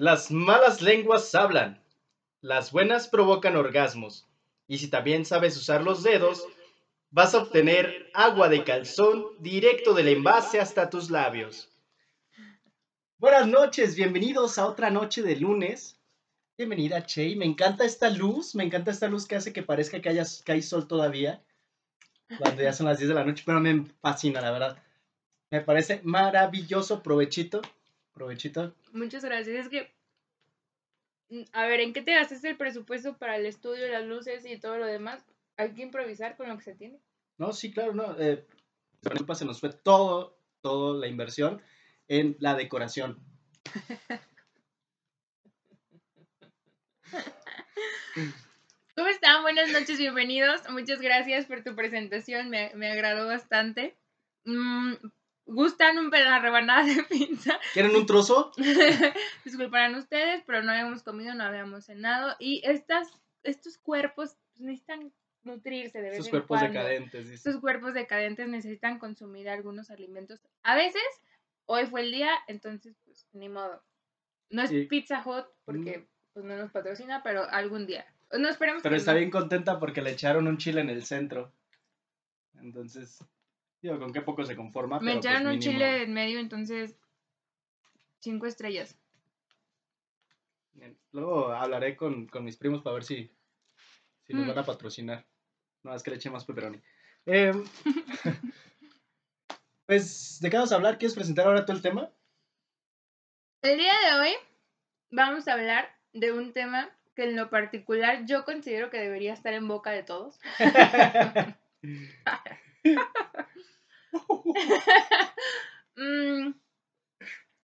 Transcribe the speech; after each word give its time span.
Las 0.00 0.30
malas 0.30 0.80
lenguas 0.80 1.34
hablan, 1.34 1.82
las 2.40 2.70
buenas 2.70 3.08
provocan 3.08 3.56
orgasmos, 3.56 4.28
y 4.68 4.78
si 4.78 4.86
también 4.86 5.24
sabes 5.24 5.56
usar 5.56 5.82
los 5.82 6.04
dedos, 6.04 6.46
vas 7.10 7.34
a 7.34 7.38
obtener 7.38 8.08
agua 8.14 8.48
de 8.48 8.62
calzón 8.62 9.26
directo 9.40 9.94
del 9.94 10.06
envase 10.06 10.60
hasta 10.60 10.88
tus 10.88 11.10
labios. 11.10 11.68
Buenas 13.18 13.48
noches, 13.48 13.96
bienvenidos 13.96 14.56
a 14.58 14.66
otra 14.68 14.88
noche 14.88 15.22
de 15.22 15.34
lunes. 15.34 15.98
Bienvenida, 16.56 17.04
Che. 17.04 17.34
Me 17.34 17.46
encanta 17.46 17.84
esta 17.84 18.08
luz, 18.08 18.54
me 18.54 18.62
encanta 18.62 18.92
esta 18.92 19.08
luz 19.08 19.26
que 19.26 19.34
hace 19.34 19.52
que 19.52 19.64
parezca 19.64 20.00
que, 20.00 20.22
que 20.44 20.52
hay 20.52 20.62
sol 20.62 20.86
todavía, 20.86 21.42
cuando 22.38 22.62
ya 22.62 22.72
son 22.72 22.86
las 22.86 22.98
10 22.98 23.08
de 23.08 23.14
la 23.16 23.24
noche, 23.24 23.42
pero 23.44 23.58
me 23.58 23.84
fascina, 24.00 24.40
la 24.40 24.52
verdad. 24.52 24.80
Me 25.50 25.60
parece 25.60 26.00
maravilloso, 26.04 27.02
provechito, 27.02 27.62
Muchas 28.92 29.24
gracias. 29.24 29.66
Es 29.66 29.68
que, 29.68 29.92
mm, 31.30 31.44
a 31.52 31.66
ver, 31.66 31.80
¿en 31.80 31.92
qué 31.92 32.02
te 32.02 32.14
gastas 32.14 32.44
el 32.44 32.56
presupuesto 32.56 33.16
para 33.16 33.36
el 33.36 33.46
estudio, 33.46 33.88
las 33.88 34.04
luces 34.04 34.44
y 34.44 34.58
todo 34.58 34.78
lo 34.78 34.86
demás? 34.86 35.24
Hay 35.56 35.72
que 35.74 35.82
improvisar 35.82 36.36
con 36.36 36.48
lo 36.48 36.56
que 36.56 36.64
se 36.64 36.74
tiene. 36.74 37.00
No, 37.36 37.52
sí, 37.52 37.72
claro, 37.72 37.94
no. 37.94 38.18
Eh, 38.18 38.46
se 39.34 39.44
nos 39.44 39.60
fue 39.60 39.70
todo, 39.72 40.38
toda 40.60 40.98
la 40.98 41.06
inversión 41.06 41.62
en 42.08 42.36
la 42.40 42.54
decoración. 42.54 43.18
¿Cómo 48.96 49.08
están? 49.08 49.42
Buenas 49.42 49.70
noches, 49.70 49.98
bienvenidos. 49.98 50.62
Muchas 50.70 51.00
gracias 51.00 51.46
por 51.46 51.62
tu 51.62 51.76
presentación, 51.76 52.50
me, 52.50 52.72
me 52.74 52.90
agradó 52.90 53.26
bastante. 53.26 53.96
Mm, 54.44 54.94
¿Gustan 55.50 55.96
un 55.96 56.10
pedazo 56.10 56.42
rebanada 56.42 56.84
de 56.84 57.02
pizza? 57.04 57.58
¿Quieren 57.72 57.96
un 57.96 58.04
trozo? 58.04 58.52
Disculparán 59.44 59.94
ustedes, 59.94 60.42
pero 60.46 60.62
no 60.62 60.70
habíamos 60.72 61.02
comido, 61.02 61.34
no 61.34 61.42
habíamos 61.42 61.86
cenado. 61.86 62.36
Y 62.38 62.60
estas, 62.64 63.08
estos 63.42 63.78
cuerpos 63.78 64.36
necesitan 64.56 65.10
nutrirse 65.44 66.02
de 66.02 66.10
vez 66.10 66.26
en 66.26 66.30
cuerpos 66.30 66.58
cuando. 66.58 66.78
decadentes, 66.78 67.22
dice. 67.30 67.34
Estos 67.34 67.60
cuerpos 67.62 67.94
decadentes 67.94 68.46
necesitan 68.46 68.98
consumir 68.98 69.48
algunos 69.48 69.90
alimentos. 69.90 70.38
A 70.62 70.76
veces, 70.76 71.02
hoy 71.64 71.86
fue 71.86 72.02
el 72.02 72.12
día, 72.12 72.30
entonces, 72.46 72.94
pues, 73.06 73.26
ni 73.32 73.48
modo. 73.48 73.82
No 74.50 74.60
es 74.62 74.68
Sí. 74.68 74.84
Pizza 74.84 75.22
Hut 75.24 75.46
porque 75.64 76.06
pues, 76.34 76.44
no 76.44 76.56
nos 76.58 76.70
patrocina, 76.70 77.22
pero 77.22 77.48
algún 77.48 77.86
día. 77.86 78.04
No 78.38 78.50
esperemos 78.50 78.82
Pero 78.82 78.92
que 78.92 78.98
está 78.98 79.12
no. 79.12 79.18
bien 79.18 79.30
contenta 79.30 79.78
porque 79.80 80.02
le 80.02 80.10
echaron 80.10 80.46
un 80.46 80.58
chile 80.58 80.82
en 80.82 80.90
el 80.90 81.04
centro. 81.06 81.54
Entonces, 82.60 83.24
digo, 83.82 83.98
con 83.98 84.12
qué 84.12 84.20
poco 84.22 84.44
se 84.44 84.56
conforma. 84.56 84.98
Me 85.00 85.12
pero, 85.12 85.20
pues, 85.20 85.26
echaron 85.26 85.46
un 85.46 85.58
mínimo. 85.58 85.72
chile 85.72 86.02
en 86.02 86.12
medio, 86.12 86.38
entonces, 86.38 86.96
cinco 88.20 88.46
estrellas. 88.46 88.96
Bien. 90.72 90.96
Luego 91.12 91.52
hablaré 91.52 91.96
con, 91.96 92.26
con 92.26 92.44
mis 92.44 92.56
primos 92.56 92.82
para 92.82 92.94
ver 92.94 93.04
si, 93.04 93.30
si 94.26 94.34
nos 94.34 94.44
Mm. 94.44 94.48
van 94.48 94.58
a 94.58 94.64
patrocinar. 94.66 95.26
No, 95.82 95.94
es 95.94 96.02
que 96.02 96.10
le 96.10 96.16
eché 96.16 96.30
más 96.30 96.44
pepperoni. 96.44 96.80
Em, 97.26 97.64
pues, 99.86 100.38
¿de 100.40 100.50
qué 100.50 100.56
vamos 100.56 100.72
a 100.72 100.76
hablar? 100.76 100.98
¿Quieres 100.98 101.14
presentar 101.14 101.46
ahora 101.46 101.64
tú 101.66 101.72
el 101.72 101.82
tema? 101.82 102.10
El 103.62 103.78
día 103.78 103.92
de 104.06 104.20
hoy 104.20 104.30
vamos 105.10 105.48
a 105.48 105.54
hablar 105.54 105.88
de 106.12 106.32
un 106.32 106.52
tema 106.52 106.90
que 107.16 107.24
en 107.24 107.34
lo 107.36 107.50
particular 107.50 108.24
yo 108.26 108.44
considero 108.44 108.90
que 108.90 108.98
debería 108.98 109.32
estar 109.34 109.52
en 109.52 109.66
boca 109.66 109.90
de 109.90 110.02
todos. 110.04 110.38
Mm, 116.00 116.54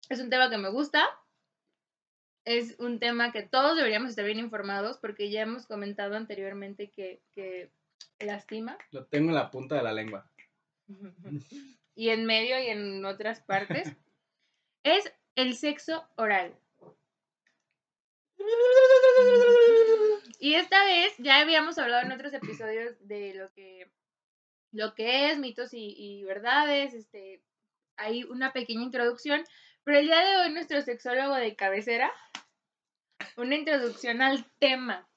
es 0.09 0.19
un 0.19 0.29
tema 0.29 0.51
que 0.51 0.59
me 0.59 0.69
gusta. 0.69 1.05
Es 2.45 2.75
un 2.81 2.99
tema 2.99 3.31
que 3.31 3.45
todos 3.45 3.77
deberíamos 3.77 4.11
estar 4.11 4.25
bien 4.25 4.41
informados 4.41 4.99
porque 4.99 5.31
ya 5.31 5.43
hemos 5.43 5.67
comentado 5.67 6.17
anteriormente 6.17 6.91
que, 6.91 7.23
que 7.33 7.71
lastima. 8.19 8.77
Lo 8.91 9.07
tengo 9.07 9.29
en 9.29 9.37
la 9.37 9.53
punta 9.53 9.77
de 9.77 9.85
la 9.85 9.93
lengua. 9.93 10.29
y 11.95 12.09
en 12.09 12.27
medio 12.27 12.61
y 12.61 12.67
en 12.67 13.05
otras 13.05 13.41
partes. 13.41 13.93
Es 14.83 15.13
el 15.37 15.55
sexo 15.55 16.05
oral. 16.17 16.55
Y 20.39 20.55
esta 20.57 20.85
vez 20.85 21.15
ya 21.19 21.41
habíamos 21.41 21.79
hablado 21.79 22.05
en 22.05 22.13
otros 22.13 22.35
episodios 22.35 22.97
de 23.07 23.35
lo 23.35 23.51
que, 23.53 23.89
lo 24.75 24.95
que 24.95 25.31
es, 25.31 25.39
mitos 25.39 25.73
y, 25.73 25.95
y 25.97 26.25
verdades. 26.25 26.93
Este, 26.95 27.43
hay 27.97 28.25
una 28.25 28.53
pequeña 28.53 28.83
introducción. 28.83 29.45
Pero 29.85 29.99
el 29.99 30.07
día 30.07 30.21
de 30.21 30.37
hoy 30.39 30.53
nuestro 30.53 30.83
sexólogo 30.83 31.35
de 31.35 31.57
cabecera, 31.57 32.11
una 33.37 33.55
introducción 33.55 34.23
al 34.23 34.45
tema. 34.59 35.09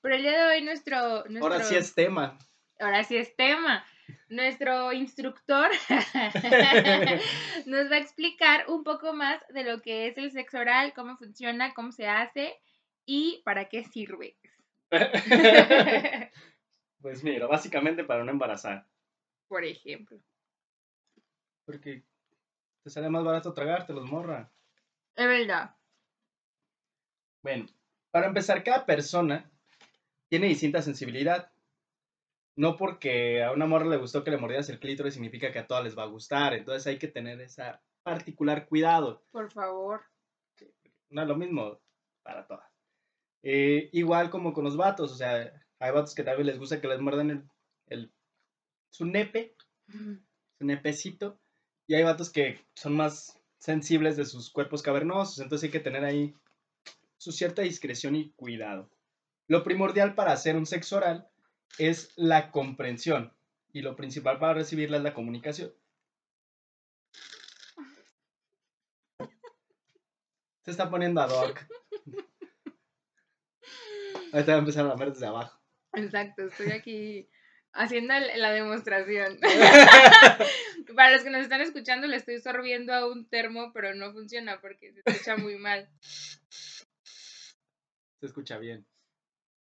Pero 0.00 0.16
el 0.16 0.22
día 0.22 0.38
de 0.38 0.44
hoy 0.44 0.62
nuestro... 0.62 1.24
nuestro 1.24 1.52
Ahora 1.52 1.64
sí 1.64 1.76
es 1.76 1.94
tema. 1.94 2.38
ahora 2.78 3.04
sí 3.04 3.16
es 3.16 3.34
tema. 3.36 3.84
Nuestro 4.28 4.92
instructor 4.92 5.70
nos 7.66 7.90
va 7.90 7.96
a 7.96 7.98
explicar 7.98 8.66
un 8.68 8.84
poco 8.84 9.14
más 9.14 9.40
de 9.48 9.64
lo 9.64 9.80
que 9.80 10.08
es 10.08 10.18
el 10.18 10.30
sexo 10.30 10.58
oral, 10.58 10.92
cómo 10.92 11.16
funciona, 11.16 11.72
cómo 11.72 11.90
se 11.90 12.06
hace 12.06 12.60
y 13.06 13.40
para 13.44 13.70
qué 13.70 13.84
sirve. 13.84 14.36
pues 17.04 17.22
mira, 17.22 17.46
básicamente 17.46 18.02
para 18.02 18.24
no 18.24 18.30
embarazar. 18.30 18.88
Por 19.46 19.62
ejemplo. 19.62 20.18
Porque 21.66 22.02
te 22.82 22.88
sale 22.88 23.10
más 23.10 23.22
barato 23.22 23.52
tragártelos, 23.52 24.10
morra. 24.10 24.50
Es 25.14 25.26
verdad. 25.26 25.76
Bueno, 27.42 27.66
para 28.10 28.28
empezar, 28.28 28.64
cada 28.64 28.86
persona 28.86 29.52
tiene 30.30 30.46
distinta 30.46 30.80
sensibilidad. 30.80 31.52
No 32.56 32.74
porque 32.74 33.44
a 33.44 33.52
una 33.52 33.66
morra 33.66 33.84
le 33.84 33.98
gustó 33.98 34.24
que 34.24 34.30
le 34.30 34.38
mordieras 34.38 34.70
el 34.70 34.80
clítoris 34.80 35.12
significa 35.12 35.52
que 35.52 35.58
a 35.58 35.66
todas 35.66 35.84
les 35.84 35.98
va 35.98 36.04
a 36.04 36.06
gustar. 36.06 36.54
Entonces 36.54 36.86
hay 36.86 36.98
que 36.98 37.08
tener 37.08 37.38
esa 37.42 37.82
particular 38.02 38.66
cuidado. 38.66 39.22
Por 39.30 39.52
favor. 39.52 40.00
No 41.10 41.20
es 41.20 41.28
lo 41.28 41.36
mismo 41.36 41.82
para 42.22 42.46
todas. 42.46 42.72
Eh, 43.42 43.90
igual 43.92 44.30
como 44.30 44.54
con 44.54 44.64
los 44.64 44.78
vatos, 44.78 45.12
o 45.12 45.16
sea, 45.16 45.52
hay 45.84 45.92
vatos 45.92 46.14
que 46.14 46.24
tal 46.24 46.38
vez 46.38 46.46
les 46.46 46.58
gusta 46.58 46.80
que 46.80 46.88
les 46.88 47.00
muerdan 47.00 47.30
el, 47.30 47.44
el- 47.88 48.12
su 48.90 49.04
nepe, 49.04 49.54
su 49.86 50.64
nepecito, 50.64 51.38
y 51.86 51.94
hay 51.94 52.04
vatos 52.04 52.30
que 52.30 52.58
son 52.74 52.96
más 52.96 53.38
sensibles 53.58 54.16
de 54.16 54.24
sus 54.24 54.50
cuerpos 54.50 54.82
cavernosos, 54.82 55.40
entonces 55.40 55.64
hay 55.64 55.70
que 55.72 55.80
tener 55.80 56.04
ahí 56.04 56.34
su 57.18 57.32
cierta 57.32 57.62
discreción 57.62 58.16
y 58.16 58.30
cuidado. 58.32 58.90
Lo 59.46 59.62
primordial 59.62 60.14
para 60.14 60.32
hacer 60.32 60.56
un 60.56 60.66
sexo 60.66 60.96
oral 60.96 61.28
es 61.78 62.12
la 62.16 62.50
comprensión, 62.50 63.32
y 63.72 63.82
lo 63.82 63.96
principal 63.96 64.38
para 64.38 64.54
recibirla 64.54 64.98
es 64.98 65.02
la 65.02 65.14
comunicación. 65.14 65.72
Se 70.64 70.70
está 70.70 70.88
poniendo 70.88 71.20
ad 71.20 71.30
hoc. 71.30 71.66
Ahorita 74.32 74.52
va 74.52 74.56
a 74.56 74.60
empezar 74.60 74.86
a 74.86 74.88
lamer 74.88 75.12
desde 75.12 75.26
abajo. 75.26 75.60
Exacto, 75.96 76.42
estoy 76.42 76.72
aquí 76.72 77.28
haciendo 77.72 78.14
la 78.36 78.52
demostración. 78.52 79.38
Para 80.96 81.12
los 81.12 81.22
que 81.22 81.30
nos 81.30 81.42
están 81.42 81.60
escuchando, 81.60 82.06
le 82.06 82.16
estoy 82.16 82.40
sorbiendo 82.40 82.92
a 82.94 83.10
un 83.10 83.28
termo, 83.28 83.72
pero 83.72 83.94
no 83.94 84.12
funciona 84.12 84.60
porque 84.60 84.92
se 84.92 85.02
escucha 85.04 85.36
muy 85.36 85.56
mal. 85.56 85.88
Se 88.20 88.26
escucha 88.26 88.58
bien. 88.58 88.86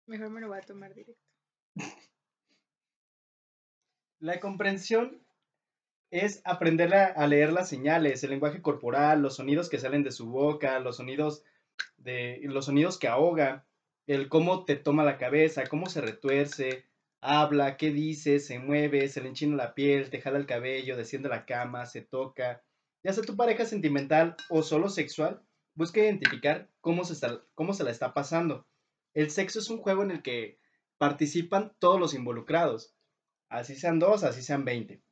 Mejor 0.06 0.30
me 0.30 0.40
lo 0.40 0.48
voy 0.48 0.58
a 0.58 0.62
tomar 0.62 0.94
directo. 0.94 1.22
La 4.20 4.38
comprensión 4.40 5.20
es 6.10 6.42
aprender 6.44 6.94
a, 6.94 7.06
a 7.06 7.26
leer 7.26 7.52
las 7.52 7.68
señales, 7.68 8.22
el 8.22 8.30
lenguaje 8.30 8.60
corporal, 8.60 9.22
los 9.22 9.36
sonidos 9.36 9.70
que 9.70 9.78
salen 9.78 10.02
de 10.02 10.12
su 10.12 10.26
boca, 10.26 10.78
los 10.78 10.98
sonidos 10.98 11.42
de 11.96 12.40
los 12.42 12.66
sonidos 12.66 12.98
que 12.98 13.08
ahoga, 13.08 13.64
el 14.14 14.28
cómo 14.28 14.64
te 14.64 14.76
toma 14.76 15.04
la 15.04 15.18
cabeza, 15.18 15.66
cómo 15.66 15.86
se 15.88 16.00
retuerce, 16.00 16.86
habla, 17.20 17.76
qué 17.76 17.90
dice, 17.90 18.40
se 18.40 18.58
mueve, 18.58 19.08
se 19.08 19.20
le 19.20 19.28
enchina 19.28 19.56
la 19.56 19.74
piel, 19.74 20.10
te 20.10 20.20
jala 20.20 20.38
el 20.38 20.46
cabello, 20.46 20.96
desciende 20.96 21.28
a 21.28 21.32
la 21.36 21.46
cama, 21.46 21.86
se 21.86 22.02
toca. 22.02 22.62
Ya 23.04 23.12
sea 23.12 23.22
tu 23.24 23.36
pareja 23.36 23.64
sentimental 23.64 24.36
o 24.50 24.62
solo 24.62 24.88
sexual, 24.88 25.42
busca 25.74 26.00
identificar 26.00 26.68
cómo 26.80 27.04
se, 27.04 27.12
está, 27.14 27.40
cómo 27.54 27.74
se 27.74 27.84
la 27.84 27.90
está 27.90 28.12
pasando. 28.14 28.66
El 29.14 29.30
sexo 29.30 29.58
es 29.58 29.70
un 29.70 29.78
juego 29.78 30.02
en 30.02 30.10
el 30.10 30.22
que 30.22 30.58
participan 30.98 31.74
todos 31.78 31.98
los 31.98 32.14
involucrados. 32.14 32.94
Así 33.48 33.74
sean 33.76 33.98
dos, 33.98 34.24
así 34.24 34.42
sean 34.42 34.64
veinte. 34.64 35.02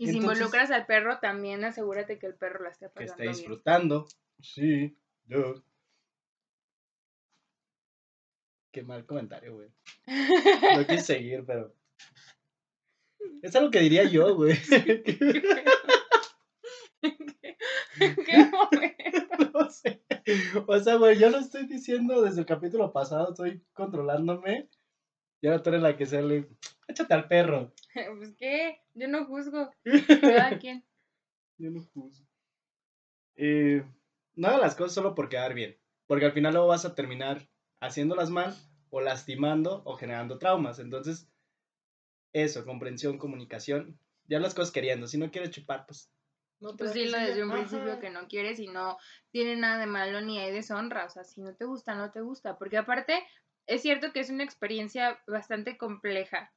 Y 0.00 0.06
si 0.06 0.12
Entonces- 0.16 0.38
involucras 0.38 0.70
al 0.70 0.86
perro, 0.86 1.18
también 1.18 1.64
asegúrate 1.64 2.18
que 2.18 2.26
el 2.26 2.34
perro 2.34 2.62
la 2.62 2.70
esté 2.70 2.86
Que 2.86 2.90
pasando 2.92 3.12
esté 3.12 3.22
bien. 3.24 3.34
disfrutando. 3.34 4.06
Sí, 4.40 4.96
yo. 5.26 5.54
Qué 8.72 8.82
mal 8.82 9.06
comentario, 9.06 9.54
güey. 9.54 9.68
No 10.76 10.86
quise 10.86 11.02
seguir, 11.02 11.44
pero. 11.46 11.74
Es 13.42 13.54
algo 13.56 13.70
que 13.70 13.80
diría 13.80 14.04
yo, 14.04 14.34
güey. 14.34 14.56
¿Qué 17.98 18.50
momento? 18.52 19.50
no 19.54 19.70
sé. 19.70 20.02
O 20.66 20.78
sea, 20.78 20.96
güey, 20.96 21.18
yo 21.18 21.30
lo 21.30 21.38
estoy 21.38 21.66
diciendo 21.66 22.22
desde 22.22 22.40
el 22.40 22.46
capítulo 22.46 22.92
pasado, 22.92 23.30
estoy 23.30 23.64
controlándome. 23.72 24.68
Y 25.40 25.46
ahora 25.46 25.62
tú 25.62 25.70
eres 25.70 25.82
la 25.82 25.96
que 25.96 26.06
sale. 26.06 26.48
Échate 26.88 27.14
al 27.14 27.28
perro. 27.28 27.72
Pues 28.16 28.34
qué, 28.36 28.80
yo 28.94 29.08
no 29.08 29.26
juzgo. 29.26 29.70
Cada 30.20 30.58
quien. 30.58 30.84
Yo 31.58 31.70
no 31.70 31.82
juzgo. 31.82 32.26
Eh, 33.36 33.84
no 34.34 34.48
hagas 34.48 34.60
las 34.60 34.74
cosas 34.74 34.94
solo 34.94 35.14
por 35.14 35.28
quedar 35.28 35.54
bien. 35.54 35.76
Porque 36.06 36.24
al 36.24 36.32
final 36.32 36.54
luego 36.54 36.68
vas 36.68 36.84
a 36.84 36.94
terminar 36.94 37.48
haciéndolas 37.80 38.30
mal 38.30 38.54
o 38.90 39.00
lastimando 39.00 39.82
o 39.84 39.96
generando 39.96 40.38
traumas. 40.38 40.78
Entonces, 40.78 41.28
eso, 42.32 42.64
comprensión, 42.64 43.18
comunicación. 43.18 43.98
Ya 44.24 44.40
las 44.40 44.54
cosas 44.54 44.72
queriendo. 44.72 45.06
Si 45.06 45.18
no 45.18 45.30
quieres 45.30 45.50
chupar, 45.50 45.86
pues. 45.86 46.12
No 46.60 46.76
te 46.76 46.84
Pues 46.84 46.92
dilo 46.92 47.18
quesillo. 47.18 47.28
desde 47.28 47.44
un 47.44 47.52
principio 47.52 47.98
que 48.00 48.10
no 48.10 48.26
quieres 48.28 48.58
y 48.58 48.66
no 48.66 48.98
tiene 49.30 49.56
nada 49.56 49.78
de 49.78 49.86
malo 49.86 50.20
ni 50.20 50.38
hay 50.38 50.52
deshonra. 50.52 51.06
O 51.06 51.10
sea, 51.10 51.24
si 51.24 51.40
no 51.40 51.54
te 51.54 51.64
gusta, 51.64 51.94
no 51.94 52.10
te 52.10 52.20
gusta. 52.20 52.58
Porque 52.58 52.76
aparte, 52.76 53.24
es 53.66 53.82
cierto 53.82 54.12
que 54.12 54.20
es 54.20 54.30
una 54.30 54.44
experiencia 54.44 55.20
bastante 55.26 55.78
compleja. 55.78 56.52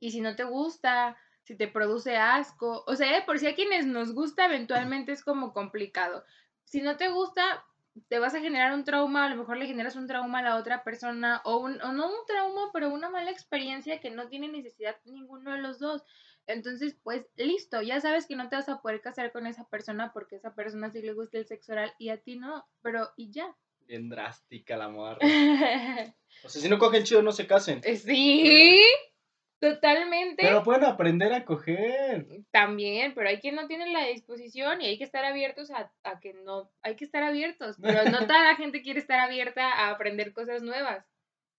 Y 0.00 0.12
si 0.12 0.20
no 0.20 0.34
te 0.34 0.44
gusta, 0.44 1.18
si 1.42 1.56
te 1.56 1.68
produce 1.68 2.16
asco, 2.16 2.84
o 2.86 2.96
sea, 2.96 3.26
por 3.26 3.38
si 3.38 3.46
a 3.46 3.54
quienes 3.54 3.86
nos 3.86 4.14
gusta, 4.14 4.46
eventualmente 4.46 5.12
es 5.12 5.22
como 5.22 5.52
complicado. 5.52 6.24
Si 6.64 6.80
no 6.80 6.96
te 6.96 7.08
gusta, 7.10 7.64
te 8.08 8.18
vas 8.18 8.34
a 8.34 8.40
generar 8.40 8.72
un 8.72 8.84
trauma, 8.84 9.26
a 9.26 9.28
lo 9.28 9.36
mejor 9.36 9.56
le 9.56 9.66
generas 9.66 9.96
un 9.96 10.06
trauma 10.06 10.40
a 10.40 10.42
la 10.42 10.56
otra 10.56 10.82
persona, 10.84 11.40
o, 11.44 11.58
un, 11.58 11.80
o 11.82 11.92
no 11.92 12.08
un 12.08 12.26
trauma, 12.26 12.70
pero 12.72 12.90
una 12.90 13.10
mala 13.10 13.30
experiencia 13.30 14.00
que 14.00 14.10
no 14.10 14.28
tiene 14.28 14.48
necesidad 14.48 14.96
ninguno 15.04 15.52
de 15.52 15.58
los 15.58 15.78
dos. 15.78 16.02
Entonces, 16.46 16.96
pues 17.02 17.26
listo, 17.36 17.80
ya 17.82 18.00
sabes 18.00 18.26
que 18.26 18.36
no 18.36 18.48
te 18.48 18.56
vas 18.56 18.68
a 18.68 18.80
poder 18.80 19.00
casar 19.00 19.30
con 19.32 19.46
esa 19.46 19.64
persona 19.68 20.12
porque 20.12 20.36
a 20.36 20.38
esa 20.38 20.54
persona 20.54 20.90
sí 20.90 21.00
le 21.00 21.12
gusta 21.12 21.38
el 21.38 21.46
sexo 21.46 21.72
oral 21.72 21.92
y 21.98 22.08
a 22.08 22.18
ti 22.18 22.36
no, 22.36 22.66
pero 22.82 23.10
y 23.16 23.30
ya. 23.30 23.54
Bien 23.86 24.08
drástica 24.08 24.76
la 24.76 24.88
morra. 24.88 25.18
O 26.42 26.48
sea, 26.48 26.62
si 26.62 26.68
no 26.70 26.78
cogen 26.78 27.04
chido, 27.04 27.20
no 27.22 27.32
se 27.32 27.46
casen. 27.46 27.82
sí, 27.82 28.80
totalmente. 29.60 30.42
Pero 30.42 30.62
pueden 30.62 30.84
aprender 30.84 31.32
a 31.32 31.44
coger. 31.44 32.26
También, 32.50 33.14
pero 33.14 33.28
hay 33.28 33.38
quien 33.38 33.54
no 33.54 33.66
tiene 33.66 33.92
la 33.92 34.06
disposición 34.06 34.80
y 34.80 34.86
hay 34.86 34.98
que 34.98 35.04
estar 35.04 35.24
abiertos 35.24 35.70
a, 35.70 35.92
a 36.02 36.20
que 36.20 36.32
no, 36.32 36.70
hay 36.82 36.96
que 36.96 37.04
estar 37.04 37.22
abiertos, 37.22 37.76
pero 37.80 38.04
no 38.10 38.26
toda 38.26 38.42
la 38.42 38.56
gente 38.56 38.82
quiere 38.82 39.00
estar 39.00 39.20
abierta 39.20 39.70
a 39.70 39.90
aprender 39.90 40.32
cosas 40.32 40.62
nuevas, 40.62 41.06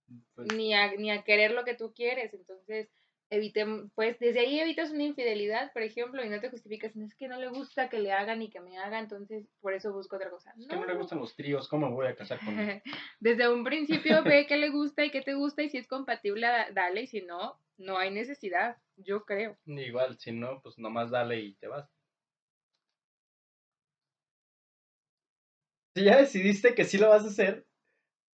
Pues, 0.35 0.47
ni 0.53 0.73
a, 0.73 0.93
ni 0.95 1.11
a 1.11 1.23
querer 1.23 1.51
lo 1.51 1.63
que 1.63 1.75
tú 1.75 1.93
quieres, 1.93 2.33
entonces 2.33 2.89
evitemos, 3.31 3.89
pues 3.95 4.19
desde 4.19 4.41
ahí 4.41 4.59
evitas 4.59 4.91
una 4.91 5.03
infidelidad, 5.03 5.71
por 5.73 5.81
ejemplo, 5.81 6.23
y 6.23 6.29
no 6.29 6.39
te 6.39 6.49
justificas, 6.49 6.95
es 6.95 7.15
que 7.15 7.27
no 7.29 7.39
le 7.39 7.47
gusta 7.47 7.89
que 7.89 7.99
le 7.99 8.11
hagan 8.11 8.41
y 8.41 8.49
que 8.49 8.59
me 8.59 8.77
haga, 8.77 8.99
entonces 8.99 9.47
por 9.61 9.73
eso 9.73 9.91
busco 9.93 10.17
otra 10.17 10.29
cosa. 10.29 10.53
es 10.59 10.67
que 10.67 10.75
no 10.75 10.85
le 10.85 10.95
gustan 10.95 11.19
los 11.19 11.33
tríos, 11.35 11.67
¿cómo 11.67 11.89
voy 11.91 12.07
a 12.07 12.15
casar 12.15 12.39
con 12.45 12.59
él? 12.59 12.81
Desde 13.19 13.49
un 13.49 13.63
principio 13.63 14.23
ve 14.23 14.45
qué 14.47 14.57
le 14.57 14.69
gusta 14.69 15.03
y 15.05 15.11
qué 15.11 15.21
te 15.21 15.33
gusta 15.33 15.63
y 15.63 15.69
si 15.69 15.77
es 15.77 15.87
compatible, 15.87 16.45
da- 16.45 16.71
dale, 16.71 17.03
y 17.03 17.07
si 17.07 17.21
no, 17.21 17.57
no 17.77 17.97
hay 17.97 18.11
necesidad, 18.11 18.77
yo 18.97 19.23
creo. 19.25 19.57
Igual, 19.65 20.19
si 20.19 20.33
no, 20.33 20.61
pues 20.61 20.77
nomás 20.77 21.09
dale 21.09 21.39
y 21.39 21.53
te 21.53 21.67
vas. 21.67 21.89
Si 25.95 26.03
ya 26.03 26.17
decidiste 26.17 26.75
que 26.75 26.85
sí 26.85 26.97
lo 26.97 27.09
vas 27.09 27.23
a 27.23 27.27
hacer, 27.27 27.65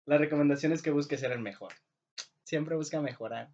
la 0.07 0.19
recomendación 0.19 0.73
es 0.73 0.83
que 0.83 0.91
busques 0.91 1.21
ser 1.21 1.33
el 1.33 1.41
mejor. 1.41 1.73
Siempre 2.45 2.77
busca 2.77 3.01
mejorar. 3.01 3.51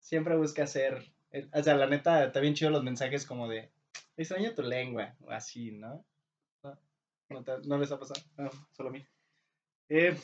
Siempre 0.00 0.36
busca 0.36 0.66
ser. 0.66 1.12
el- 1.30 1.48
O 1.54 1.62
sea, 1.62 1.76
la 1.76 1.86
neta, 1.86 2.24
está 2.24 2.40
bien 2.40 2.54
chido 2.54 2.70
los 2.72 2.82
mensajes 2.82 3.24
como 3.24 3.46
de 3.48 3.70
extraño 4.16 4.52
tu 4.54 4.62
lengua, 4.62 5.14
o 5.20 5.30
así, 5.30 5.70
¿no? 5.70 6.04
¿No, 6.64 6.78
¿No 7.28 7.44
te- 7.44 7.60
no 7.68 7.78
les 7.78 7.92
ha 7.92 7.98
pasado? 8.00 8.20
No, 8.36 8.50
solo 8.72 8.88
a 8.88 8.92
mí. 8.92 9.06
Eh, 9.88 10.16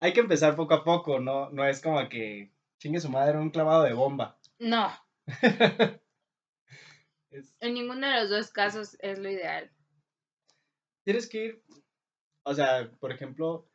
hay 0.00 0.12
que 0.12 0.20
empezar 0.20 0.54
poco 0.56 0.74
a 0.74 0.84
poco, 0.84 1.18
¿no? 1.18 1.50
No 1.50 1.64
es 1.66 1.80
como 1.80 2.08
que 2.08 2.52
chingue 2.78 3.00
su 3.00 3.08
madre 3.10 3.38
un 3.38 3.50
clavado 3.50 3.82
de 3.82 3.92
bomba. 3.94 4.38
No, 4.58 4.88
Es- 7.30 7.54
en 7.60 7.74
ninguno 7.74 8.06
de 8.08 8.20
los 8.20 8.30
dos 8.30 8.50
casos 8.50 8.96
es 9.00 9.18
lo 9.18 9.30
ideal. 9.30 9.70
tienes 11.04 11.28
que 11.28 11.44
ir, 11.44 11.62
o 12.44 12.54
sea, 12.54 12.90
por 13.00 13.12
ejemplo, 13.12 13.68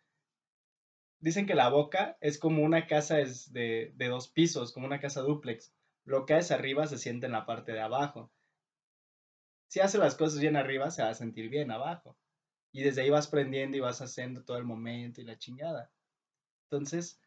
dicen 1.21 1.45
que 1.45 1.55
la 1.55 1.69
boca 1.69 2.17
es 2.19 2.37
como 2.37 2.63
una 2.63 2.87
casa 2.87 3.19
es 3.19 3.53
de, 3.53 3.93
de 3.95 4.07
dos 4.07 4.27
pisos, 4.27 4.73
como 4.73 4.85
una 4.85 4.99
casa 4.99 5.21
dúplex. 5.21 5.73
Lo 6.03 6.25
que 6.25 6.33
haces 6.33 6.51
arriba 6.51 6.87
se 6.87 6.97
siente 6.97 7.27
en 7.27 7.31
la 7.31 7.45
parte 7.45 7.71
de 7.71 7.79
abajo. 7.79 8.31
Si 9.67 9.79
hace 9.79 9.97
las 9.97 10.15
cosas 10.15 10.39
bien 10.41 10.57
arriba, 10.57 10.91
se 10.91 11.03
va 11.03 11.09
a 11.09 11.13
sentir 11.13 11.49
bien 11.49 11.71
abajo. 11.71 12.17
Y 12.73 12.83
desde 12.83 13.01
ahí 13.01 13.09
vas 13.09 13.27
prendiendo 13.27 13.77
y 13.77 13.79
vas 13.79 14.01
haciendo 14.01 14.43
todo 14.43 14.57
el 14.57 14.65
momento 14.65 15.21
y 15.21 15.25
la 15.25 15.37
chingada. 15.37 15.91
Entonces, 16.69 17.21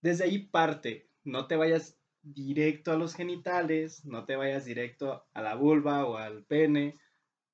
desde 0.00 0.24
ahí 0.24 0.38
parte. 0.38 1.08
No 1.24 1.46
te 1.46 1.56
vayas 1.56 1.98
directo 2.22 2.92
a 2.92 2.96
los 2.96 3.14
genitales, 3.14 4.04
no 4.04 4.24
te 4.24 4.36
vayas 4.36 4.64
directo 4.64 5.26
a 5.32 5.42
la 5.42 5.54
vulva 5.54 6.06
o 6.06 6.16
al 6.16 6.44
pene, 6.44 6.98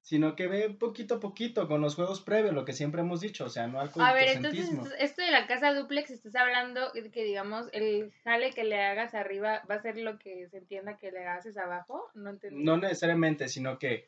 sino 0.05 0.37
que 0.37 0.49
ve 0.49 0.69
poquito 0.69 1.15
a 1.15 1.21
poquito 1.21 1.67
con 1.67 1.81
los 1.81 1.95
juegos 1.95 2.21
previos, 2.21 2.53
lo 2.55 2.67
que 2.67 2.75
siempre 2.75 3.01
hemos 3.01 3.23
dicho, 3.23 3.47
o 3.47 3.49
sea, 3.49 3.67
no 3.69 3.81
al 3.81 3.91
A 3.99 4.13
ver, 4.13 4.29
entonces, 4.37 4.69
esto- 4.99 5.23
de 5.23 5.31
la 5.31 5.47
casa 5.47 5.73
duplex, 5.73 6.11
estás 6.11 6.37
hablando 6.37 6.91
de 6.93 7.11
que, 7.11 7.25
digamos, 7.25 7.71
el 7.73 8.13
jale 8.23 8.51
que 8.53 8.65
le 8.65 8.83
hagas 8.83 9.15
arriba 9.15 9.63
va 9.69 9.77
a 9.77 9.81
ser 9.83 9.97
lo 9.97 10.19
que 10.19 10.47
se 10.51 10.59
entienda 10.59 10.99
que 10.99 11.11
le 11.11 11.27
haces 11.27 11.57
abajo. 11.57 12.11
No 12.13 12.29
entendí. 12.29 12.63
No 12.63 12.77
necesariamente, 12.77 13.49
sino 13.49 13.79
que 13.79 14.07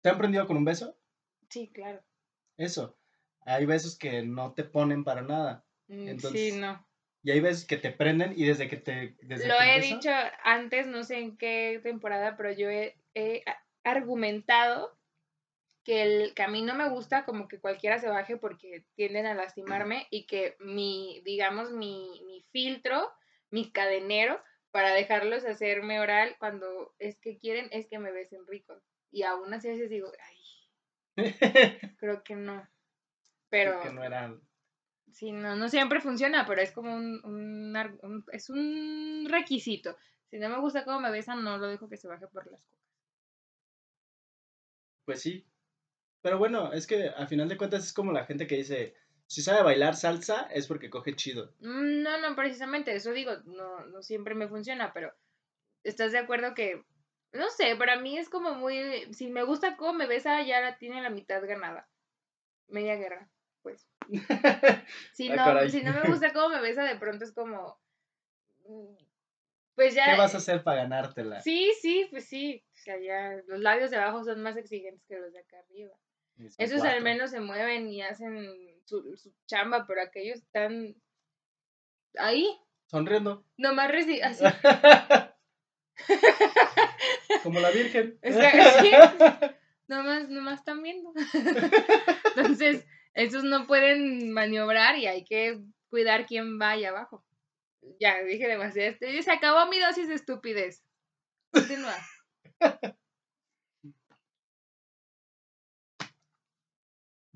¿te 0.00 0.08
han 0.08 0.16
prendido 0.16 0.46
con 0.46 0.56
un 0.56 0.64
beso? 0.64 0.96
Sí, 1.50 1.68
claro. 1.68 2.02
Eso. 2.56 2.96
Hay 3.42 3.66
besos 3.66 3.98
que 3.98 4.22
no 4.22 4.54
te 4.54 4.64
ponen 4.64 5.04
para 5.04 5.20
nada. 5.20 5.66
Mm, 5.88 6.08
Entonces, 6.08 6.54
sí, 6.54 6.58
no. 6.58 6.88
Y 7.22 7.32
hay 7.32 7.40
veces 7.40 7.66
que 7.66 7.76
te 7.76 7.90
prenden 7.90 8.32
y 8.34 8.46
desde 8.46 8.66
que 8.66 8.78
te... 8.78 9.14
Desde 9.20 9.46
Lo 9.46 9.58
que 9.58 9.76
he 9.76 9.80
dicho 9.82 10.10
antes, 10.42 10.86
no 10.86 11.04
sé 11.04 11.18
en 11.18 11.36
qué 11.36 11.80
temporada, 11.82 12.34
pero 12.38 12.50
yo 12.52 12.70
he, 12.70 12.96
argumentado 13.86 14.98
que, 15.84 16.02
el, 16.02 16.34
que 16.34 16.42
a 16.42 16.48
mí 16.48 16.62
no 16.62 16.74
me 16.74 16.88
gusta 16.88 17.24
como 17.24 17.46
que 17.46 17.60
cualquiera 17.60 17.98
se 17.98 18.08
baje 18.08 18.36
porque 18.36 18.84
tienden 18.96 19.24
a 19.26 19.34
lastimarme 19.34 20.08
y 20.10 20.26
que 20.26 20.56
mi, 20.58 21.22
digamos, 21.24 21.70
mi, 21.70 22.22
mi 22.26 22.42
filtro, 22.50 23.12
mi 23.50 23.70
cadenero 23.70 24.42
para 24.72 24.92
dejarlos 24.92 25.44
hacerme 25.44 26.00
oral 26.00 26.34
cuando 26.38 26.94
es 26.98 27.18
que 27.20 27.38
quieren 27.38 27.68
es 27.70 27.86
que 27.86 28.00
me 28.00 28.10
besen 28.10 28.46
rico. 28.48 28.74
Y 29.12 29.22
aún 29.22 29.54
así 29.54 29.68
a 29.68 29.72
veces 29.72 29.88
digo, 29.88 30.10
ay, 30.20 30.36
creo 31.98 32.24
que 32.24 32.34
no. 32.34 32.68
Pero 33.48 33.80
que 33.80 33.90
no 33.90 34.02
eran... 34.02 34.42
Sí, 35.12 35.30
no, 35.30 35.54
no 35.54 35.68
siempre 35.68 36.00
funciona, 36.00 36.44
pero 36.46 36.60
es 36.60 36.72
como 36.72 36.94
un, 36.94 37.24
un 37.24 38.24
es 38.32 38.50
un 38.50 39.26
requisito. 39.30 39.96
Si 40.28 40.38
no 40.38 40.48
me 40.48 40.58
gusta 40.58 40.84
cómo 40.84 41.00
me 41.00 41.12
besan, 41.12 41.44
no 41.44 41.58
lo 41.58 41.68
dejo 41.68 41.88
que 41.88 41.96
se 41.96 42.08
baje 42.08 42.26
por 42.26 42.50
las 42.50 42.64
cosas. 42.64 42.95
Pues 45.06 45.22
sí. 45.22 45.46
Pero 46.20 46.38
bueno, 46.38 46.72
es 46.72 46.86
que 46.86 47.08
al 47.08 47.28
final 47.28 47.48
de 47.48 47.56
cuentas 47.56 47.84
es 47.84 47.92
como 47.92 48.12
la 48.12 48.26
gente 48.26 48.46
que 48.46 48.56
dice, 48.56 48.94
si 49.26 49.42
sabe 49.42 49.62
bailar 49.62 49.96
salsa 49.96 50.48
es 50.52 50.66
porque 50.66 50.90
coge 50.90 51.14
chido. 51.16 51.52
Mm, 51.60 52.02
No, 52.02 52.20
no, 52.20 52.36
precisamente, 52.36 52.94
eso 52.94 53.12
digo, 53.12 53.32
no, 53.44 53.86
no 53.86 54.02
siempre 54.02 54.34
me 54.34 54.48
funciona, 54.48 54.92
pero 54.92 55.14
¿estás 55.84 56.12
de 56.12 56.18
acuerdo 56.18 56.54
que, 56.54 56.84
no 57.32 57.48
sé, 57.50 57.76
para 57.76 57.98
mí 58.00 58.18
es 58.18 58.28
como 58.28 58.54
muy, 58.54 59.12
si 59.14 59.28
me 59.28 59.44
gusta 59.44 59.76
cómo 59.76 59.94
me 59.94 60.06
besa, 60.06 60.42
ya 60.42 60.60
la 60.60 60.78
tiene 60.78 61.00
la 61.02 61.10
mitad 61.10 61.42
ganada. 61.46 61.88
Media 62.68 62.96
guerra, 62.96 63.30
pues. 63.62 63.86
Si 65.12 65.28
Ah, 65.30 65.36
no, 65.62 65.68
si 65.68 65.82
no 65.82 65.92
me 65.92 66.08
gusta 66.08 66.32
cómo 66.32 66.48
me 66.50 66.60
besa, 66.60 66.84
de 66.84 66.96
pronto 66.96 67.24
es 67.24 67.32
como, 67.32 67.78
mm, 68.66 69.05
pues 69.76 69.94
ya... 69.94 70.06
¿Qué 70.12 70.18
vas 70.18 70.34
a 70.34 70.38
hacer 70.38 70.64
para 70.64 70.82
ganártela? 70.82 71.40
Sí, 71.40 71.70
sí, 71.80 72.08
pues 72.10 72.24
sí. 72.24 72.64
O 72.74 72.78
sea, 72.78 72.98
ya 72.98 73.40
los 73.46 73.60
labios 73.60 73.90
de 73.92 73.96
abajo 73.98 74.24
son 74.24 74.42
más 74.42 74.56
exigentes 74.56 75.04
que 75.06 75.16
los 75.18 75.32
de 75.32 75.38
acá 75.38 75.58
arriba. 75.60 75.94
Esos 76.58 76.82
al 76.82 77.02
menos 77.02 77.30
se 77.30 77.38
mueven 77.40 77.88
y 77.88 78.02
hacen 78.02 78.52
su, 78.84 79.16
su 79.16 79.32
chamba, 79.46 79.86
pero 79.86 80.02
aquellos 80.02 80.38
están 80.38 80.94
ahí, 82.18 82.46
Sonriendo. 82.86 83.44
nomás 83.56 83.90
reci- 83.90 84.22
así. 84.22 84.44
como 87.42 87.60
la 87.60 87.70
Virgen. 87.70 88.18
Es 88.22 88.36
que- 88.36 88.62
sí. 88.82 88.90
Nomás, 89.88 90.28
nomás 90.28 90.58
están 90.58 90.82
viendo. 90.82 91.12
Entonces, 92.34 92.84
esos 93.14 93.44
no 93.44 93.68
pueden 93.68 94.32
maniobrar 94.32 94.96
y 94.98 95.06
hay 95.06 95.22
que 95.24 95.60
cuidar 95.90 96.26
quién 96.26 96.60
va 96.60 96.70
ahí 96.70 96.84
abajo. 96.84 97.24
Ya, 98.00 98.22
dije 98.22 98.46
demasiado. 98.48 98.90
Este- 98.90 99.22
Se 99.22 99.30
acabó 99.32 99.66
mi 99.70 99.78
dosis 99.78 100.08
de 100.08 100.14
estupidez. 100.14 100.82
Continúa. 101.52 101.96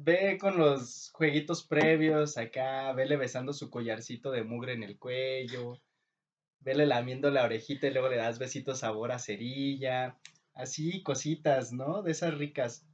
Ve 0.03 0.39
con 0.41 0.57
los 0.57 1.11
jueguitos 1.13 1.67
previos 1.67 2.39
acá, 2.39 2.91
vele 2.95 3.19
besando 3.19 3.53
su 3.53 3.69
collarcito 3.69 4.31
de 4.31 4.43
mugre 4.45 4.73
en 4.73 4.83
el 4.83 4.99
cuello, 4.99 5.79
vele 6.61 6.87
lamiendo 6.87 7.31
la 7.31 7.45
orejita 7.45 7.87
y 7.87 7.91
luego 7.93 8.09
le 8.09 8.17
das 8.17 8.39
besitos 8.39 8.79
sabor 8.79 9.13
a 9.13 9.19
cerilla, 9.19 10.19
así 10.55 11.03
cositas, 11.03 11.73
¿no? 11.73 12.03
De 12.03 12.13
esas 12.13 12.35
ricas. 12.39 12.87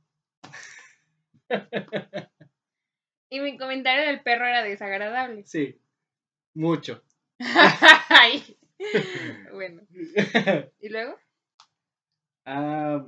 Y 3.28 3.40
mi 3.40 3.58
comentario 3.58 4.06
del 4.06 4.22
perro 4.22 4.46
era 4.46 4.62
desagradable. 4.62 5.44
Sí, 5.44 5.80
mucho. 6.54 7.02
Bueno. 9.52 9.82
¿Y 10.80 10.88
luego? 10.88 11.16
Ah, 12.44 13.06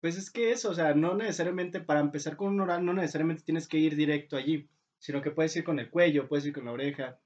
pues 0.00 0.16
es 0.16 0.30
que 0.30 0.50
eso, 0.50 0.70
o 0.70 0.74
sea, 0.74 0.94
no 0.94 1.14
necesariamente 1.14 1.80
para 1.80 2.00
empezar 2.00 2.36
con 2.36 2.48
un 2.48 2.60
oral, 2.60 2.84
no 2.84 2.92
necesariamente 2.92 3.44
tienes 3.44 3.68
que 3.68 3.78
ir 3.78 3.94
directo 3.94 4.36
allí, 4.36 4.68
sino 4.98 5.22
que 5.22 5.30
puedes 5.30 5.54
ir 5.56 5.64
con 5.64 5.78
el 5.78 5.90
cuello, 5.90 6.28
puedes 6.28 6.44
ir 6.46 6.52
con 6.52 6.64
la 6.64 6.72
oreja, 6.72 7.20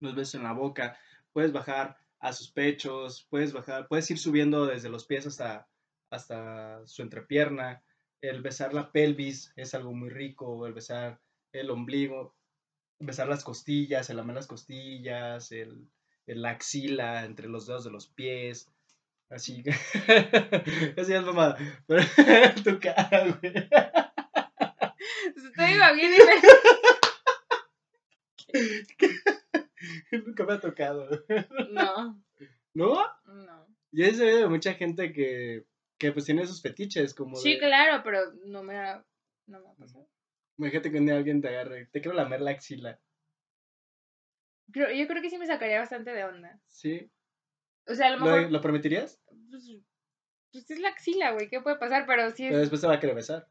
los 0.00 0.14
besos 0.14 0.36
en 0.36 0.44
la 0.44 0.52
boca, 0.52 0.98
puedes 1.32 1.52
bajar 1.52 1.96
a 2.20 2.32
sus 2.32 2.50
pechos, 2.50 3.26
puedes 3.28 3.52
bajar, 3.52 3.88
puedes 3.88 4.08
ir 4.10 4.18
subiendo 4.18 4.66
desde 4.66 4.88
los 4.88 5.04
pies 5.04 5.26
hasta, 5.26 5.68
hasta 6.10 6.86
su 6.86 7.02
entrepierna, 7.02 7.82
el 8.20 8.40
besar 8.40 8.72
la 8.72 8.92
pelvis 8.92 9.52
es 9.56 9.74
algo 9.74 9.92
muy 9.92 10.08
rico, 10.08 10.66
el 10.66 10.74
besar 10.74 11.20
el 11.52 11.70
ombligo, 11.70 12.35
besar 12.98 13.28
las 13.28 13.44
costillas, 13.44 14.08
el 14.10 14.16
lamer 14.16 14.36
las 14.36 14.46
costillas, 14.46 15.52
el, 15.52 15.88
el 16.26 16.42
la 16.42 16.50
axila 16.50 17.24
entre 17.24 17.48
los 17.48 17.66
dedos 17.66 17.84
de 17.84 17.90
los 17.90 18.08
pies, 18.08 18.70
así 19.30 19.62
así 20.96 21.12
es 21.14 21.22
mamá, 21.22 21.56
pero 21.86 22.02
tu 22.64 22.78
cara, 22.80 23.38
güey. 23.40 23.54
Estoy 25.36 25.72
iba 25.72 25.92
bien 25.92 26.12
y 26.12 26.18
me... 26.18 26.34
Nunca 30.26 30.44
me 30.44 30.52
ha 30.54 30.60
tocado. 30.60 31.08
No, 31.70 32.22
¿No? 32.74 33.02
no. 33.26 33.66
Y 33.92 34.04
es 34.04 34.18
de 34.18 34.46
mucha 34.46 34.74
gente 34.74 35.12
que, 35.12 35.64
que 35.98 36.12
pues 36.12 36.26
tiene 36.26 36.42
esos 36.42 36.60
fetiches, 36.60 37.14
como 37.14 37.36
Sí, 37.36 37.54
de, 37.54 37.60
claro, 37.60 38.02
pero 38.04 38.32
no 38.44 38.62
me 38.62 38.76
ha, 38.78 39.04
no 39.46 39.60
me 39.60 39.68
ha 39.70 39.74
pasado. 39.74 40.08
Imagínate 40.58 40.90
que 40.90 40.98
un 40.98 41.06
día 41.06 41.16
alguien 41.16 41.40
te 41.40 41.48
agarre, 41.48 41.86
te 41.86 42.00
quiero 42.00 42.16
lamer 42.16 42.40
la 42.40 42.50
axila, 42.52 42.98
Creo- 44.72 44.90
yo 44.92 45.06
creo 45.06 45.22
que 45.22 45.30
sí 45.30 45.38
me 45.38 45.46
sacaría 45.46 45.78
bastante 45.78 46.12
de 46.12 46.24
onda. 46.24 46.60
¿sí? 46.66 47.10
O 47.86 47.94
sea, 47.94 48.08
a 48.08 48.10
lo 48.10 48.18
¿Lo, 48.18 48.24
mejor... 48.24 48.50
lo 48.50 48.60
permitirías? 48.60 49.20
Pues, 49.48 49.70
pues 50.50 50.70
es 50.70 50.80
la 50.80 50.88
axila, 50.88 51.30
güey, 51.32 51.48
¿qué 51.48 51.60
puede 51.60 51.76
pasar? 51.76 52.04
Pero 52.06 52.30
sí 52.30 52.42
Pero 52.44 52.56
es... 52.56 52.60
después 52.62 52.80
te 52.80 52.88
va 52.88 52.94
a 52.94 53.00
querer 53.00 53.14
besar. 53.14 53.46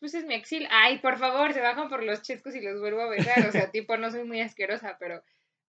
Pues 0.00 0.14
es 0.14 0.24
mi 0.24 0.34
axila. 0.34 0.68
Ay, 0.72 1.00
por 1.00 1.18
favor, 1.18 1.52
se 1.52 1.60
bajan 1.60 1.88
por 1.88 2.04
los 2.04 2.22
chescos 2.22 2.54
y 2.54 2.60
los 2.62 2.80
vuelvo 2.80 3.02
a 3.02 3.10
besar. 3.10 3.46
O 3.48 3.52
sea, 3.52 3.70
tipo, 3.72 3.96
no 3.96 4.10
soy 4.10 4.24
muy 4.24 4.40
asquerosa, 4.40 4.96
pero 4.98 5.22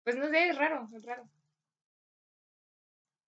pues 0.04 0.16
no 0.16 0.30
sé, 0.30 0.50
es 0.50 0.58
raro, 0.58 0.88
es 0.96 1.04
raro. 1.04 1.30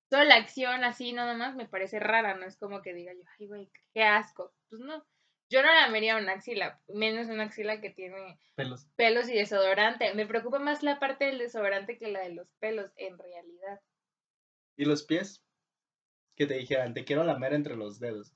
Toda 0.09 0.23
la 0.25 0.35
acción 0.35 0.83
así 0.83 1.11
nada 1.13 1.33
más 1.35 1.55
me 1.55 1.67
parece 1.67 1.99
rara, 1.99 2.35
no 2.35 2.45
es 2.45 2.57
como 2.57 2.81
que 2.81 2.93
diga 2.93 3.13
yo, 3.13 3.21
ay, 3.39 3.47
güey, 3.47 3.71
qué 3.93 4.03
asco. 4.03 4.53
Pues 4.69 4.81
no. 4.81 5.05
Yo 5.51 5.61
no 5.61 5.73
lamería 5.73 6.15
una 6.15 6.31
axila, 6.31 6.79
menos 6.87 7.27
una 7.27 7.43
axila 7.43 7.81
que 7.81 7.89
tiene 7.89 8.39
Pelos. 8.55 8.87
pelos 8.95 9.27
y 9.27 9.33
desodorante. 9.33 10.13
Me 10.13 10.25
preocupa 10.25 10.59
más 10.59 10.81
la 10.81 10.97
parte 10.97 11.25
del 11.25 11.39
desodorante 11.39 11.97
que 11.97 12.07
la 12.07 12.21
de 12.21 12.33
los 12.33 12.47
pelos, 12.59 12.89
en 12.95 13.17
realidad. 13.17 13.81
¿Y 14.77 14.85
los 14.85 15.03
pies? 15.03 15.43
Que 16.37 16.47
te 16.47 16.53
dijeran, 16.53 16.93
te 16.93 17.03
quiero 17.03 17.25
lamer 17.25 17.53
entre 17.53 17.75
los 17.75 17.99
dedos. 17.99 18.31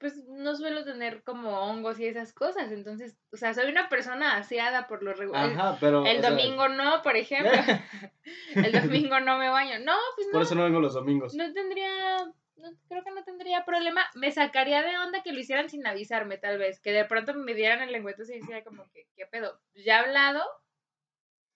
Pues 0.00 0.16
no 0.26 0.56
suelo 0.56 0.84
tener 0.84 1.22
como 1.22 1.60
hongos 1.60 2.00
y 2.00 2.06
esas 2.06 2.32
cosas, 2.32 2.72
entonces, 2.72 3.16
o 3.32 3.36
sea, 3.36 3.54
soy 3.54 3.70
una 3.70 3.88
persona 3.88 4.36
aseada 4.36 4.88
por 4.88 5.04
lo 5.04 5.14
regular. 5.14 5.50
Ajá, 5.50 5.78
pero... 5.80 6.04
El 6.04 6.20
sea, 6.20 6.30
domingo 6.30 6.68
no, 6.68 7.02
por 7.02 7.16
ejemplo. 7.16 7.52
El 8.56 8.72
domingo 8.72 9.20
no 9.20 9.38
me 9.38 9.48
baño. 9.48 9.78
No, 9.84 9.94
pues 10.16 10.26
no. 10.26 10.32
Por 10.32 10.42
eso 10.42 10.56
no 10.56 10.64
vengo 10.64 10.80
los 10.80 10.94
domingos. 10.94 11.34
No 11.34 11.52
tendría. 11.52 12.34
No, 12.58 12.70
creo 12.88 13.04
que 13.04 13.10
no 13.12 13.24
tendría 13.24 13.64
problema. 13.64 14.02
Me 14.14 14.32
sacaría 14.32 14.82
de 14.82 14.98
onda 14.98 15.22
que 15.22 15.32
lo 15.32 15.38
hicieran 15.40 15.70
sin 15.70 15.86
avisarme, 15.86 16.38
tal 16.38 16.58
vez. 16.58 16.80
Que 16.80 16.92
de 16.92 17.04
pronto 17.04 17.32
me 17.34 17.54
dieran 17.54 17.80
el 17.82 17.92
lengüeto 17.92 18.22
y 18.24 18.40
decía 18.40 18.64
como 18.64 18.90
que, 18.90 19.06
¿qué 19.16 19.26
pedo? 19.26 19.60
Ya 19.74 20.00
hablado. 20.00 20.42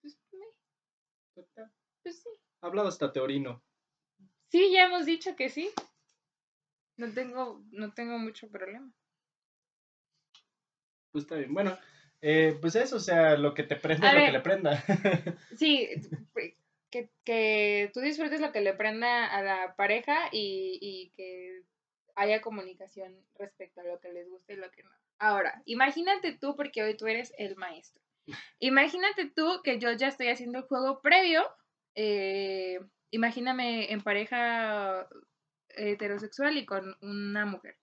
Pues, 0.00 0.16
me- 0.32 0.46
pues 2.02 2.22
sí. 2.22 2.28
Ha 2.60 2.66
hablado 2.68 2.88
hasta 2.88 3.12
Teorino. 3.12 3.62
Sí, 4.48 4.70
ya 4.72 4.84
hemos 4.84 5.06
dicho 5.06 5.34
que 5.34 5.48
sí. 5.48 5.70
No 6.96 7.12
tengo, 7.12 7.64
no 7.72 7.92
tengo 7.92 8.18
mucho 8.18 8.48
problema. 8.48 8.92
Pues 11.10 11.24
está 11.24 11.36
bien. 11.36 11.52
Bueno, 11.52 11.76
eh, 12.20 12.56
pues 12.60 12.76
eso, 12.76 12.96
o 12.96 13.00
sea, 13.00 13.36
lo 13.36 13.54
que 13.54 13.64
te 13.64 13.76
prenda 13.76 14.08
A 14.08 14.10
es 14.12 14.18
lo 14.18 14.24
que 14.26 14.32
le 14.32 14.40
prenda. 14.40 14.84
Sí, 15.56 15.88
que, 16.92 17.10
que 17.24 17.90
tú 17.92 18.00
disfrutes 18.00 18.40
lo 18.40 18.52
que 18.52 18.60
le 18.60 18.74
prenda 18.74 19.26
a 19.26 19.42
la 19.42 19.74
pareja 19.74 20.28
y, 20.30 20.78
y 20.80 21.10
que 21.16 21.62
haya 22.14 22.40
comunicación 22.40 23.16
respecto 23.36 23.80
a 23.80 23.84
lo 23.84 23.98
que 23.98 24.12
les 24.12 24.28
gusta 24.28 24.52
y 24.52 24.56
lo 24.56 24.70
que 24.70 24.84
no. 24.84 24.90
Ahora, 25.18 25.62
imagínate 25.64 26.32
tú, 26.32 26.54
porque 26.54 26.82
hoy 26.82 26.96
tú 26.96 27.06
eres 27.06 27.32
el 27.38 27.56
maestro. 27.56 28.02
Imagínate 28.60 29.30
tú 29.34 29.62
que 29.64 29.78
yo 29.78 29.90
ya 29.92 30.08
estoy 30.08 30.28
haciendo 30.28 30.58
el 30.58 30.64
juego 30.64 31.00
previo. 31.00 31.42
eh, 31.94 32.78
imagíname 33.10 33.92
en 33.92 34.00
pareja 34.00 35.06
heterosexual 35.68 36.56
y 36.56 36.64
con 36.64 36.96
una 37.02 37.44
mujer. 37.46 37.76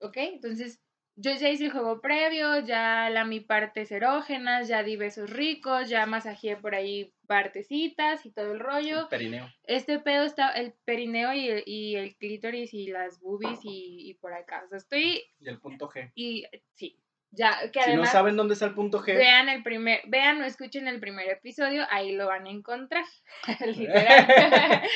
¿Ok? 0.00 0.16
Entonces, 0.16 0.80
yo 1.16 1.34
ya 1.34 1.48
hice 1.48 1.64
el 1.64 1.72
juego 1.72 2.00
previo, 2.00 2.60
ya 2.60 3.08
lamí 3.10 3.40
partes 3.40 3.90
erógenas, 3.90 4.68
ya 4.68 4.82
di 4.82 4.96
besos 4.96 5.30
ricos, 5.30 5.88
ya 5.88 6.04
masajeé 6.04 6.56
por 6.56 6.74
ahí 6.74 7.14
partecitas 7.26 8.26
y 8.26 8.30
todo 8.30 8.52
el 8.52 8.60
rollo. 8.60 9.08
Perineo. 9.08 9.48
Este 9.64 9.98
pedo 9.98 10.24
está 10.24 10.50
el 10.50 10.74
perineo 10.84 11.32
y 11.32 11.48
el, 11.48 11.62
y 11.66 11.96
el 11.96 12.16
clítoris 12.16 12.74
y 12.74 12.88
las 12.88 13.18
boobies 13.20 13.60
y, 13.64 14.10
y 14.10 14.14
por 14.14 14.34
acá. 14.34 14.62
O 14.66 14.68
sea, 14.68 14.78
estoy 14.78 15.22
Y 15.40 15.48
el 15.48 15.58
punto 15.58 15.88
G. 15.88 16.12
y 16.14 16.44
sí, 16.74 17.00
ya 17.30 17.70
que 17.72 17.80
Si 17.80 17.86
no 17.86 17.94
además 17.94 18.12
saben 18.12 18.36
dónde 18.36 18.54
está 18.54 18.66
el 18.66 18.74
punto 18.74 19.00
G, 19.00 19.16
vean 19.16 19.48
el 19.48 19.62
primer, 19.62 20.00
vean 20.08 20.42
o 20.42 20.44
escuchen 20.44 20.86
el 20.86 21.00
primer 21.00 21.28
episodio, 21.30 21.86
ahí 21.90 22.12
lo 22.12 22.26
van 22.26 22.46
a 22.46 22.50
encontrar. 22.50 23.04
Literal. 23.66 24.82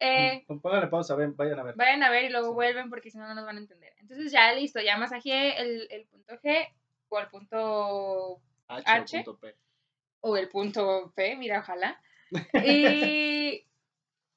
Eh, 0.00 0.44
pónganle 0.46 0.88
pausa, 0.88 1.14
ven, 1.14 1.36
vayan 1.36 1.58
a 1.58 1.62
ver. 1.62 1.74
Vayan 1.76 2.02
a 2.02 2.10
ver 2.10 2.24
y 2.24 2.28
luego 2.30 2.48
Sí. 2.48 2.54
vuelven 2.54 2.88
porque 2.90 3.10
si 3.10 3.18
no, 3.18 3.28
no 3.28 3.34
nos 3.34 3.44
van 3.44 3.56
a 3.56 3.60
entender. 3.60 3.92
Entonces 3.98 4.32
ya 4.32 4.52
listo, 4.52 4.80
ya 4.80 4.96
masajeé 4.96 5.60
el, 5.60 5.86
el 5.90 6.06
punto 6.06 6.34
G 6.40 6.68
o 7.10 7.18
el 7.20 7.26
punto 7.28 8.40
H, 8.68 8.82
H. 8.86 9.18
o 9.20 9.24
punto 9.24 9.38
P. 9.40 9.56
o 10.20 10.36
el 10.36 10.48
punto 10.48 11.12
P, 11.14 11.36
mira, 11.36 11.60
ojalá. 11.60 12.00
Y, 12.64 13.66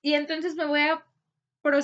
y 0.01 0.13
entonces 0.15 0.55
me 0.55 0.65
voy 0.65 0.81
a, 0.81 1.03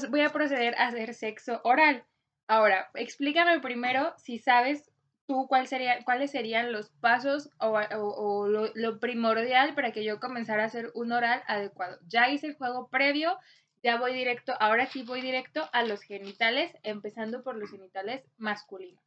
voy 0.09 0.21
a 0.21 0.29
proceder 0.29 0.75
a 0.77 0.87
hacer 0.87 1.13
sexo 1.13 1.61
oral. 1.63 2.03
Ahora, 2.47 2.89
explícame 2.95 3.59
primero 3.59 4.13
si 4.17 4.39
sabes 4.39 4.91
tú 5.27 5.45
cuál 5.47 5.67
sería, 5.67 6.03
cuáles 6.03 6.31
serían 6.31 6.71
los 6.71 6.89
pasos 6.89 7.51
o, 7.59 7.67
o- 7.77 8.15
o 8.41 8.47
lo, 8.47 8.71
lo 8.73 8.99
primordial 8.99 9.75
para 9.75 9.91
que 9.91 10.03
yo 10.03 10.19
comenzara 10.19 10.63
a 10.63 10.65
hacer 10.65 10.89
un 10.95 11.11
oral 11.11 11.43
adecuado. 11.47 11.99
Ya 12.07 12.29
hice 12.31 12.47
el 12.47 12.55
juego 12.55 12.87
previo, 12.89 13.37
ya 13.83 13.97
voy 13.97 14.13
directo, 14.13 14.53
ahora 14.59 14.87
sí 14.87 15.03
voy 15.03 15.21
directo 15.21 15.69
a 15.71 15.83
los 15.83 16.01
genitales, 16.01 16.71
empezando 16.83 17.43
por 17.43 17.55
los 17.55 17.71
genitales 17.71 18.23
masculinos. 18.37 19.01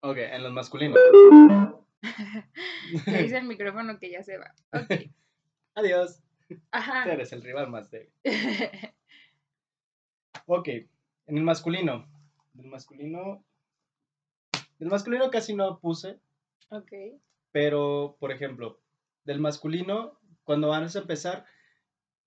Ok, 0.00 0.16
en 0.18 0.42
los 0.42 0.52
masculinos. 0.52 0.98
Le 3.06 3.22
dice 3.22 3.38
el 3.38 3.46
micrófono 3.46 3.98
que 3.98 4.10
ya 4.10 4.22
se 4.22 4.38
va. 4.38 4.54
Ok. 4.72 5.10
Adiós. 5.74 6.22
Ajá. 6.70 7.04
Tú 7.04 7.10
eres 7.10 7.32
el 7.32 7.42
rival 7.42 7.70
más 7.70 7.90
débil. 7.90 8.12
Ok, 10.46 10.66
en 10.66 11.36
el 11.38 11.44
masculino. 11.44 12.08
Del 12.54 12.66
masculino. 12.66 13.44
Del 14.80 14.88
masculino 14.88 15.30
casi 15.30 15.54
no 15.54 15.78
puse, 15.78 16.18
ok. 16.70 16.92
pero 17.52 18.16
por 18.18 18.32
ejemplo, 18.32 18.80
del 19.24 19.38
masculino, 19.38 20.18
cuando 20.42 20.68
vas 20.68 20.96
a 20.96 21.00
empezar, 21.00 21.46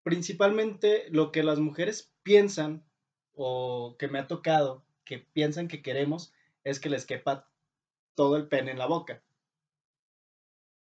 principalmente 0.04 1.08
lo 1.10 1.32
que 1.32 1.44
las 1.44 1.60
mujeres 1.60 2.14
piensan 2.24 2.84
o 3.34 3.96
que 3.98 4.08
me 4.08 4.20
ha 4.20 4.28
tocado, 4.28 4.86
que 5.06 5.20
piensan 5.20 5.68
que 5.68 5.82
queremos, 5.82 6.34
es 6.64 6.80
que 6.80 6.90
les 6.90 7.06
quepa 7.06 7.50
todo 8.16 8.36
el 8.38 8.48
pene 8.48 8.72
en 8.72 8.78
la 8.78 8.86
boca. 8.86 9.24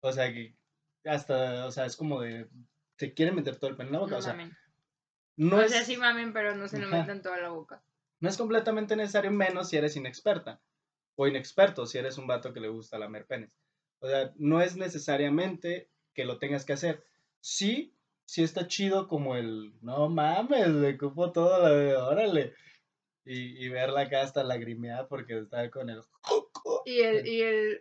O 0.01 0.11
sea, 0.11 0.33
que 0.33 0.55
hasta, 1.05 1.65
o 1.65 1.71
sea, 1.71 1.85
es 1.85 1.95
como 1.95 2.21
de, 2.21 2.49
se 2.97 3.13
quieren 3.13 3.35
meter 3.35 3.57
todo 3.57 3.69
el 3.69 3.77
pene 3.77 3.89
en 3.89 3.93
la 3.93 3.99
boca. 3.99 4.11
No 4.11 4.17
o 4.17 4.21
sea, 4.21 4.33
mamen. 4.33 4.57
no 5.37 5.57
o 5.57 5.61
es... 5.61 5.71
sea, 5.71 5.83
sí 5.83 5.97
mamen, 5.97 6.33
pero 6.33 6.55
no 6.55 6.67
se 6.67 6.79
lo 6.79 6.87
Ajá. 6.87 7.01
metan 7.01 7.21
toda 7.21 7.37
la 7.37 7.49
boca. 7.49 7.83
No 8.19 8.29
es 8.29 8.37
completamente 8.37 8.95
necesario, 8.95 9.31
menos 9.31 9.69
si 9.69 9.77
eres 9.77 9.95
inexperta 9.95 10.59
o 11.15 11.27
inexperto, 11.27 11.85
si 11.85 11.97
eres 11.97 12.17
un 12.17 12.27
vato 12.27 12.53
que 12.53 12.59
le 12.59 12.69
gusta 12.69 12.97
lamer 12.97 13.25
penes. 13.25 13.51
O 13.99 14.07
sea, 14.07 14.33
no 14.37 14.61
es 14.61 14.75
necesariamente 14.75 15.89
que 16.13 16.25
lo 16.25 16.37
tengas 16.37 16.65
que 16.65 16.73
hacer. 16.73 17.03
Sí, 17.41 17.93
sí 18.29 18.43
está 18.43 18.67
chido 18.67 19.07
como 19.07 19.35
el, 19.35 19.73
no 19.81 20.07
mames, 20.07 20.67
le 20.67 20.97
cupo 20.99 21.31
todo, 21.31 21.67
la- 21.67 22.05
órale. 22.07 22.53
Y, 23.25 23.63
y 23.65 23.69
verla 23.69 24.01
acá 24.01 24.21
hasta 24.21 24.43
lagrimeada 24.43 25.07
porque 25.07 25.39
está 25.39 25.67
con 25.71 25.89
el... 25.89 26.01
Y 26.85 27.01
el, 27.01 27.27
y 27.27 27.41
el, 27.41 27.79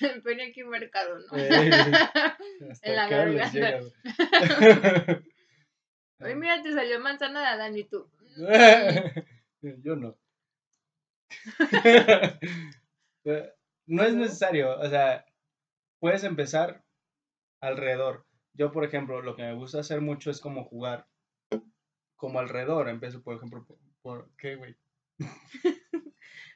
el 0.00 0.22
pene 0.24 0.48
aquí 0.50 0.62
marcado, 0.62 1.18
¿no? 1.18 1.38
Eh, 1.38 1.70
En 2.82 2.96
la 2.96 3.08
garganta. 3.08 3.80
Ay, 6.18 6.34
mira, 6.34 6.62
te 6.62 6.72
salió 6.74 7.00
manzana 7.00 7.40
de 7.40 7.46
Adán 7.46 7.78
y 7.78 7.84
tú. 7.84 8.10
Yo 9.62 9.96
no. 9.96 10.18
no 13.86 14.02
es 14.02 14.14
necesario, 14.14 14.78
o 14.78 14.88
sea, 14.88 15.24
puedes 15.98 16.24
empezar 16.24 16.84
alrededor. 17.60 18.26
Yo, 18.60 18.70
por 18.70 18.84
ejemplo, 18.84 19.22
lo 19.22 19.36
que 19.36 19.42
me 19.42 19.54
gusta 19.54 19.80
hacer 19.80 20.02
mucho 20.02 20.30
es 20.30 20.38
como 20.38 20.64
jugar 20.64 21.06
como 22.14 22.40
alrededor. 22.40 22.90
Empiezo, 22.90 23.22
por 23.22 23.34
ejemplo, 23.34 23.66
por, 24.02 24.28
¿qué, 24.36 24.56
güey? 24.56 24.76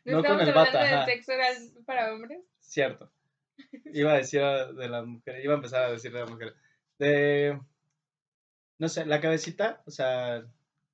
no, 0.05 0.23
con 0.23 0.39
el 0.39 0.53
bata. 0.53 1.07
para 1.87 2.13
hombres? 2.13 2.43
Cierto. 2.61 3.11
Iba 3.87 4.13
a 4.13 4.17
decir 4.17 4.43
de 4.43 4.87
la 4.91 5.03
mujer, 5.03 5.43
iba 5.43 5.55
a 5.55 5.57
empezar 5.57 5.85
a 5.85 5.93
decir 5.93 6.13
de 6.13 6.21
la 6.21 6.27
mujer. 6.27 6.55
De, 6.99 7.59
no 8.79 8.91
sé, 8.91 9.07
la 9.07 9.23
cabecita, 9.23 9.83
o 9.87 9.91
sea, 9.91 10.45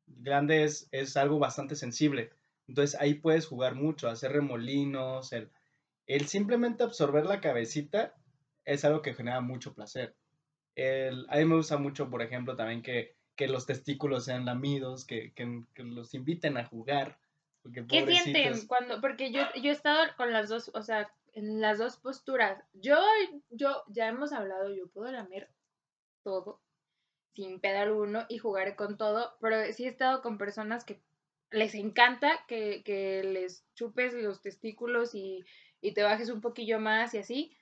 grande 0.06 0.62
es, 0.62 0.88
es 0.92 1.16
algo 1.16 1.40
bastante 1.40 1.74
sensible. 1.74 2.30
Entonces 2.68 3.00
ahí 3.00 3.14
puedes 3.14 3.48
jugar 3.48 3.74
mucho, 3.74 4.08
hacer 4.08 4.30
remolinos, 4.30 5.32
el, 5.32 5.50
el 6.06 6.28
simplemente 6.28 6.84
absorber 6.84 7.26
la 7.26 7.40
cabecita 7.40 8.14
es 8.64 8.84
algo 8.84 9.02
que 9.02 9.14
genera 9.14 9.40
mucho 9.40 9.74
placer. 9.74 10.14
El, 10.74 11.26
a 11.28 11.36
mí 11.36 11.44
me 11.44 11.56
gusta 11.56 11.78
mucho, 11.78 12.08
por 12.10 12.22
ejemplo, 12.22 12.56
también 12.56 12.82
que, 12.82 13.16
que 13.36 13.48
los 13.48 13.66
testículos 13.66 14.24
sean 14.24 14.44
lamidos, 14.44 15.04
que, 15.04 15.32
que, 15.34 15.64
que 15.74 15.82
los 15.82 16.14
inviten 16.14 16.56
a 16.56 16.64
jugar. 16.64 17.18
¿Qué 17.88 18.06
sienten 18.06 18.66
cuando? 18.66 19.00
Porque 19.00 19.32
yo, 19.32 19.42
yo 19.60 19.70
he 19.70 19.74
estado 19.74 20.04
con 20.16 20.32
las 20.32 20.48
dos, 20.48 20.70
o 20.74 20.82
sea, 20.82 21.12
en 21.34 21.60
las 21.60 21.78
dos 21.78 21.98
posturas. 21.98 22.62
Yo, 22.72 22.98
yo, 23.50 23.82
ya 23.88 24.08
hemos 24.08 24.32
hablado, 24.32 24.74
yo 24.74 24.88
puedo 24.88 25.12
lamer 25.12 25.50
todo, 26.22 26.60
sin 27.34 27.60
pedo 27.60 27.80
alguno, 27.80 28.24
y 28.28 28.38
jugar 28.38 28.76
con 28.76 28.96
todo, 28.96 29.36
pero 29.40 29.72
sí 29.72 29.84
he 29.84 29.88
estado 29.88 30.22
con 30.22 30.38
personas 30.38 30.84
que 30.84 31.02
les 31.50 31.74
encanta 31.74 32.44
que, 32.46 32.82
que 32.84 33.22
les 33.24 33.64
chupes 33.74 34.14
los 34.14 34.40
testículos 34.40 35.14
y, 35.14 35.44
y 35.80 35.92
te 35.92 36.02
bajes 36.02 36.30
un 36.30 36.40
poquillo 36.40 36.80
más 36.80 37.12
y 37.14 37.18
así. 37.18 37.56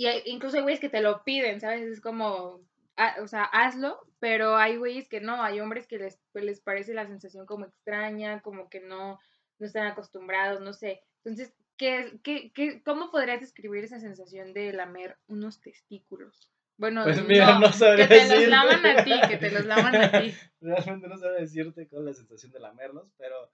Y 0.00 0.08
incluso 0.30 0.56
hay 0.56 0.62
güeyes 0.62 0.80
que 0.80 0.88
te 0.88 1.02
lo 1.02 1.22
piden, 1.24 1.60
¿sabes? 1.60 1.82
Es 1.82 2.00
como, 2.00 2.62
ah, 2.96 3.16
o 3.22 3.26
sea, 3.26 3.44
hazlo, 3.44 4.00
pero 4.18 4.56
hay 4.56 4.78
güeyes 4.78 5.10
que 5.10 5.20
no, 5.20 5.42
hay 5.42 5.60
hombres 5.60 5.86
que 5.86 5.98
les, 5.98 6.18
pues, 6.32 6.42
les 6.42 6.62
parece 6.62 6.94
la 6.94 7.06
sensación 7.06 7.44
como 7.44 7.66
extraña, 7.66 8.40
como 8.40 8.70
que 8.70 8.80
no, 8.80 9.18
no 9.58 9.66
están 9.66 9.86
acostumbrados, 9.86 10.62
no 10.62 10.72
sé. 10.72 11.02
Entonces, 11.22 11.52
¿qué, 11.76 12.18
qué, 12.22 12.50
qué, 12.54 12.82
¿cómo 12.82 13.10
podrías 13.10 13.40
describir 13.40 13.84
esa 13.84 14.00
sensación 14.00 14.54
de 14.54 14.72
lamer 14.72 15.18
unos 15.26 15.60
testículos? 15.60 16.50
Bueno, 16.78 17.04
pues 17.04 17.22
mira, 17.26 17.58
no, 17.58 17.70
que 17.70 18.06
te 18.06 18.26
los 18.26 18.48
lavan 18.48 18.86
a 18.86 19.04
ti, 19.04 19.12
que 19.28 19.36
te 19.36 19.50
los 19.50 19.66
lavan 19.66 19.96
a 19.96 20.12
ti. 20.12 20.34
Realmente 20.62 21.08
no 21.08 21.18
sabe 21.18 21.42
decirte 21.42 21.86
cuál 21.88 22.04
es 22.04 22.06
la 22.06 22.14
sensación 22.14 22.52
de 22.52 22.60
lamerlos, 22.60 23.12
pero 23.18 23.52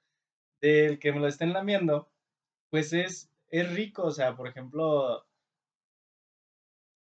del 0.60 1.00
que 1.00 1.10
me 1.10 1.18
lo 1.18 1.26
estén 1.26 1.52
lamiendo, 1.52 2.08
pues 2.70 2.92
es, 2.92 3.32
es 3.48 3.74
rico, 3.74 4.04
o 4.04 4.12
sea, 4.12 4.36
por 4.36 4.46
ejemplo, 4.46 5.25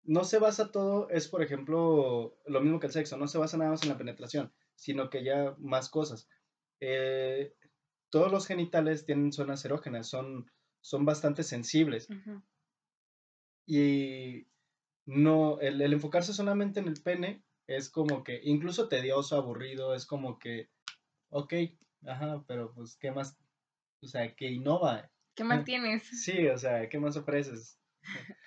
no 0.09 0.25
se 0.25 0.39
basa 0.39 0.73
todo, 0.73 1.11
es 1.11 1.29
por 1.29 1.43
ejemplo 1.43 2.35
lo 2.47 2.61
mismo 2.63 2.81
que 2.81 2.87
el 2.87 2.93
sexo, 2.93 3.19
no 3.19 3.29
se 3.29 3.37
basa 3.37 3.59
nada 3.59 3.73
más 3.73 3.83
en 3.83 3.91
la 3.91 3.99
penetración, 3.99 4.51
sino 4.75 5.11
que 5.11 5.23
ya 5.23 5.55
más 5.59 5.91
cosas. 5.91 6.31
Eh, 6.81 7.55
todos 8.09 8.33
los 8.33 8.47
genitales 8.47 9.05
tienen 9.05 9.33
zonas 9.33 9.63
erógenas, 9.67 10.09
son, 10.09 10.51
son 10.81 11.05
bastante 11.05 11.43
sensibles. 11.43 12.09
Y 13.67 14.47
no, 15.05 15.61
el, 15.61 15.83
enfocarse 15.83 16.33
solamente 16.33 16.81
en 16.81 16.89
el 16.89 17.03
pene 17.03 17.45
es 17.67 17.91
como 17.91 18.25
que 18.25 18.41
incluso 18.45 18.89
tedioso, 18.89 19.37
aburrido, 19.37 19.95
es 19.95 20.07
como 20.07 20.39
que, 20.39 20.71
ok, 21.29 21.53
ajá, 22.07 22.43
pero 22.47 22.73
pues, 22.73 22.97
¿qué 22.97 23.13
más? 23.13 23.37
O 24.01 24.07
sea, 24.07 24.35
¿qué 24.35 24.47
innova? 24.53 25.11
¿Qué 25.35 25.45
más 25.45 25.65
tienes? 25.65 26.05
Sí, 26.23 26.47
o 26.49 26.57
sea, 26.57 26.89
¿qué 26.89 26.99
más 26.99 27.15
ofreces? 27.19 27.79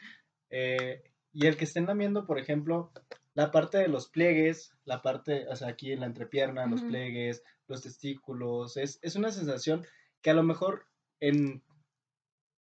eh, 0.50 1.04
y 1.34 1.48
el 1.48 1.58
que 1.58 1.66
estén 1.66 1.86
lamiendo, 1.86 2.26
por 2.26 2.40
ejemplo, 2.40 2.92
la 3.34 3.52
parte 3.52 3.78
de 3.78 3.88
los 3.88 4.10
pliegues, 4.10 4.74
la 4.86 5.02
parte, 5.02 5.48
o 5.48 5.56
sea, 5.56 5.70
aquí 5.70 5.92
en 5.92 6.02
la 6.02 6.06
entrepierna, 6.06 6.66
los 6.66 6.82
pliegues, 6.82 7.44
los 7.68 7.82
testículos, 7.82 8.78
es, 8.78 9.00
es, 9.02 9.16
una 9.16 9.32
sensación 9.32 9.86
que 10.22 10.32
a 10.32 10.34
lo 10.34 10.44
mejor 10.44 10.88
en, 11.20 11.64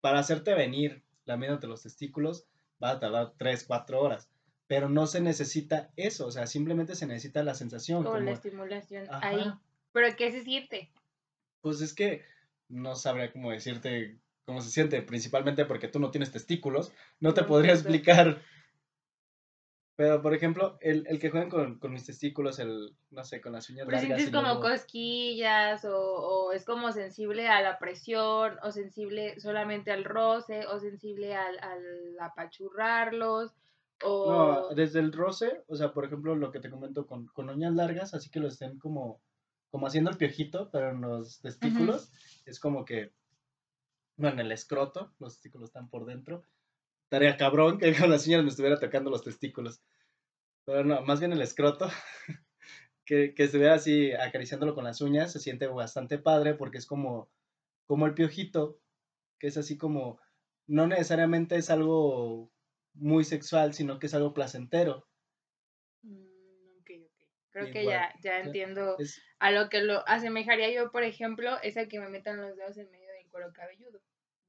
para 0.01 0.19
hacerte 0.19 0.55
venir 0.55 1.05
lamiéndote 1.27 1.67
los 1.67 1.83
testículos 1.83 2.47
va 2.83 2.91
a 2.91 3.01
tardar 3.01 3.35
3, 3.37 3.65
4 3.65 4.01
horas. 4.01 4.31
Pero 4.67 4.89
no 4.89 5.07
se 5.07 5.21
necesita 5.21 5.93
eso, 5.97 6.27
o 6.27 6.31
sea, 6.31 6.47
simplemente 6.47 6.95
se 6.95 7.07
necesita 7.07 7.43
la 7.43 7.55
sensación. 7.55 8.03
Como, 8.03 8.19
la 8.19 8.31
estimulación 8.31 9.07
ahí. 9.11 9.53
¿Pero 9.93 10.17
qué 10.17 10.33
se 10.33 10.43
siente? 10.43 10.91
Pues 11.61 11.81
es 11.83 11.95
que 11.95 12.23
no 12.69 12.97
sabría 12.97 13.31
cómo 13.31 13.51
decirte 13.51 14.19
cómo 14.45 14.61
se 14.61 14.71
siente, 14.71 15.01
principalmente 15.03 15.65
porque 15.65 15.89
tú 15.89 16.01
no 16.01 16.11
tienes 16.11 16.31
testículos, 16.31 16.93
no 17.21 17.35
te 17.35 17.45
podría 17.45 17.73
explicar 17.73 18.43
pero, 19.97 20.21
por 20.21 20.35
ejemplo, 20.35 20.77
el, 20.81 21.07
el 21.07 21.21
que 21.21 21.31
juegan 21.31 21.51
con, 21.51 21.79
con, 21.79 21.93
mis 21.93 22.05
testículos, 22.05 22.59
el, 22.59 22.97
no 23.11 23.23
sé, 23.23 23.41
con 23.41 23.53
las 23.53 23.71
uñas 23.71 23.87
Pero 23.87 23.99
largas. 23.99 24.21
sientes 24.21 24.35
como 24.35 24.61
cosquillas, 24.61 25.85
o, 25.85 25.97
o, 25.97 26.53
es 26.53 26.65
como 26.65 26.91
sensible 26.91 27.49
a 27.49 27.61
la 27.63 27.79
presión, 27.79 28.59
o 28.63 28.73
sensible 28.73 29.39
solamente 29.39 29.93
al 29.93 30.05
roce, 30.05 30.67
o 30.67 30.81
sensible 30.81 31.37
al, 31.37 31.59
al 31.61 32.17
apachurrarlos, 32.19 33.55
o... 34.03 34.33
No, 34.33 34.69
desde 34.75 34.99
el 34.99 35.13
roce, 35.13 35.63
o 35.69 35.77
sea, 35.77 35.93
por 35.93 36.05
ejemplo, 36.05 36.35
lo 36.35 36.51
que 36.51 36.59
te 36.59 36.71
comento 36.71 37.07
con, 37.07 37.27
con 37.27 37.49
uñas 37.49 37.75
largas, 37.75 38.15
así 38.15 38.31
que 38.31 38.41
lo 38.41 38.49
estén 38.49 38.79
como, 38.81 39.21
como 39.71 39.87
haciendo 39.87 40.11
el 40.11 40.17
piojito, 40.17 40.71
pero 40.73 40.91
en 40.91 41.03
los 41.03 41.41
testículos, 41.41 42.11
es 42.47 42.59
como 42.59 42.85
que, 42.85 43.13
bueno, 44.17 44.41
en 44.41 44.47
el 44.47 44.53
escroto, 44.53 45.13
los 45.21 45.35
testículos 45.35 45.69
están 45.69 45.89
por 45.89 46.05
dentro, 46.05 46.43
Estaría 47.15 47.37
cabrón 47.37 47.79
que 47.79 47.95
con 47.95 48.11
las 48.11 48.27
uñas 48.27 48.43
me 48.43 48.49
estuviera 48.49 48.81
tocando 48.81 49.09
los 49.09 49.23
testículos. 49.23 49.81
Pero 50.65 50.83
no, 50.83 51.01
más 51.03 51.21
bien 51.21 51.33
el 51.33 51.43
escroto. 51.43 51.89
que, 53.07 53.35
que 53.35 53.45
estuviera 53.45 53.75
así 53.75 54.13
acariciándolo 54.13 54.75
con 54.75 54.83
las 54.83 55.01
uñas. 55.01 55.33
Se 55.33 55.39
siente 55.39 55.69
bastante 55.69 56.19
padre 56.19 56.55
porque 56.55 56.79
es 56.79 56.87
como, 56.87 57.31
como 57.87 58.07
el 58.07 58.15
piojito. 58.15 58.81
Que 59.39 59.47
es 59.47 59.57
así 59.57 59.79
como. 59.79 60.19
No 60.67 60.89
necesariamente 60.89 61.55
es 61.55 61.71
algo 61.71 62.51
muy 62.95 63.23
sexual, 63.23 63.75
sino 63.75 64.01
que 64.01 64.07
es 64.07 64.15
algo 64.15 64.35
placentero. 64.35 65.07
Mm. 66.03 66.35
Creo 67.55 67.71
que 67.71 67.85
ya, 67.85 68.13
ya 68.21 68.41
entiendo 68.41 68.97
a 69.39 69.53
lo 69.53 69.69
que 69.69 69.81
lo 69.83 70.03
asemejaría 70.09 70.73
yo, 70.73 70.91
por 70.91 71.05
ejemplo, 71.05 71.57
es 71.63 71.77
a 71.77 71.87
que 71.87 72.01
me 72.01 72.09
metan 72.09 72.41
los 72.41 72.57
dedos 72.57 72.77
en 72.79 72.91
medio 72.91 73.13
del 73.13 73.29
cuero 73.29 73.53
cabelludo. 73.53 74.01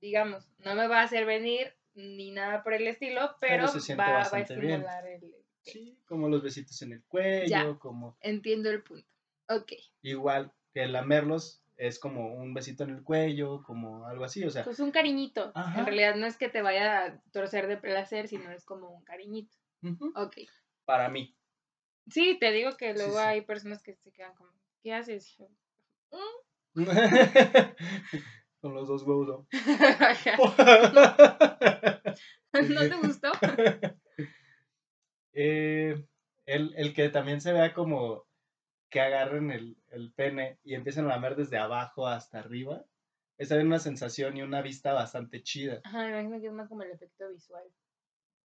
Digamos, 0.02 0.50
no 0.58 0.74
me 0.74 0.88
va 0.88 1.02
a 1.02 1.04
hacer 1.04 1.28
venir 1.28 1.72
ni 1.96 2.32
nada 2.32 2.64
por 2.64 2.74
el 2.74 2.88
estilo, 2.88 3.36
pero, 3.40 3.66
va, 3.98 4.22
a 4.22 4.40
estimular 4.40 5.08
el... 5.08 5.36
Sí, 5.64 5.98
como 6.06 6.30
los 6.30 6.44
besitos 6.44 6.80
en 6.84 6.94
el 6.94 7.04
cuello, 7.06 7.80
como... 7.80 8.18
Entiendo 8.22 8.70
el 8.70 8.84
punto. 8.84 9.08
Ok. 9.50 9.72
Igual 10.04 10.54
que 10.74 10.86
lamerlos 10.86 11.64
es 11.78 12.00
como 12.00 12.36
un 12.36 12.54
besito 12.54 12.84
en 12.84 12.92
el 12.92 13.04
cuello, 13.04 13.64
como 13.64 14.06
algo 14.06 14.24
así, 14.26 14.44
o 14.44 14.52
sea... 14.52 14.64
Pues 14.64 14.80
un 14.80 14.92
cariñito. 14.92 15.52
En 15.76 15.86
realidad 15.86 16.16
no 16.16 16.28
es 16.28 16.38
que 16.38 16.50
te 16.50 16.62
vaya 16.62 17.06
a 17.06 17.22
torcer 17.32 17.68
de 17.68 17.78
placer, 17.78 18.28
sino 18.28 18.52
es 18.52 18.64
como 18.64 18.90
un 18.90 19.04
cariñito. 19.04 19.58
Ok. 20.16 20.38
Para 20.86 21.10
mí. 21.10 21.36
Sí, 22.08 22.38
te 22.40 22.52
digo 22.52 22.78
que 22.78 22.94
luego 22.94 23.18
hay 23.18 23.42
personas 23.42 23.82
que 23.82 23.96
se 23.96 24.12
quedan 24.12 24.36
como, 24.36 24.52
¿qué 24.82 24.94
haces? 24.94 25.38
¿Mm? 26.76 26.86
Con 28.66 28.74
los 28.74 28.88
dos 28.88 29.04
huevos. 29.04 29.28
¿No 29.28 29.46
te 32.90 32.96
gustó? 32.96 33.32
Eh, 35.38 36.02
el, 36.46 36.94
que 36.94 37.10
también 37.10 37.42
se 37.42 37.52
vea 37.52 37.74
como 37.74 38.26
que 38.90 39.02
agarren 39.02 39.52
el, 39.52 40.14
pene 40.16 40.60
y 40.64 40.76
empiecen 40.76 41.04
a 41.04 41.10
lamer 41.10 41.36
desde 41.36 41.58
abajo 41.58 42.08
hasta 42.08 42.40
arriba. 42.40 42.86
Es 43.38 43.50
también 43.50 43.68
una 43.68 43.80
sensación 43.80 44.38
y 44.38 44.44
una 44.44 44.62
vista 44.62 44.94
bastante 44.94 45.44
chida. 45.44 45.82
Ajá, 45.84 46.04
me 46.04 46.22
imagino 46.22 46.40
que 46.40 46.48
es 46.48 46.54
más 46.54 46.70
como 46.70 46.84
el 46.84 46.92
efecto 46.92 47.30
visual. 47.30 47.66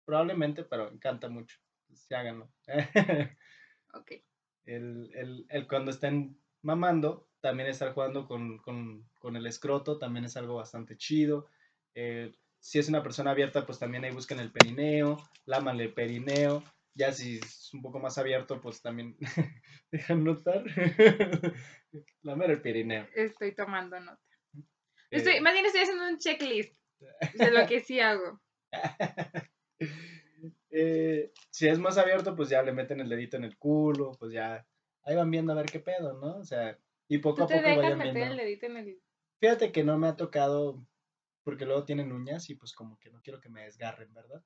Probablemente, 0.05 0.63
pero 0.63 0.89
encanta 0.89 1.27
mucho. 1.27 1.57
Sí, 1.93 2.13
háganlo. 2.13 2.49
ok. 3.93 4.13
El, 4.63 5.11
el, 5.13 5.45
el 5.49 5.67
cuando 5.67 5.91
estén 5.91 6.39
mamando, 6.61 7.27
también 7.47 7.69
estar 7.69 7.93
jugando 7.93 8.27
con, 8.27 9.37
el 9.37 9.47
escroto 9.47 9.97
también 9.97 10.25
es 10.25 10.35
algo 10.35 10.55
bastante 10.55 10.97
chido. 10.97 11.47
Eh, 11.95 12.33
si 12.59 12.77
es 12.77 12.89
una 12.89 13.01
persona 13.01 13.31
abierta, 13.31 13.65
pues 13.65 13.79
también 13.79 14.03
ahí 14.03 14.11
busquen 14.11 14.41
el 14.41 14.51
perineo, 14.51 15.15
lámanle 15.45 15.85
el 15.85 15.93
perineo. 15.93 16.61
Ya 16.93 17.13
si 17.13 17.37
es 17.37 17.73
un 17.73 17.81
poco 17.81 17.99
más 17.99 18.17
abierto, 18.17 18.59
pues 18.59 18.81
también 18.81 19.15
dejan 19.93 20.25
notar. 20.25 20.61
Lamer 22.21 22.51
el 22.51 22.61
perineo. 22.61 23.07
Estoy 23.15 23.55
tomando 23.55 23.97
nota. 23.97 24.19
Estoy, 25.09 25.35
eh. 25.35 25.41
más 25.41 25.53
bien 25.53 25.65
estoy 25.65 25.83
haciendo 25.83 26.05
un 26.05 26.17
checklist 26.17 26.77
de 27.35 27.51
lo 27.51 27.65
que 27.65 27.79
sí 27.79 28.01
hago. 28.01 28.41
Eh, 30.69 31.31
si 31.49 31.69
es 31.69 31.79
más 31.79 31.97
abierto, 31.97 32.35
pues 32.35 32.49
ya 32.49 32.61
le 32.61 32.73
meten 32.73 32.99
el 32.99 33.07
dedito 33.07 33.37
en 33.37 33.45
el 33.45 33.57
culo, 33.57 34.11
pues 34.19 34.33
ya 34.33 34.67
ahí 35.03 35.15
van 35.15 35.31
viendo 35.31 35.53
a 35.53 35.55
ver 35.55 35.67
qué 35.67 35.79
pedo, 35.79 36.19
¿no? 36.19 36.39
O 36.39 36.43
sea, 36.43 36.77
Y 37.07 37.19
poco 37.19 37.37
¿Tú 37.37 37.43
a 37.43 37.47
poco 37.47 37.59
dejas 37.61 37.77
vayan 37.77 37.97
meter 37.97 38.13
viendo. 38.13 38.31
el 38.33 38.37
dedito 38.39 38.65
en 38.65 38.77
el... 38.77 39.01
Fíjate 39.39 39.71
que 39.71 39.83
no 39.83 39.97
me 39.97 40.07
ha 40.07 40.15
tocado, 40.15 40.85
porque 41.43 41.65
luego 41.65 41.85
tienen 41.85 42.11
uñas 42.11 42.49
y 42.49 42.55
pues 42.55 42.73
como 42.73 42.97
que 42.99 43.09
no 43.11 43.21
quiero 43.21 43.39
que 43.39 43.49
me 43.49 43.63
desgarren, 43.63 44.13
¿verdad? 44.13 44.43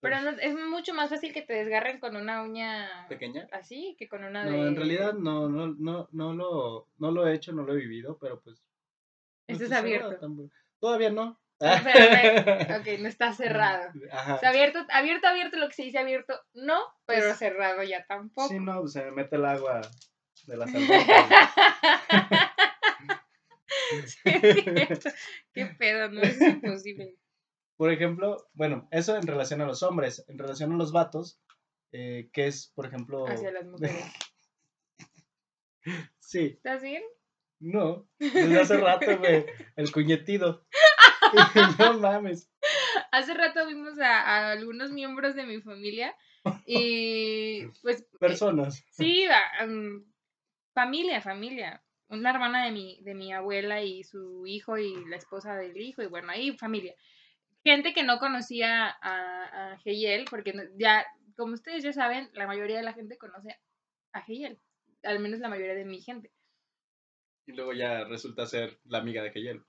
Pero 0.00 0.20
no, 0.20 0.30
es 0.30 0.54
mucho 0.54 0.92
más 0.92 1.08
fácil 1.08 1.32
que 1.32 1.40
te 1.42 1.54
desgarren 1.54 1.98
con 1.98 2.14
una 2.14 2.42
uña 2.42 3.06
¿Pequeña? 3.08 3.48
así 3.52 3.96
que 3.98 4.06
con 4.06 4.22
una 4.22 4.44
No, 4.44 4.50
de... 4.50 4.68
en 4.68 4.76
realidad 4.76 5.14
no, 5.14 5.48
no, 5.48 5.68
no, 5.78 6.08
no 6.12 6.34
lo, 6.34 6.88
no 6.98 7.10
lo 7.10 7.26
he 7.26 7.34
hecho, 7.34 7.52
no 7.52 7.62
lo 7.62 7.72
he 7.72 7.78
vivido, 7.78 8.18
pero 8.18 8.40
pues. 8.42 8.62
no 9.48 9.52
Este 9.54 9.64
es 9.64 9.70
cerrado 9.70 10.10
abierto. 10.10 10.50
Todavía 10.78 11.10
no. 11.10 11.40
Ok, 11.60 12.86
no 13.00 13.08
está 13.08 13.32
cerrado. 13.32 13.90
Ajá. 14.12 14.34
O 14.34 14.38
sea, 14.38 14.50
abierto, 14.50 14.80
abierto, 14.90 15.26
abierto, 15.26 15.56
lo 15.56 15.68
que 15.68 15.74
se 15.74 15.84
dice 15.84 15.98
abierto, 15.98 16.38
no, 16.52 16.78
pero 17.06 17.28
Pues, 17.28 17.38
cerrado 17.38 17.82
ya 17.82 18.04
tampoco. 18.06 18.48
Sí, 18.48 18.58
no, 18.60 18.80
pues, 18.80 18.92
se 18.92 19.04
me 19.06 19.12
mete 19.12 19.36
el 19.36 19.46
agua 19.46 19.80
de 20.46 20.56
las 20.56 20.74
albercas. 20.74 21.50
Sí. 24.06 24.30
Qué 25.52 25.66
pedo, 25.78 26.08
no 26.10 26.22
es 26.22 26.40
imposible. 26.40 27.14
Por 27.76 27.92
ejemplo, 27.92 28.48
bueno, 28.52 28.88
eso 28.90 29.16
en 29.16 29.26
relación 29.26 29.60
a 29.60 29.66
los 29.66 29.82
hombres. 29.82 30.24
En 30.28 30.38
relación 30.38 30.72
a 30.72 30.76
los 30.76 30.92
vatos, 30.92 31.40
eh, 31.92 32.30
que 32.32 32.46
es, 32.46 32.72
por 32.74 32.86
ejemplo. 32.86 33.26
Hacia 33.28 33.52
las 33.52 33.66
mujeres. 33.66 34.04
Sí, 36.18 36.54
¿Estás 36.56 36.80
bien? 36.82 37.02
no. 37.60 38.08
Desde 38.18 38.58
hace 38.58 38.78
rato, 38.78 39.18
güey. 39.18 39.44
El 39.76 39.92
cuñetido. 39.92 40.66
no 41.78 41.98
mames. 42.00 42.50
Hace 43.12 43.34
rato 43.34 43.66
vimos 43.66 43.98
a, 43.98 44.20
a 44.22 44.52
algunos 44.52 44.90
miembros 44.92 45.34
de 45.34 45.44
mi 45.44 45.60
familia 45.60 46.16
y 46.64 47.66
pues 47.82 48.00
eh, 48.00 48.06
Personas. 48.18 48.82
sí, 48.92 49.26
a- 49.26 49.62
am, 49.62 50.04
familia, 50.74 51.20
familia. 51.20 51.82
Una 52.08 52.30
hermana 52.30 52.64
de 52.64 52.70
mi, 52.70 53.00
de 53.02 53.14
mi 53.14 53.32
abuela 53.32 53.82
y 53.82 54.04
su 54.04 54.46
hijo 54.46 54.76
y 54.76 55.06
la 55.06 55.16
esposa 55.16 55.56
del 55.56 55.76
hijo 55.76 56.02
y 56.02 56.06
bueno, 56.06 56.30
ahí 56.30 56.56
familia. 56.58 56.94
Gente 57.64 57.94
que 57.94 58.02
no 58.02 58.18
conocía 58.18 58.88
a, 59.00 59.72
a 59.72 59.78
Geyel, 59.78 60.26
porque 60.28 60.52
ya, 60.76 61.06
como 61.36 61.54
ustedes 61.54 61.82
ya 61.82 61.92
saben, 61.92 62.28
la 62.34 62.46
mayoría 62.46 62.76
de 62.76 62.82
la 62.82 62.92
gente 62.92 63.16
conoce 63.16 63.58
a 64.12 64.20
Geyel, 64.20 64.58
al 65.02 65.18
menos 65.18 65.40
la 65.40 65.48
mayoría 65.48 65.74
de 65.74 65.86
mi 65.86 66.02
gente. 66.02 66.30
Y 67.46 67.52
luego 67.52 67.72
ya 67.72 68.04
resulta 68.04 68.46
ser 68.46 68.78
la 68.84 68.98
amiga 68.98 69.22
de 69.22 69.32
Keyel. 69.32 69.64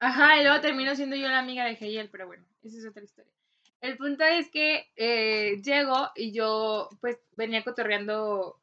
Ajá, 0.00 0.40
y 0.40 0.44
luego 0.44 0.60
termino 0.60 0.94
siendo 0.94 1.16
yo 1.16 1.28
la 1.28 1.40
amiga 1.40 1.64
de 1.64 1.72
Hegel, 1.72 2.08
pero 2.10 2.26
bueno, 2.26 2.46
esa 2.62 2.78
es 2.78 2.86
otra 2.86 3.02
historia. 3.02 3.32
El 3.80 3.96
punto 3.96 4.24
es 4.24 4.50
que 4.50 4.86
eh, 4.96 5.60
llego 5.62 6.10
y 6.16 6.32
yo 6.32 6.88
pues 7.00 7.18
venía 7.36 7.62
cotorreando. 7.64 8.60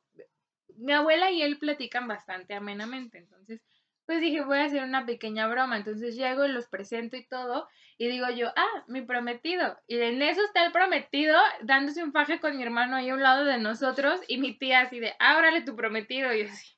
Mi 0.77 0.93
abuela 0.93 1.31
y 1.31 1.41
él 1.41 1.57
platican 1.57 2.07
bastante 2.07 2.53
amenamente, 2.53 3.17
entonces 3.17 3.61
pues 4.05 4.21
dije 4.21 4.43
voy 4.43 4.59
a 4.59 4.65
hacer 4.65 4.83
una 4.83 5.05
pequeña 5.05 5.47
broma, 5.47 5.77
entonces 5.77 6.15
llego 6.15 6.45
y 6.45 6.51
los 6.51 6.67
presento 6.67 7.17
y 7.17 7.25
todo 7.25 7.67
y 7.97 8.07
digo 8.07 8.29
yo, 8.29 8.49
ah, 8.55 8.83
mi 8.88 9.01
prometido. 9.01 9.77
Y 9.88 9.97
en 9.97 10.21
eso 10.21 10.43
está 10.43 10.65
el 10.65 10.71
prometido 10.71 11.35
dándose 11.63 12.03
un 12.03 12.11
faje 12.11 12.39
con 12.39 12.57
mi 12.57 12.63
hermano 12.63 12.97
ahí 12.97 13.09
a 13.09 13.15
un 13.15 13.23
lado 13.23 13.45
de 13.45 13.57
nosotros 13.57 14.21
y 14.27 14.38
mi 14.38 14.57
tía 14.57 14.81
así 14.81 14.99
de, 14.99 15.13
ábrale 15.17 15.61
tu 15.61 15.75
prometido 15.75 16.33
y 16.33 16.41
así. 16.41 16.75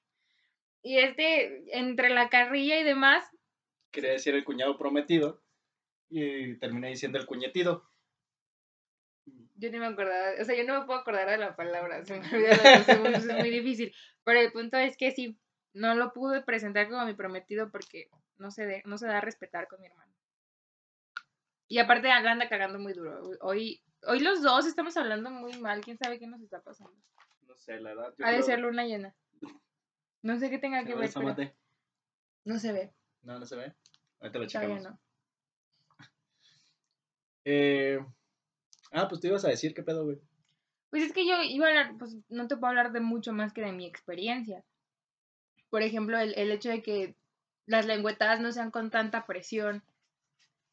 Y 0.84 1.00
este, 1.00 1.78
entre 1.78 2.10
la 2.10 2.30
carrilla 2.30 2.80
y 2.80 2.84
demás, 2.84 3.30
Quería 3.92 4.12
decir 4.12 4.36
el 4.36 4.44
cuñado 4.44 4.78
prometido. 4.78 5.42
Y 6.10 6.56
terminé 6.60 6.90
diciendo 6.90 7.18
el 7.18 7.26
cuñetido. 7.26 7.90
Yo 9.60 9.72
ni 9.72 9.80
me 9.80 9.88
acordaba, 9.88 10.32
o 10.40 10.46
sea, 10.46 10.56
yo 10.56 10.64
no 10.66 10.80
me 10.80 10.86
puedo 10.86 11.00
acordar 11.00 11.28
de 11.30 11.38
la 11.38 11.56
palabra, 11.56 12.06
se 12.06 12.20
me 12.20 12.24
segundos, 12.86 13.26
es 13.26 13.36
muy 13.38 13.50
difícil. 13.50 13.94
Pero 14.24 14.40
el 14.40 14.52
punto 14.52 14.78
es 14.78 14.96
que 14.98 15.12
sí, 15.12 15.40
no 15.74 15.96
lo 15.96 16.14
pude 16.14 16.42
presentar 16.44 16.88
como 16.90 17.06
mi 17.06 17.14
prometido 17.16 17.72
porque 17.72 18.10
no 18.38 18.52
se, 18.52 18.66
de- 18.66 18.84
no 18.86 18.98
se 18.98 19.08
da 19.08 19.18
a 19.18 19.22
respetar 19.22 19.68
con 19.68 19.80
mi 19.82 19.88
hermano. 19.88 20.14
Y 21.68 21.80
aparte 21.80 22.10
anda 22.12 22.48
cagando 22.48 22.78
muy 22.80 22.94
duro. 22.94 23.20
Hoy, 23.42 23.84
hoy 24.04 24.20
los 24.20 24.42
dos 24.42 24.66
estamos 24.68 24.96
hablando 24.96 25.30
muy 25.32 25.58
mal, 25.60 25.82
quién 25.82 25.98
sabe 25.98 26.20
qué 26.20 26.28
nos 26.28 26.42
está 26.42 26.62
pasando. 26.62 26.96
No 27.42 27.58
sé, 27.58 27.80
la 27.80 27.90
verdad. 27.96 28.14
Ha 28.24 28.28
de 28.30 28.34
creo- 28.36 28.44
ser 28.44 28.60
luna 28.60 28.86
llena. 28.86 29.16
No 30.22 30.38
sé 30.40 30.50
qué 30.50 30.60
tenga 30.60 30.82
que 30.86 30.90
¿Se 30.90 30.96
ve 30.96 31.02
ver, 31.02 31.12
pero 31.14 31.54
no 32.46 32.60
se 32.60 32.72
ve, 32.72 32.94
No, 33.24 33.40
no 33.40 33.46
se 33.46 33.56
ve. 33.56 33.74
Ahorita 34.20 34.40
lo 34.40 34.48
todavía 34.48 34.78
checamos. 34.78 34.84
no. 34.84 35.00
Eh, 37.50 38.00
ah, 38.92 39.08
pues 39.08 39.22
te 39.22 39.28
ibas 39.28 39.46
a 39.46 39.50
decir 39.50 39.74
qué 39.74 39.84
pedo, 39.84 40.06
güey. 40.06 40.20
Pues 40.90 41.04
es 41.04 41.14
que 41.14 41.28
yo 41.28 41.42
iba 41.44 41.68
a 41.68 41.70
hablar, 41.70 41.96
pues 41.98 42.16
no 42.30 42.48
te 42.48 42.56
puedo 42.56 42.70
hablar 42.70 42.92
de 42.92 43.02
mucho 43.02 43.34
más 43.34 43.54
que 43.54 43.62
de 43.62 43.72
mi 43.72 43.86
experiencia. 43.86 44.64
Por 45.70 45.82
ejemplo, 45.82 46.18
el, 46.18 46.34
el 46.38 46.52
hecho 46.52 46.70
de 46.70 46.82
que 46.82 47.16
las 47.66 47.86
lengüetadas 47.86 48.40
no 48.40 48.52
sean 48.52 48.72
con 48.72 48.90
tanta 48.90 49.26
presión. 49.26 49.84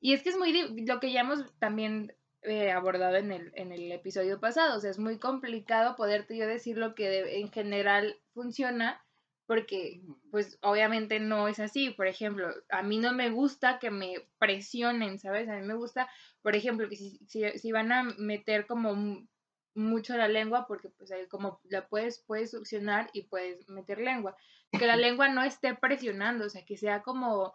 Y 0.00 0.14
es 0.14 0.22
que 0.22 0.31
es 0.31 0.38
muy, 0.38 0.85
lo 0.87 1.00
que 1.00 1.12
ya 1.12 1.20
hemos 1.20 1.53
también 1.59 2.14
eh, 2.42 2.70
abordado 2.70 3.16
en 3.16 3.33
el, 3.33 3.53
en 3.55 3.72
el 3.72 3.90
episodio 3.90 4.38
pasado, 4.38 4.77
o 4.77 4.81
sea, 4.81 4.90
es 4.90 4.98
muy 4.98 5.18
complicado 5.18 5.96
poderte 5.96 6.37
yo 6.37 6.46
decir 6.46 6.77
lo 6.77 6.94
que 6.94 7.40
en 7.40 7.50
general 7.50 8.20
funciona, 8.35 9.04
porque 9.46 10.02
pues 10.30 10.59
obviamente 10.62 11.20
no 11.20 11.48
es 11.48 11.61
así. 11.61 11.90
Por 11.90 12.07
ejemplo, 12.07 12.48
a 12.70 12.83
mí 12.83 12.98
no 12.98 13.12
me 13.12 13.30
gusta 13.30 13.78
que 13.78 13.90
me 13.90 14.14
presionen, 14.38 15.18
¿sabes? 15.18 15.48
A 15.48 15.57
mí 15.57 15.62
me 15.66 15.74
gusta, 15.74 16.09
por 16.42 16.57
ejemplo, 16.57 16.88
que 16.88 16.96
si, 16.96 17.18
si, 17.26 17.48
si 17.59 17.72
van 17.72 17.92
a 17.92 18.02
meter 18.18 18.66
como 18.66 18.94
mu- 18.94 19.26
mucho 19.74 20.16
la 20.16 20.28
lengua, 20.28 20.66
porque 20.66 20.88
pues 20.90 21.11
ahí 21.12 21.26
como 21.28 21.61
la 21.64 21.88
puedes, 21.88 22.20
puedes 22.26 22.50
succionar 22.52 23.11
y 23.12 23.22
puedes 23.24 23.68
meter 23.68 23.98
lengua, 23.98 24.37
que 24.78 24.87
la 24.87 24.96
lengua 24.96 25.28
no 25.28 25.42
esté 25.42 25.74
presionando, 25.74 26.46
o 26.46 26.48
sea, 26.48 26.64
que 26.64 26.76
sea 26.76 27.02
como, 27.02 27.54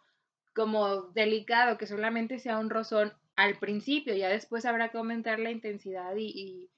como 0.54 1.04
delicado, 1.14 1.78
que 1.78 1.88
solamente 1.88 2.40
sea 2.40 2.60
un 2.60 2.70
rozón 2.70 3.14
al 3.36 3.58
principio, 3.58 4.16
ya 4.16 4.28
después 4.30 4.66
habrá 4.66 4.90
que 4.90 4.98
aumentar 4.98 5.40
la 5.40 5.52
intensidad 5.52 6.16
y, 6.18 6.28
y, 6.28 6.70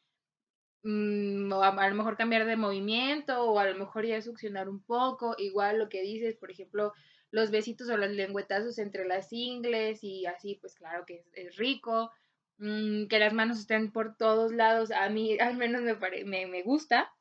mm, 0.84 1.52
o 1.54 1.64
a, 1.64 1.70
a 1.70 1.90
lo 1.90 1.96
mejor 1.96 2.18
cambiar 2.18 2.46
de 2.46 2.56
movimiento 2.58 3.44
o 3.46 3.60
a 3.60 3.66
lo 3.70 3.78
mejor 3.78 4.06
ya 4.06 4.22
succionar 4.22 4.70
un 4.70 4.82
poco, 4.84 5.36
igual 5.38 5.80
lo 5.80 5.90
que 5.90 6.02
dices, 6.02 6.36
por 6.38 6.52
ejemplo, 6.52 6.94
los 7.32 7.52
besitos 7.52 7.90
o 7.90 7.98
los 7.98 8.12
lengüetazos 8.12 8.78
entre 8.80 9.06
las 9.06 9.32
ingles 9.34 10.04
y 10.04 10.26
así, 10.26 10.56
pues 10.62 10.76
claro 10.76 11.06
que 11.06 11.16
es, 11.18 11.30
es 11.34 11.56
rico, 11.58 12.12
mm, 12.58 13.08
que 13.08 13.20
las 13.20 13.34
manos 13.34 13.60
estén 13.60 13.92
por 13.92 14.16
todos 14.18 14.52
lados, 14.54 14.92
a 14.92 15.10
mí 15.10 15.38
al 15.40 15.58
menos 15.58 15.82
me, 15.82 15.96
pare- 15.96 16.26
me, 16.26 16.48
me 16.48 16.64
gusta. 16.64 17.12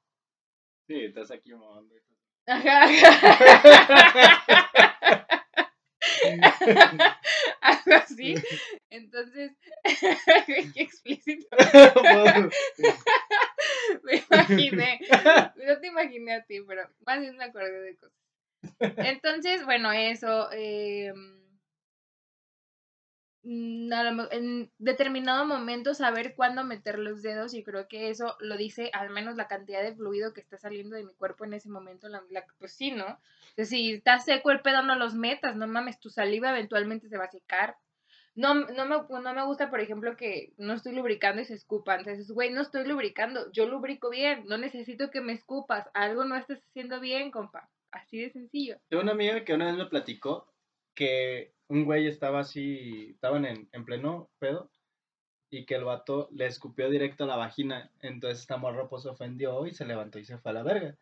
Sí, 0.87 1.05
estás 1.05 1.31
aquí 1.31 1.53
mamando. 1.55 1.95
Ajá. 2.47 2.87
Algo 7.61 7.95
así. 7.97 8.35
Entonces, 8.91 9.53
qué 10.75 10.83
explícito. 10.83 11.47
Me 14.05 14.17
imaginé. 14.17 15.01
No 15.67 15.81
te 15.81 15.87
imaginé 15.87 16.35
a 16.35 16.45
ti, 16.45 16.61
pero 16.67 16.89
más 17.07 17.21
bien 17.21 17.37
me 17.37 17.45
acordé 17.45 17.81
de 17.81 17.97
cosas. 17.97 18.19
Entonces, 18.99 19.65
bueno, 19.65 19.93
eso. 19.93 20.49
eh, 20.53 21.13
en 23.43 24.71
determinado 24.79 25.47
momento 25.47 25.95
saber 25.95 26.35
cuándo 26.35 26.65
meter 26.65 26.99
los 26.99 27.23
dedos 27.23 27.55
y 27.55 27.63
creo 27.65 27.89
que 27.89 28.11
eso 28.11 28.37
lo 28.41 28.57
dice 28.57 28.91
al 28.93 29.11
menos 29.11 29.37
la 29.37 29.49
cantidad 29.49 29.83
de 29.83 29.95
fluido 29.95 30.33
que 30.33 30.41
está 30.41 30.59
saliendo 30.59 30.97
de 30.97 31.05
mi 31.05 31.15
cuerpo 31.15 31.45
en 31.45 31.55
ese 31.55 31.69
momento. 31.71 32.09
La, 32.09 32.23
la- 32.31 32.45
pues 32.59 32.73
sí, 32.73 32.91
¿no? 32.93 33.19
Si 33.57 33.93
está 33.95 34.19
seco 34.19 34.51
el 34.51 34.61
pedo, 34.61 34.83
no 34.83 34.95
los 34.97 35.15
metas, 35.15 35.57
no 35.57 35.67
mames, 35.67 36.01
tu 36.01 36.11
saliva 36.11 36.51
eventualmente 36.51 37.09
se 37.09 37.19
va 37.19 37.25
a 37.25 37.31
secar. 37.31 37.77
No, 38.35 38.55
no, 38.55 38.87
me, 38.87 38.97
no 39.21 39.35
me 39.35 39.45
gusta, 39.45 39.71
por 39.71 39.81
ejemplo, 39.81 40.17
que 40.17 40.53
no 40.57 40.73
estoy 40.75 40.95
lubricando 40.95 41.43
y 41.43 41.45
se 41.45 41.55
escupan. 41.55 42.01
Entonces, 42.01 42.31
güey, 42.31 42.51
no 42.51 42.63
estoy 42.63 42.87
lubricando, 42.87 43.51
yo 43.53 43.67
lubrico 43.67 44.09
bien, 44.11 44.45
no 44.47 44.57
necesito 44.57 45.11
que 45.11 45.21
me 45.21 45.33
escupas. 45.33 45.89
Algo 45.95 46.25
no 46.25 46.37
estás 46.37 46.61
haciendo 46.71 47.01
bien, 47.01 47.31
compa. 47.31 47.69
Así 47.91 48.19
de 48.21 48.31
sencillo. 48.31 48.77
Tengo 48.89 49.03
una 49.03 49.13
amiga 49.13 49.45
que 49.45 49.53
una 49.53 49.67
vez 49.67 49.75
me 49.77 49.87
platicó 49.87 50.47
que 51.01 51.55
un 51.69 51.87
güey 51.87 52.07
estaba 52.07 52.41
así, 52.41 53.13
estaban 53.15 53.47
en, 53.47 53.69
en 53.73 53.85
pleno 53.87 54.31
pedo 54.39 54.71
y 55.51 55.65
que 55.65 55.77
el 55.77 55.85
vato 55.85 56.29
le 56.31 56.45
escupió 56.47 56.91
directo 56.91 57.25
a 57.25 57.27
la 57.27 57.37
vagina. 57.37 57.91
Entonces 58.01 58.41
esta 58.41 58.59
morra 58.59 58.87
pues 58.91 59.03
se 59.05 59.09
ofendió 59.09 59.67
y 59.67 59.73
se 59.73 59.87
levantó 59.87 60.19
y 60.19 60.27
se 60.27 60.37
fue 60.39 60.51
a 60.51 60.55
la 60.55 60.63
verga. 60.63 60.99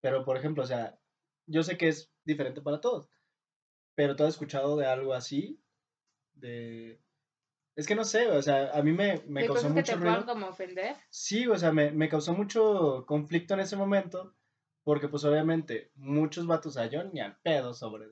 Pero 0.00 0.24
por 0.24 0.38
ejemplo, 0.38 0.62
o 0.64 0.66
sea, 0.66 0.98
yo 1.46 1.62
sé 1.62 1.76
que 1.76 1.88
es 1.88 2.10
diferente 2.24 2.62
para 2.62 2.80
todos, 2.80 3.10
pero 3.94 4.16
¿tú 4.16 4.24
has 4.24 4.30
escuchado 4.30 4.76
de 4.76 4.86
algo 4.86 5.12
así? 5.14 5.60
De... 6.34 7.00
Es 7.76 7.86
que 7.86 7.94
no 7.94 8.04
sé, 8.04 8.28
o 8.30 8.42
sea, 8.42 8.70
a 8.72 8.82
mí 8.82 8.92
me, 8.92 9.22
me 9.26 9.42
de 9.42 9.46
causó 9.46 9.68
cosas 9.68 9.74
que 9.74 9.82
mucho 9.82 9.84
te 9.84 9.96
ruido. 9.96 10.24
puedan 10.24 10.24
como 10.24 10.46
ofender. 10.48 10.96
Sí, 11.10 11.46
o 11.46 11.56
sea, 11.58 11.72
me, 11.72 11.90
me 11.92 12.08
causó 12.08 12.32
mucho 12.34 13.04
conflicto 13.06 13.54
en 13.54 13.60
ese 13.60 13.76
momento, 13.76 14.34
porque 14.84 15.08
pues 15.08 15.24
obviamente 15.24 15.90
muchos 15.94 16.46
vatos, 16.46 16.76
o 16.76 16.80
sea, 16.80 16.86
yo 16.90 17.04
ni 17.04 17.20
al 17.20 17.38
pedo 17.40 17.74
sobre 17.74 18.06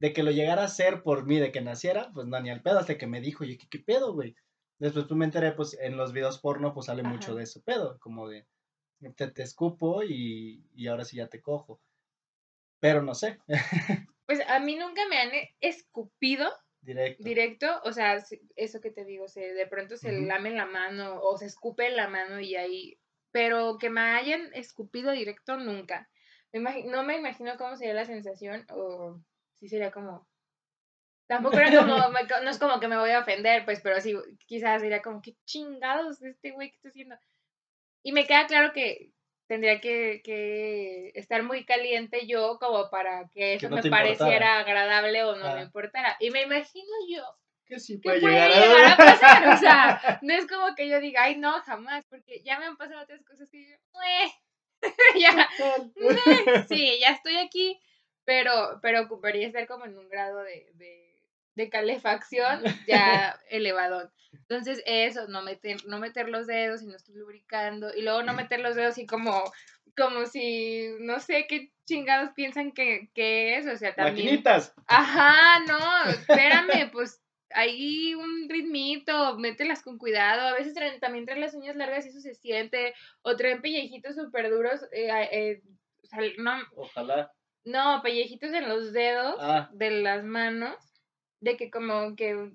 de 0.00 0.12
que, 0.12 0.22
lo 0.22 0.30
llegara 0.30 0.62
a 0.62 0.66
hacer 0.66 1.02
por 1.02 1.26
mí, 1.26 1.38
de 1.38 1.52
que 1.52 1.60
naciera, 1.60 2.10
pues 2.14 2.26
no, 2.26 2.40
ni 2.40 2.50
al 2.50 2.62
pedo, 2.62 2.78
hasta 2.78 2.98
que 2.98 3.06
me 3.06 3.20
dijo, 3.20 3.44
oye, 3.44 3.58
¿qué, 3.58 3.68
qué 3.68 3.78
pedo, 3.80 4.12
güey? 4.14 4.36
Después 4.78 5.06
pues 5.06 5.18
me 5.18 5.24
enteré, 5.24 5.52
pues 5.52 5.74
en 5.80 5.96
los 5.96 6.12
videos 6.12 6.38
porno, 6.40 6.72
pues 6.74 6.86
sale 6.86 7.02
mucho 7.02 7.30
Ajá. 7.30 7.36
de 7.36 7.44
ese 7.44 7.60
pedo, 7.60 7.98
como 8.00 8.28
de, 8.28 8.46
te, 9.16 9.28
te 9.30 9.42
escupo 9.42 10.02
y, 10.04 10.68
y 10.74 10.86
ahora 10.88 11.04
sí 11.04 11.16
ya 11.18 11.28
te 11.28 11.42
cojo. 11.42 11.80
pero 12.80 13.02
no 13.02 13.14
sé. 13.14 13.38
Pues 14.26 14.40
a 14.48 14.60
mí 14.60 14.76
nunca 14.76 15.06
me 15.08 15.18
han 15.18 15.34
e- 15.34 15.54
escupido 15.60 16.50
Directo. 16.82 17.24
directo, 17.24 17.80
o 17.84 17.92
sea, 17.92 18.20
se- 18.20 18.42
eso 18.56 18.80
que 18.80 18.90
te 18.92 19.04
digo, 19.04 19.28
se, 19.28 19.52
de 19.54 19.66
pronto 19.66 19.96
se 19.96 20.12
Ujú. 20.12 20.26
lame 20.28 20.50
la 20.52 20.66
mano 20.66 21.20
o 21.22 21.36
se 21.38 21.46
escupe 21.46 21.86
en 21.88 21.96
la 21.96 22.08
mano 22.08 22.40
y 22.40 22.56
ahí, 22.56 23.00
pero 23.32 23.78
que 23.78 23.90
me 23.90 24.00
hayan 24.02 24.52
escupido 24.54 25.12
directo 25.12 25.56
nunca. 25.58 26.10
Me 26.52 26.84
no 26.84 27.04
me 27.04 27.16
imagino 27.18 27.56
cómo 27.58 27.76
sería 27.76 27.94
la 27.94 28.06
sensación 28.06 28.66
o 28.70 29.20
si 29.58 29.68
sería 29.68 29.90
como... 29.90 30.26
Tampoco 31.28 31.58
era 31.58 31.70
como, 31.70 31.96
no 32.42 32.50
es 32.50 32.58
como 32.58 32.80
que 32.80 32.88
me 32.88 32.96
voy 32.98 33.10
a 33.10 33.20
ofender, 33.20 33.64
pues, 33.64 33.80
pero 33.82 34.00
sí, 34.00 34.14
quizás 34.46 34.80
sería 34.80 35.02
como, 35.02 35.20
qué 35.20 35.34
chingados 35.44 36.22
este 36.22 36.52
güey 36.52 36.70
que 36.70 36.76
está 36.76 36.88
haciendo. 36.88 37.16
Y 38.02 38.12
me 38.12 38.26
queda 38.26 38.46
claro 38.46 38.72
que 38.72 39.12
tendría 39.46 39.80
que, 39.80 40.20
que 40.24 41.10
estar 41.14 41.42
muy 41.42 41.64
caliente 41.64 42.26
yo 42.26 42.58
como 42.58 42.88
para 42.90 43.28
que 43.30 43.54
eso 43.54 43.68
no 43.68 43.76
me 43.76 43.82
te 43.82 43.88
importara. 43.88 44.16
pareciera 44.18 44.58
agradable 44.60 45.24
o 45.24 45.36
no 45.36 45.46
Ah. 45.46 45.54
me 45.56 45.62
importara. 45.62 46.16
Y 46.20 46.30
me 46.30 46.42
imagino 46.42 46.86
yo 47.10 47.22
Que 47.66 47.78
sí 47.78 47.94
que 48.00 48.08
puede 48.08 48.20
puede 48.20 48.34
llegar 48.34 48.50
llegar, 48.50 48.84
a... 48.86 48.92
a 48.92 48.96
pasar. 48.96 49.48
O 49.54 49.56
sea, 49.58 50.18
no 50.22 50.32
es 50.34 50.46
como 50.46 50.74
que 50.74 50.88
yo 50.88 51.00
diga, 51.00 51.24
ay, 51.24 51.36
no, 51.36 51.52
jamás, 51.62 52.04
porque 52.08 52.42
ya 52.42 52.58
me 52.58 52.66
han 52.66 52.76
pasado 52.76 53.02
otras 53.02 53.22
cosas 53.24 53.48
que 53.50 53.58
digo, 53.58 53.78
"Mue". 53.92 54.32
ya, 55.20 55.48
sí, 56.68 56.98
ya 57.00 57.10
estoy 57.10 57.36
aquí, 57.36 57.80
pero, 58.28 58.78
pero 58.82 59.00
ocuparía 59.00 59.46
estar 59.46 59.66
como 59.66 59.86
en 59.86 59.96
un 59.96 60.06
grado 60.10 60.42
de, 60.42 60.68
de, 60.74 61.16
de 61.54 61.70
calefacción 61.70 62.62
ya 62.86 63.40
elevado. 63.48 64.12
Entonces, 64.32 64.82
eso, 64.84 65.26
no 65.28 65.40
meter, 65.40 65.78
no 65.86 65.98
meter 65.98 66.28
los 66.28 66.46
dedos 66.46 66.80
si 66.80 66.86
no 66.86 66.96
estoy 66.96 67.14
lubricando, 67.14 67.88
y 67.96 68.02
luego 68.02 68.22
no 68.22 68.34
meter 68.34 68.60
los 68.60 68.76
dedos 68.76 68.98
y 68.98 69.06
como, 69.06 69.42
como 69.96 70.26
si, 70.26 70.88
no 71.00 71.20
sé 71.20 71.46
qué 71.48 71.72
chingados 71.86 72.32
piensan 72.34 72.72
que, 72.72 73.08
que 73.14 73.56
es, 73.56 73.66
o 73.66 73.74
sea, 73.78 73.94
también. 73.94 74.26
Maquinitas. 74.26 74.74
Ajá, 74.86 75.60
no, 75.66 76.10
espérame, 76.10 76.90
pues 76.92 77.22
ahí 77.52 78.14
un 78.14 78.46
ritmito, 78.50 79.38
mételas 79.38 79.82
con 79.82 79.96
cuidado. 79.96 80.48
A 80.48 80.52
veces 80.52 80.74
traen- 80.74 81.00
también 81.00 81.24
traen 81.24 81.40
las 81.40 81.54
uñas 81.54 81.76
largas 81.76 82.04
y 82.04 82.10
eso 82.10 82.20
se 82.20 82.34
siente. 82.34 82.94
O 83.22 83.36
traen 83.36 83.62
pellejitos 83.62 84.16
súper 84.16 84.50
duros. 84.50 84.82
eh, 84.92 85.08
eh, 85.32 85.62
o 86.02 86.06
sea, 86.06 86.20
no, 86.36 86.58
Ojalá. 86.76 87.32
No, 87.68 88.00
pellejitos 88.02 88.52
en 88.52 88.68
los 88.68 88.92
dedos 88.92 89.36
Ah. 89.40 89.70
de 89.72 89.90
las 90.02 90.24
manos. 90.24 90.76
De 91.40 91.56
que 91.56 91.70
como 91.70 92.16
que, 92.16 92.50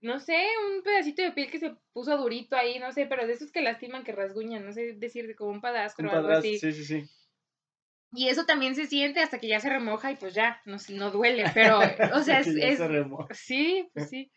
no 0.00 0.18
sé, 0.20 0.42
un 0.70 0.82
pedacito 0.82 1.20
de 1.22 1.32
piel 1.32 1.50
que 1.50 1.58
se 1.58 1.74
puso 1.92 2.16
durito 2.16 2.56
ahí, 2.56 2.78
no 2.78 2.90
sé, 2.92 3.04
pero 3.06 3.26
de 3.26 3.34
esos 3.34 3.52
que 3.52 3.60
lastiman, 3.60 4.02
que 4.04 4.12
rasguñan, 4.12 4.64
no 4.64 4.72
sé 4.72 4.94
decir, 4.94 5.34
como 5.36 5.50
un 5.50 5.60
padastro 5.60 6.08
Un 6.08 6.14
o 6.14 6.18
algo 6.18 6.30
así. 6.30 6.58
Sí, 6.58 6.72
sí, 6.72 6.84
sí. 6.84 7.04
Y 8.14 8.28
eso 8.28 8.46
también 8.46 8.74
se 8.74 8.86
siente 8.86 9.20
hasta 9.20 9.38
que 9.38 9.48
ya 9.48 9.60
se 9.60 9.68
remoja 9.68 10.10
y 10.10 10.16
pues 10.16 10.32
ya, 10.32 10.62
no, 10.64 10.78
no 10.90 11.10
duele, 11.10 11.44
pero, 11.52 11.78
o 12.14 12.20
sea, 12.22 12.40
es, 12.40 12.46
es- 12.46 12.78
se 12.78 12.88
remoja. 12.88 13.34
sí, 13.34 13.90
pues 13.92 14.08
sí. 14.08 14.32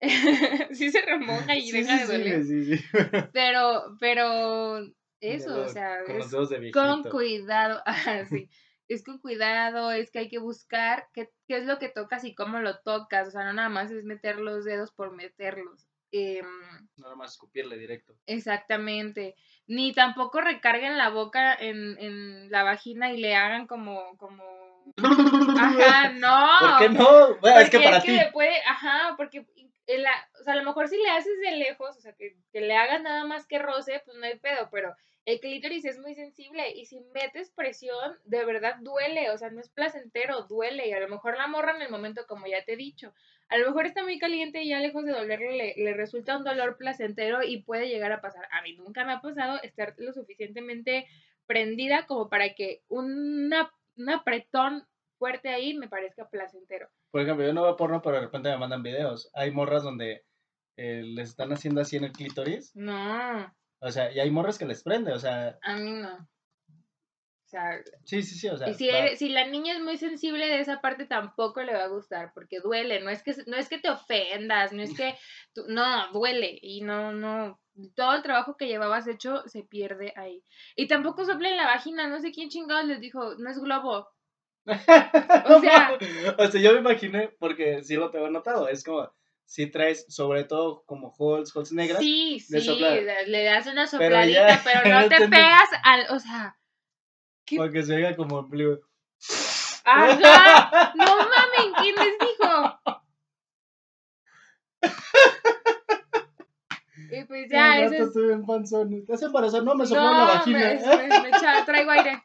sí 0.72 0.92
se 0.92 1.02
remoja 1.02 1.56
y 1.56 1.62
Sí, 1.62 1.82
deja 1.82 1.98
sí, 1.98 2.06
de 2.12 2.18
doler. 2.18 2.44
sí, 2.44 2.76
sí. 2.76 2.84
Pero, 3.32 3.96
pero, 3.98 4.78
eso, 5.20 5.62
o 5.64 5.68
sea, 5.68 6.04
Con 6.06 6.20
es 6.20 6.72
con 6.72 7.02
cuidado, 7.02 7.82
ajá, 7.84 8.24
sí. 8.26 8.48
Es 8.88 9.04
con 9.04 9.18
cuidado, 9.18 9.92
es 9.92 10.10
que 10.10 10.20
hay 10.20 10.28
que 10.28 10.38
buscar 10.38 11.08
qué, 11.12 11.30
qué 11.46 11.58
es 11.58 11.64
lo 11.66 11.78
que 11.78 11.88
tocas 11.88 12.24
y 12.24 12.34
cómo 12.34 12.58
lo 12.60 12.78
tocas. 12.80 13.28
O 13.28 13.30
sea, 13.30 13.44
no 13.44 13.52
nada 13.52 13.68
más 13.68 13.90
es 13.90 14.04
meter 14.04 14.38
los 14.38 14.64
dedos 14.64 14.90
por 14.92 15.12
meterlos. 15.12 15.86
Em, 16.10 16.46
Nada 16.96 17.14
más 17.16 17.32
escupirle 17.32 17.76
directo. 17.76 18.14
Exactamente. 18.26 19.34
Ni 19.66 19.92
tampoco 19.92 20.40
recarguen 20.40 20.96
la 20.96 21.10
boca 21.10 21.52
en, 21.54 21.98
en 21.98 22.50
la 22.50 22.62
vagina 22.62 23.12
y 23.12 23.18
le 23.18 23.34
hagan 23.36 23.66
como, 23.66 24.16
como. 24.16 24.42
Ajá, 24.96 26.10
no. 26.14 26.48
¿Por 26.60 26.78
qué 26.78 26.88
no? 26.88 27.36
Bueno, 27.40 27.60
es 27.60 27.70
que 27.70 27.80
para 27.80 28.00
ti. 28.00 28.12
le 28.12 28.30
puede, 28.32 28.56
ajá, 28.66 29.14
porque 29.18 29.46
la- 29.86 30.28
o 30.40 30.44
sea, 30.44 30.54
a 30.54 30.56
lo 30.56 30.64
mejor 30.64 30.88
si 30.88 30.96
le 30.96 31.10
haces 31.10 31.38
de 31.40 31.56
lejos, 31.58 31.96
o 31.96 32.00
sea, 32.00 32.14
que, 32.14 32.36
que 32.52 32.60
le 32.62 32.74
hagas 32.76 33.02
nada 33.02 33.24
más 33.26 33.46
que 33.46 33.58
roce, 33.58 34.00
pues 34.04 34.16
no 34.16 34.24
hay 34.24 34.38
pedo, 34.38 34.68
pero 34.70 34.94
el 35.28 35.40
clítoris 35.40 35.84
es 35.84 35.98
muy 35.98 36.14
sensible 36.14 36.70
y 36.74 36.86
si 36.86 37.00
metes 37.12 37.50
presión, 37.50 38.16
de 38.24 38.46
verdad 38.46 38.76
duele, 38.80 39.30
o 39.30 39.36
sea, 39.36 39.50
no 39.50 39.60
es 39.60 39.68
placentero, 39.68 40.46
duele 40.48 40.88
y 40.88 40.92
a 40.92 41.00
lo 41.00 41.08
mejor 41.08 41.36
la 41.36 41.46
morra 41.46 41.76
en 41.76 41.82
el 41.82 41.90
momento, 41.90 42.26
como 42.26 42.46
ya 42.46 42.64
te 42.64 42.72
he 42.72 42.76
dicho, 42.76 43.12
a 43.50 43.58
lo 43.58 43.66
mejor 43.66 43.84
está 43.84 44.02
muy 44.02 44.18
caliente 44.18 44.62
y 44.62 44.70
ya 44.70 44.80
lejos 44.80 45.04
de 45.04 45.12
dolerle 45.12 45.54
le, 45.54 45.74
le 45.76 45.92
resulta 45.92 46.38
un 46.38 46.44
dolor 46.44 46.78
placentero 46.78 47.42
y 47.42 47.60
puede 47.60 47.90
llegar 47.90 48.10
a 48.10 48.22
pasar. 48.22 48.48
A 48.52 48.62
mí 48.62 48.74
nunca 48.76 49.04
me 49.04 49.12
ha 49.12 49.20
pasado 49.20 49.60
estar 49.62 49.94
lo 49.98 50.14
suficientemente 50.14 51.06
prendida 51.46 52.06
como 52.06 52.30
para 52.30 52.54
que 52.54 52.80
una, 52.88 53.70
un 53.98 54.08
apretón 54.08 54.86
fuerte 55.18 55.50
ahí 55.50 55.74
me 55.74 55.88
parezca 55.88 56.30
placentero. 56.30 56.88
Por 57.10 57.20
ejemplo, 57.20 57.44
yo 57.44 57.52
no 57.52 57.64
veo 57.64 57.76
porno, 57.76 58.00
pero 58.00 58.14
de 58.14 58.22
repente 58.22 58.48
me 58.48 58.56
mandan 58.56 58.82
videos. 58.82 59.30
Hay 59.34 59.50
morras 59.50 59.82
donde 59.82 60.24
eh, 60.78 61.02
les 61.04 61.28
están 61.28 61.52
haciendo 61.52 61.82
así 61.82 61.98
en 61.98 62.04
el 62.04 62.12
clítoris. 62.12 62.74
No, 62.74 63.54
O 63.80 63.90
sea, 63.90 64.12
y 64.12 64.20
hay 64.20 64.30
morras 64.30 64.58
que 64.58 64.66
les 64.66 64.82
prende. 64.82 65.12
O 65.12 65.18
sea, 65.18 65.58
a 65.62 65.76
mí 65.76 65.92
no. 65.92 66.14
O 66.16 67.50
sea, 67.50 67.80
sí, 68.04 68.22
sí, 68.22 68.34
sí. 68.34 68.48
O 68.48 68.58
sea, 68.58 68.68
y 68.68 68.74
si, 68.74 68.88
va- 68.88 68.98
eres- 68.98 69.18
si 69.18 69.30
la 69.30 69.46
niña 69.46 69.74
es 69.74 69.80
muy 69.80 69.96
sensible 69.96 70.46
de 70.46 70.60
esa 70.60 70.80
parte 70.82 71.06
tampoco 71.06 71.62
le 71.62 71.72
va 71.72 71.84
a 71.84 71.88
gustar 71.88 72.32
porque 72.34 72.60
duele, 72.60 73.00
no 73.00 73.08
es 73.08 73.22
que 73.22 73.34
no 73.46 73.56
es 73.56 73.70
que 73.70 73.78
te 73.78 73.88
ofendas, 73.88 74.72
no 74.74 74.82
es 74.82 74.94
que 74.94 75.14
tú- 75.54 75.64
no, 75.68 76.12
duele 76.12 76.58
y 76.60 76.82
no 76.82 77.12
no 77.12 77.58
todo 77.96 78.14
el 78.16 78.22
trabajo 78.22 78.56
que 78.58 78.66
llevabas 78.66 79.06
hecho 79.06 79.44
se 79.46 79.62
pierde 79.62 80.12
ahí. 80.16 80.42
Y 80.76 80.88
tampoco 80.88 81.24
soplen 81.24 81.56
la 81.56 81.64
vagina, 81.66 82.06
no 82.08 82.20
sé 82.20 82.32
quién 82.32 82.50
chingados 82.50 82.84
les 82.86 83.00
dijo, 83.00 83.36
no 83.38 83.48
es 83.50 83.58
globo. 83.58 84.08
o, 84.66 85.60
sea- 85.60 85.96
sea, 86.50 86.60
yo 86.60 86.72
me 86.74 86.80
imaginé, 86.80 87.30
porque 87.38 87.82
sí 87.82 87.94
lo 87.96 88.10
tengo 88.10 88.28
notado, 88.28 88.68
es 88.68 88.84
como, 88.84 89.10
si 89.50 89.66
traes 89.66 90.04
sobre 90.10 90.44
todo 90.44 90.84
como 90.84 91.08
holes, 91.16 91.56
holes 91.56 91.72
negras, 91.72 92.00
Sí, 92.00 92.38
sí, 92.38 92.60
le 93.26 93.44
das 93.44 93.66
una 93.66 93.86
Pero 93.86 93.90
sopladita, 93.90 94.48
ya- 94.48 94.60
pero, 94.62 94.88
no 95.00 95.08
te 95.08 95.26
pegas 95.28 95.70
al, 95.82 96.06
o 96.10 96.18
sea, 96.20 96.58
¿qué? 97.46 97.56
porque 97.56 97.82
se 97.82 97.94
oiga 97.94 98.14
como 98.14 98.36
ombligo. 98.40 98.78
ajá, 99.86 100.92
no 100.96 101.16
mamen, 101.16 101.72
¿quién 101.80 101.94
les 101.96 102.18
dijo? 102.18 102.78
Y 107.10 107.24
pues 107.24 107.48
ya, 107.50 107.80
eso 107.80 107.94
es 107.94 108.00
estuve 108.08 108.34
en 108.34 108.44
panzón. 108.44 108.90
No, 108.90 109.74
me 109.76 109.86
sopló 109.86 110.02
la 110.12 110.18
No, 110.18 110.26
vagina. 110.26 110.58
me, 110.58 110.74
me- 111.08 111.20
me 111.22 111.30
echa- 111.30 111.64
traigo 111.64 111.90
aire. 111.90 112.22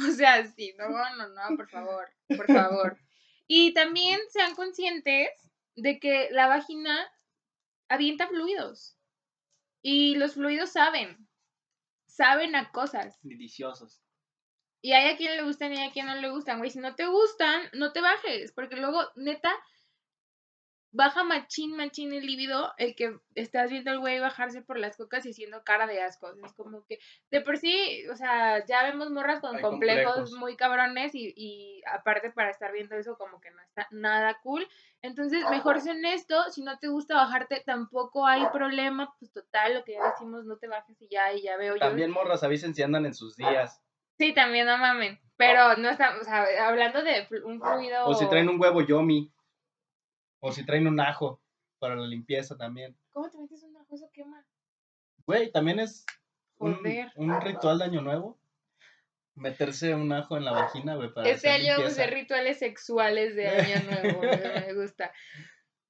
O 0.00 0.10
sea, 0.10 0.44
sí, 0.44 0.74
no, 0.76 0.88
no, 0.88 1.28
no, 1.28 1.56
por 1.56 1.68
favor, 1.68 2.08
por 2.36 2.46
favor. 2.48 2.98
Y 3.46 3.74
también 3.74 4.18
sean 4.30 4.54
conscientes 4.54 5.28
de 5.76 5.98
que 5.98 6.28
la 6.30 6.46
vagina 6.46 7.10
avienta 7.88 8.28
fluidos. 8.28 8.98
Y 9.82 10.14
los 10.16 10.34
fluidos 10.34 10.70
saben, 10.70 11.28
saben 12.06 12.56
a 12.56 12.70
cosas. 12.70 13.18
Deliciosos. 13.22 14.00
Y 14.80 14.92
hay 14.92 15.10
a 15.10 15.16
quien 15.16 15.36
le 15.36 15.42
gustan 15.42 15.72
y 15.72 15.78
hay 15.78 15.88
a 15.88 15.92
quien 15.92 16.06
no 16.06 16.14
le 16.14 16.30
gustan, 16.30 16.58
güey. 16.58 16.70
Si 16.70 16.78
no 16.78 16.94
te 16.94 17.06
gustan, 17.06 17.62
no 17.72 17.92
te 17.92 18.00
bajes, 18.00 18.52
porque 18.52 18.76
luego, 18.76 19.02
neta, 19.16 19.50
baja 20.94 21.24
machín, 21.24 21.76
machín 21.76 22.12
el 22.12 22.24
líbido, 22.24 22.72
el 22.78 22.94
que 22.94 23.18
estás 23.34 23.70
viendo 23.70 23.90
al 23.90 23.98
güey 23.98 24.20
bajarse 24.20 24.62
por 24.62 24.78
las 24.78 24.96
cocas 24.96 25.26
y 25.26 25.30
haciendo 25.30 25.64
cara 25.64 25.88
de 25.88 26.00
asco. 26.00 26.32
Es 26.44 26.54
como 26.54 26.86
que, 26.86 27.00
de 27.32 27.40
por 27.40 27.58
sí, 27.58 28.06
o 28.12 28.16
sea, 28.16 28.64
ya 28.64 28.84
vemos 28.84 29.10
morras 29.10 29.40
con 29.40 29.60
complejos, 29.60 30.14
complejos. 30.14 30.38
muy 30.38 30.56
cabrones 30.56 31.14
y, 31.14 31.34
y 31.36 31.82
aparte 31.92 32.30
para 32.30 32.50
estar 32.50 32.72
viendo 32.72 32.94
eso 32.94 33.18
como 33.18 33.40
que 33.40 33.50
no 33.50 33.60
está 33.60 33.88
nada 33.90 34.38
cool. 34.42 34.66
Entonces, 35.02 35.44
mejor 35.50 35.80
sé 35.80 35.90
honesto, 35.90 36.50
si 36.50 36.62
no 36.62 36.78
te 36.78 36.86
gusta 36.86 37.16
bajarte, 37.16 37.62
tampoco 37.66 38.26
hay 38.26 38.46
problema, 38.52 39.12
pues 39.18 39.32
total, 39.32 39.74
lo 39.74 39.84
que 39.84 39.94
ya 39.94 40.10
decimos, 40.10 40.44
no 40.44 40.58
te 40.58 40.68
bajes 40.68 40.96
y 41.02 41.08
ya, 41.08 41.32
y 41.32 41.42
ya 41.42 41.56
veo 41.56 41.74
yo. 41.74 41.80
También 41.80 42.12
morras 42.12 42.44
avisen 42.44 42.72
si 42.72 42.84
andan 42.84 43.04
en 43.04 43.14
sus 43.14 43.36
días. 43.36 43.82
Sí, 44.16 44.32
también 44.32 44.66
no 44.66 44.78
mamen. 44.78 45.20
Pero 45.36 45.76
no 45.76 45.90
está, 45.90 46.16
o 46.20 46.22
sea, 46.22 46.46
hablando 46.68 47.02
de 47.02 47.26
un 47.44 47.60
fluido. 47.60 48.06
O 48.06 48.14
si 48.14 48.28
traen 48.28 48.48
un 48.48 48.60
huevo 48.60 48.80
yomi. 48.80 49.33
O 50.46 50.52
si 50.52 50.62
traen 50.66 50.86
un 50.86 51.00
ajo 51.00 51.40
para 51.78 51.96
la 51.96 52.06
limpieza 52.06 52.54
también. 52.56 52.94
¿Cómo 53.12 53.30
te 53.30 53.38
metes 53.38 53.62
un 53.62 53.74
ajo? 53.78 53.94
Eso 53.94 54.10
quema. 54.12 54.44
Güey, 55.26 55.50
también 55.50 55.80
es 55.80 56.04
un, 56.58 56.74
Joder. 56.76 57.10
un 57.16 57.40
ritual 57.40 57.78
de 57.78 57.84
año 57.86 58.02
nuevo. 58.02 58.38
Meterse 59.36 59.94
un 59.94 60.12
ajo 60.12 60.36
en 60.36 60.44
la 60.44 60.52
vagina, 60.52 60.96
güey, 60.96 61.12
para 61.12 61.28
Este 61.30 61.48
hacer 61.48 61.60
año 61.62 61.72
vamos 61.72 61.78
a 61.78 61.88
limpieza. 61.88 62.02
hacer 62.02 62.14
rituales 62.14 62.58
sexuales 62.58 63.34
de 63.34 63.48
año 63.48 63.90
nuevo. 63.90 64.20
me 64.68 64.74
gusta. 64.74 65.12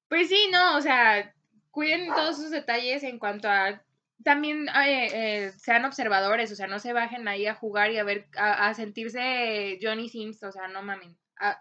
Pues 0.09 0.29
sí, 0.29 0.49
no, 0.53 0.77
o 0.77 0.81
sea, 0.81 1.35
cuiden 1.73 2.15
todos 2.15 2.37
sus 2.37 2.51
detalles 2.51 3.03
en 3.03 3.19
cuanto 3.19 3.49
a. 3.49 3.83
También 4.23 4.69
eh, 4.69 5.09
eh, 5.47 5.53
sean 5.59 5.85
observadores, 5.85 6.51
o 6.53 6.55
sea, 6.55 6.69
no 6.69 6.79
se 6.79 6.93
bajen 6.93 7.27
ahí 7.27 7.47
a 7.47 7.55
jugar 7.57 7.91
y 7.91 7.99
a 7.99 8.05
ver, 8.05 8.29
a, 8.37 8.69
a 8.69 8.75
sentirse 8.75 9.79
Johnny 9.83 10.09
Sims, 10.09 10.41
o 10.45 10.53
sea, 10.53 10.69
no 10.69 10.83
mamen. 10.83 11.17
A- 11.37 11.61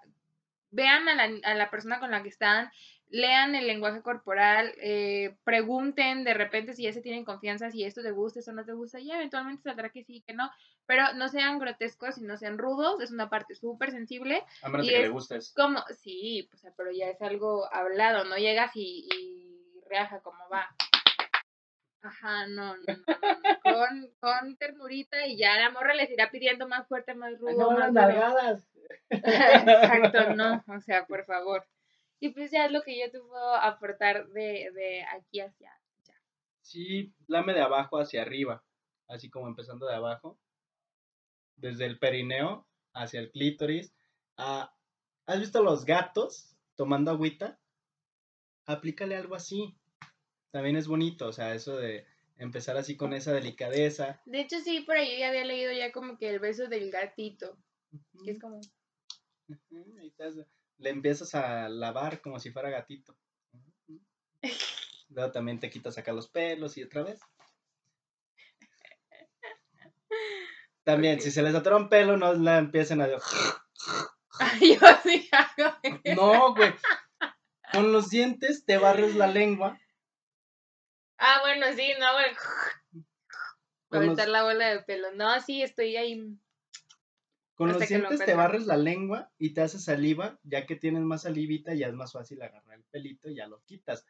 vean 0.74 1.08
a 1.08 1.16
la, 1.16 1.40
a 1.44 1.54
la 1.54 1.70
persona 1.70 2.00
con 2.00 2.12
la 2.12 2.22
que 2.24 2.30
están, 2.30 2.72
lean 3.10 3.54
el 3.54 3.68
lenguaje 3.68 4.02
corporal, 4.02 4.74
eh, 4.82 5.36
pregunten 5.44 6.24
de 6.24 6.34
repente 6.34 6.74
si 6.74 6.84
ya 6.84 6.94
se 6.94 7.02
tienen 7.02 7.24
confianza, 7.24 7.70
si 7.70 7.84
esto 7.84 8.02
te 8.02 8.10
gusta, 8.10 8.40
esto 8.40 8.54
no 8.54 8.66
te 8.66 8.74
gusta, 8.74 9.00
y 9.00 9.12
eventualmente 9.12 9.62
saldrá 9.62 9.90
que 9.90 10.04
sí, 10.04 10.24
que 10.26 10.34
no, 10.34 10.50
pero 10.88 11.14
no 11.14 11.30
sean 11.30 11.60
grotescos 11.60 12.18
y 12.18 12.24
no 12.24 12.38
sean 12.38 12.58
rudos, 12.58 13.00
es 13.02 13.12
una 13.12 13.30
parte 13.30 13.54
súper 13.54 13.92
sensible. 13.92 14.44
A 14.64 14.70
menos 14.70 14.88
y 14.88 14.90
de 14.90 14.96
que 14.96 15.02
es 15.02 15.08
le 15.08 15.14
gustes. 15.14 15.54
Como, 15.56 15.84
sí, 15.92 16.48
pues, 16.50 16.66
pero 16.76 16.92
ya 16.92 17.08
es 17.08 17.22
algo 17.22 17.72
hablado, 17.72 18.26
no 18.26 18.36
llegas 18.38 18.72
y, 18.74 19.08
y 19.16 19.80
reaja 19.88 20.20
como 20.22 20.50
va. 20.50 20.68
Ajá, 22.02 22.48
no, 22.48 22.76
no, 22.76 22.84
no, 22.88 22.96
no, 22.98 23.60
Con, 23.64 24.10
con 24.20 24.58
ternurita 24.58 25.26
y 25.28 25.38
ya 25.38 25.56
la 25.58 25.70
morra 25.70 25.94
les 25.94 26.10
irá 26.10 26.32
pidiendo 26.32 26.68
más 26.68 26.88
fuerte, 26.88 27.14
más 27.14 27.40
rudo, 27.40 27.58
No, 27.58 27.72
más 27.72 27.94
nalgadas. 27.94 28.68
Exacto, 29.10 30.36
no, 30.36 30.64
o 30.68 30.80
sea, 30.82 31.06
por 31.06 31.26
favor. 31.26 31.66
Y 32.20 32.30
pues 32.30 32.52
ya 32.52 32.66
es 32.66 32.72
lo 32.72 32.82
que 32.82 33.00
yo 33.00 33.12
te 33.12 33.20
puedo 33.20 33.56
aportar 33.56 34.28
de, 34.30 34.72
de 34.74 35.04
aquí 35.12 35.42
hacia 35.42 35.72
allá. 35.72 36.22
Sí, 36.62 37.14
lame 37.28 37.54
de 37.54 37.62
abajo 37.62 38.00
hacia 38.00 38.22
arriba, 38.22 38.64
así 39.08 39.30
como 39.30 39.48
empezando 39.48 39.86
de 39.86 39.96
abajo, 39.96 40.40
desde 41.58 41.86
el 41.86 42.00
perineo 42.00 42.68
hacia 42.94 43.20
el 43.20 43.32
clítoris. 43.32 43.94
Ah, 44.38 44.74
¿Has 45.26 45.40
visto 45.40 45.64
los 45.64 45.86
gatos 45.86 46.56
tomando 46.76 47.12
agüita? 47.12 47.60
Aplícale 48.66 49.16
algo 49.16 49.36
así. 49.36 49.76
También 50.52 50.76
es 50.76 50.88
bonito, 50.88 51.28
o 51.28 51.34
sea, 51.34 51.54
eso 51.54 51.78
de 51.78 52.06
empezar 52.38 52.78
así 52.78 52.96
con 52.96 53.14
esa 53.14 53.34
delicadeza. 53.34 54.22
De 54.26 54.42
hecho, 54.42 54.60
sí, 54.60 54.82
por 54.82 54.98
ahí 54.98 55.20
ya 55.20 55.30
había 55.30 55.46
leído 55.46 55.72
ya 55.72 55.92
como 55.92 56.18
que 56.18 56.30
el 56.30 56.40
beso 56.40 56.68
del 56.68 56.92
gatito, 56.92 57.58
que 58.24 58.32
es 58.32 58.40
como... 58.40 58.60
Le 60.78 60.90
empiezas 60.90 61.36
a 61.36 61.70
lavar 61.70 62.22
como 62.22 62.40
si 62.40 62.52
fuera 62.52 62.70
gatito. 62.70 63.18
Luego 65.10 65.32
también 65.32 65.60
te 65.60 65.70
quitas 65.70 65.98
acá 65.98 66.12
los 66.12 66.30
pelos 66.30 66.78
y 66.78 66.84
otra 66.84 67.04
vez. 67.04 67.20
También, 70.84 71.22
si 71.22 71.32
se 71.32 71.42
les 71.42 71.56
atora 71.56 71.78
un 71.78 71.90
pelo, 71.90 72.18
no 72.18 72.34
la 72.34 72.58
empiecen 72.58 73.02
a... 73.02 73.08
Ay, 74.40 74.78
yo 74.82 74.88
sí 75.04 75.30
hago. 75.32 75.76
No, 76.16 76.54
güey. 76.54 76.74
Con 77.72 77.92
los 77.92 78.10
dientes 78.10 78.66
te 78.66 78.78
barres 78.78 79.16
la 79.16 79.28
lengua. 79.28 79.80
Ah, 81.18 81.40
bueno, 81.42 81.68
sí, 81.76 81.94
no. 82.00 83.04
Con 83.88 84.08
los, 84.08 84.28
la 84.28 84.44
bola 84.44 84.70
de 84.70 84.84
pelo. 84.84 85.12
No, 85.14 85.40
sí, 85.42 85.64
estoy 85.64 85.96
ahí. 85.96 86.38
Con 87.64 87.74
los 87.74 87.82
hasta 87.82 87.88
que 87.88 88.00
lo 88.02 88.10
dientes 88.10 88.26
te 88.26 88.34
barres 88.36 88.66
la 88.66 88.78
lengua 88.78 89.32
y 89.38 89.54
te 89.54 89.62
haces 89.62 89.84
saliva. 89.84 90.40
Ya 90.44 90.66
que 90.66 90.76
tienes 90.76 91.02
más 91.04 91.24
salivita, 91.24 91.74
ya 91.74 91.88
es 91.88 91.94
más 91.94 92.12
fácil 92.14 92.42
agarrar 92.42 92.78
el 92.78 92.84
pelito 92.86 93.30
y 93.30 93.36
ya 93.36 93.48
lo 93.48 93.62
quitas. 93.64 94.06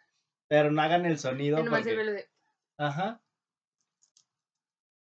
Pero 0.48 0.72
no 0.72 0.82
hagan 0.82 1.06
el 1.06 1.18
sonido. 1.20 1.58
el 1.58 1.70
porque- 1.70 1.96
pelo 1.96 2.12
de... 2.12 2.30
Ajá. 2.78 3.22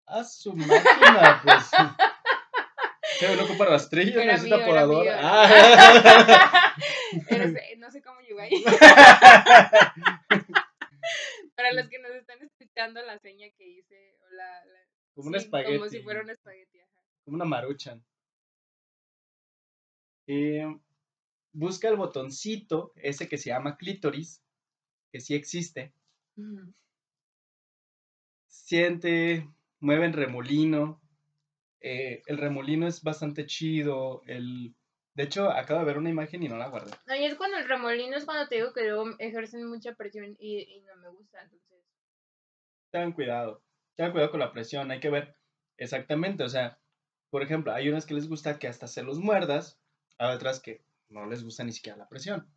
A 0.06 0.24
su 0.24 0.54
máquina, 0.54 1.40
pues. 1.44 1.70
Pero 3.20 3.36
no 3.36 3.44
ocupa 3.44 3.66
rastrillo, 3.66 4.20
Era 4.20 4.32
necesita 4.32 4.56
mío, 4.56 4.66
podador. 4.66 5.04
mío. 5.04 5.12
Ah. 5.16 6.58
No 7.78 7.90
sé 7.90 8.00
cómo 8.02 8.20
llegó 8.20 8.40
ahí. 8.40 8.50
Para 11.54 11.72
los 11.72 11.88
que 11.88 11.98
nos 11.98 12.10
están 12.12 12.40
escuchando, 12.42 13.02
la 13.02 13.18
seña 13.18 13.46
que 13.56 13.66
hice, 13.68 14.16
o 14.22 14.30
la, 14.34 14.64
la- 14.64 14.86
Como 15.14 15.28
un 15.28 15.34
sí, 15.34 15.40
espagueti. 15.40 15.76
Como 15.78 15.90
si 15.90 16.00
fuera 16.00 16.22
un 16.22 16.30
espagueti. 16.30 16.80
ajá. 16.80 17.02
Como 17.24 17.34
una 17.36 17.44
maruchan. 17.44 18.02
Eh, 20.26 20.64
busca 21.52 21.88
el 21.88 21.96
botoncito, 21.96 22.92
ese 22.96 23.28
que 23.28 23.38
se 23.38 23.50
llama 23.50 23.76
clítoris, 23.76 24.42
que 25.10 25.20
sí 25.20 25.34
existe. 25.34 25.92
Siente, 28.46 29.48
mueve 29.80 30.06
el 30.06 30.12
remolino. 30.12 31.00
eh, 31.80 32.22
el 32.26 32.38
remolino 32.38 32.86
es 32.86 33.02
bastante 33.02 33.46
chido. 33.46 34.22
El... 34.26 34.74
De 35.14 35.24
hecho, 35.24 35.50
acabo 35.50 35.80
de 35.80 35.86
ver 35.86 35.98
una 35.98 36.08
imagen 36.08 36.42
y 36.42 36.48
no 36.48 36.56
la 36.56 36.68
guardé. 36.68 36.92
Y 37.18 37.24
es 37.24 37.34
cuando 37.34 37.58
el 37.58 37.68
remolino 37.68 38.16
es 38.16 38.24
cuando 38.24 38.48
te 38.48 38.54
digo 38.54 38.72
que 38.72 38.84
luego 38.84 39.10
ejercen 39.18 39.68
mucha 39.68 39.94
presión 39.94 40.36
y, 40.38 40.60
y 40.60 40.80
no 40.82 40.96
me 40.96 41.08
gusta, 41.10 41.42
entonces. 41.42 41.84
Tengan 42.90 43.12
cuidado. 43.12 43.62
Tengan 43.94 44.12
cuidado 44.12 44.30
con 44.30 44.40
la 44.40 44.52
presión. 44.52 44.90
Hay 44.90 45.00
que 45.00 45.10
ver 45.10 45.36
exactamente. 45.76 46.44
O 46.44 46.48
sea, 46.48 46.78
por 47.30 47.42
ejemplo, 47.42 47.72
hay 47.72 47.90
unas 47.90 48.06
que 48.06 48.14
les 48.14 48.28
gusta 48.28 48.58
que 48.58 48.68
hasta 48.68 48.86
se 48.86 49.02
los 49.02 49.18
muerdas. 49.18 49.81
Hay 50.22 50.36
otras 50.36 50.60
que 50.60 50.84
no 51.08 51.26
les 51.26 51.42
gusta 51.42 51.64
ni 51.64 51.72
siquiera 51.72 51.98
la 51.98 52.08
presión. 52.08 52.48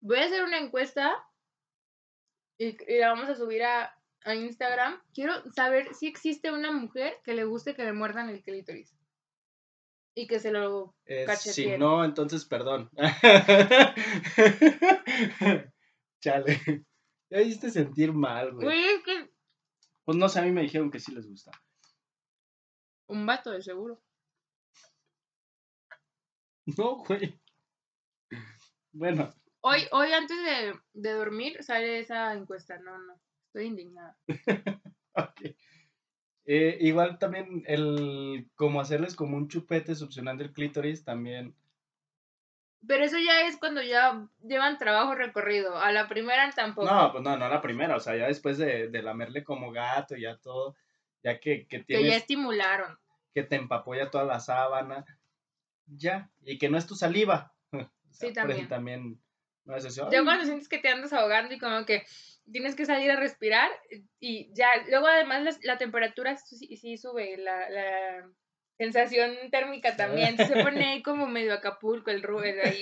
Voy 0.00 0.18
a 0.18 0.26
hacer 0.26 0.44
una 0.44 0.58
encuesta 0.58 1.12
y, 2.56 2.76
y 2.92 2.98
la 2.98 3.08
vamos 3.08 3.28
a 3.28 3.34
subir 3.34 3.64
a, 3.64 3.92
a 4.22 4.34
Instagram. 4.34 5.02
Quiero 5.12 5.50
saber 5.52 5.92
si 5.94 6.06
existe 6.06 6.52
una 6.52 6.70
mujer 6.70 7.14
que 7.24 7.34
le 7.34 7.44
guste 7.44 7.74
que 7.74 7.84
le 7.84 7.92
muerdan 7.92 8.28
el 8.28 8.42
clítoris. 8.42 8.94
Y 10.14 10.26
que 10.28 10.38
se 10.38 10.52
lo... 10.52 10.94
Eh, 11.06 11.26
si 11.36 11.76
no, 11.78 12.04
entonces 12.04 12.44
perdón. 12.44 12.90
Chale. 16.20 16.84
Ya 17.30 17.40
hiciste 17.40 17.70
sentir 17.70 18.12
mal, 18.12 18.52
güey. 18.52 18.66
Güey, 18.66 18.84
es 18.84 19.02
que 19.02 19.30
Pues 20.04 20.16
no 20.16 20.28
sé, 20.28 20.38
a 20.40 20.42
mí 20.42 20.52
me 20.52 20.62
dijeron 20.62 20.90
que 20.90 21.00
sí 21.00 21.12
les 21.12 21.28
gusta. 21.28 21.50
un 23.08 23.26
vato 23.26 23.50
de 23.50 23.62
seguro. 23.62 24.00
No, 26.78 26.96
güey. 27.04 27.40
Bueno, 28.92 29.32
Hoy, 29.62 29.86
hoy 29.92 30.12
antes 30.12 30.36
de, 30.42 30.74
de 30.94 31.12
dormir 31.12 31.62
sale 31.62 31.98
esa 32.00 32.32
encuesta. 32.34 32.78
No, 32.78 32.96
no. 32.98 33.20
Estoy 33.46 33.66
indignada. 33.66 34.16
ok. 35.14 35.40
Eh, 36.46 36.78
igual 36.80 37.18
también 37.18 37.62
el 37.66 38.48
como 38.54 38.80
hacerles 38.80 39.14
como 39.14 39.36
un 39.36 39.48
chupete 39.48 39.94
succionando 39.94 40.42
el 40.42 40.52
clítoris 40.52 41.04
también. 41.04 41.54
Pero 42.86 43.04
eso 43.04 43.18
ya 43.18 43.46
es 43.46 43.58
cuando 43.58 43.82
ya 43.82 44.26
llevan 44.42 44.78
trabajo 44.78 45.14
recorrido. 45.14 45.76
A 45.76 45.92
la 45.92 46.08
primera 46.08 46.50
tampoco. 46.52 46.90
No, 46.90 47.12
pues 47.12 47.22
no, 47.22 47.36
no 47.36 47.48
la 47.48 47.60
primera, 47.60 47.96
o 47.96 48.00
sea, 48.00 48.16
ya 48.16 48.26
después 48.26 48.56
de, 48.56 48.88
de 48.88 49.02
lamerle 49.02 49.44
como 49.44 49.70
gato 49.70 50.16
y 50.16 50.22
ya 50.22 50.38
todo, 50.38 50.74
ya 51.22 51.38
que, 51.38 51.66
que 51.66 51.84
que 51.84 52.02
ya 52.02 52.16
tienes, 52.16 52.16
estimularon. 52.16 52.98
que 53.34 53.42
te 53.42 53.56
empapó 53.56 53.94
ya 53.94 54.10
toda 54.10 54.24
la 54.24 54.40
sábana, 54.40 55.04
ya, 55.96 56.30
y 56.42 56.58
que 56.58 56.68
no 56.68 56.78
es 56.78 56.86
tu 56.86 56.94
saliva. 56.94 57.52
O 58.10 58.12
sea, 58.12 58.28
Sí, 58.28 58.34
también. 58.34 58.68
también 58.68 59.22
no 59.64 59.76
es 59.76 59.84
eso. 59.84 60.10
Ya 60.10 60.18
"Ay, 60.18 60.24
cuando 60.24 60.44
sientes 60.44 60.68
que 60.68 60.78
te 60.78 60.88
andas 60.88 61.12
ahogando 61.12 61.54
y 61.54 61.58
como 61.58 61.86
que 61.86 62.02
tienes 62.50 62.74
que 62.74 62.84
salir 62.84 63.08
a 63.10 63.16
respirar 63.16 63.70
y 64.18 64.52
ya, 64.52 64.66
luego 64.88 65.06
además 65.06 65.44
la, 65.44 65.56
la 65.62 65.78
temperatura 65.78 66.36
sí, 66.36 66.76
sí 66.76 66.96
sube, 66.96 67.36
la, 67.38 67.70
la 67.70 68.28
sensación 68.78 69.36
térmica 69.52 69.94
también, 69.96 70.36
se 70.36 70.52
pone 70.64 70.84
ahí 70.84 71.02
como 71.02 71.28
medio 71.28 71.54
Acapulco, 71.54 72.10
el 72.10 72.22
ru- 72.22 72.42
el 72.44 72.60
ahí 72.60 72.80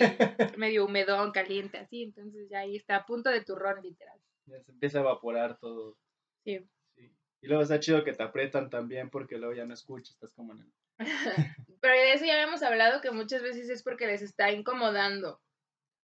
medio 0.56 0.86
humedón, 0.86 1.30
caliente, 1.32 1.76
así, 1.76 2.04
entonces 2.04 2.48
ya 2.48 2.60
ahí 2.60 2.76
está 2.76 2.96
a 2.96 3.04
punto 3.06 3.28
de 3.30 3.44
turrón, 3.44 3.82
literal. 3.82 4.18
Ya 4.46 4.62
se 4.62 4.72
empieza 4.72 4.98
a 4.98 5.00
evaporar 5.02 5.58
todo. 5.58 5.98
Sí. 6.44 6.58
sí. 6.96 7.12
Y 7.42 7.46
luego 7.48 7.62
está 7.62 7.78
chido 7.80 8.02
que 8.02 8.14
te 8.14 8.22
aprietan 8.22 8.70
también 8.70 9.10
porque 9.10 9.36
luego 9.36 9.54
ya 9.54 9.66
no 9.66 9.74
escuchas, 9.74 10.14
estás 10.14 10.32
como 10.32 10.54
en 10.54 10.60
el... 10.60 10.72
Pero 11.80 11.94
de 11.94 12.12
eso 12.12 12.24
ya 12.24 12.34
habíamos 12.34 12.62
hablado 12.62 13.00
que 13.00 13.10
muchas 13.10 13.42
veces 13.42 13.68
es 13.70 13.82
porque 13.82 14.06
les 14.06 14.22
está 14.22 14.50
incomodando. 14.50 15.40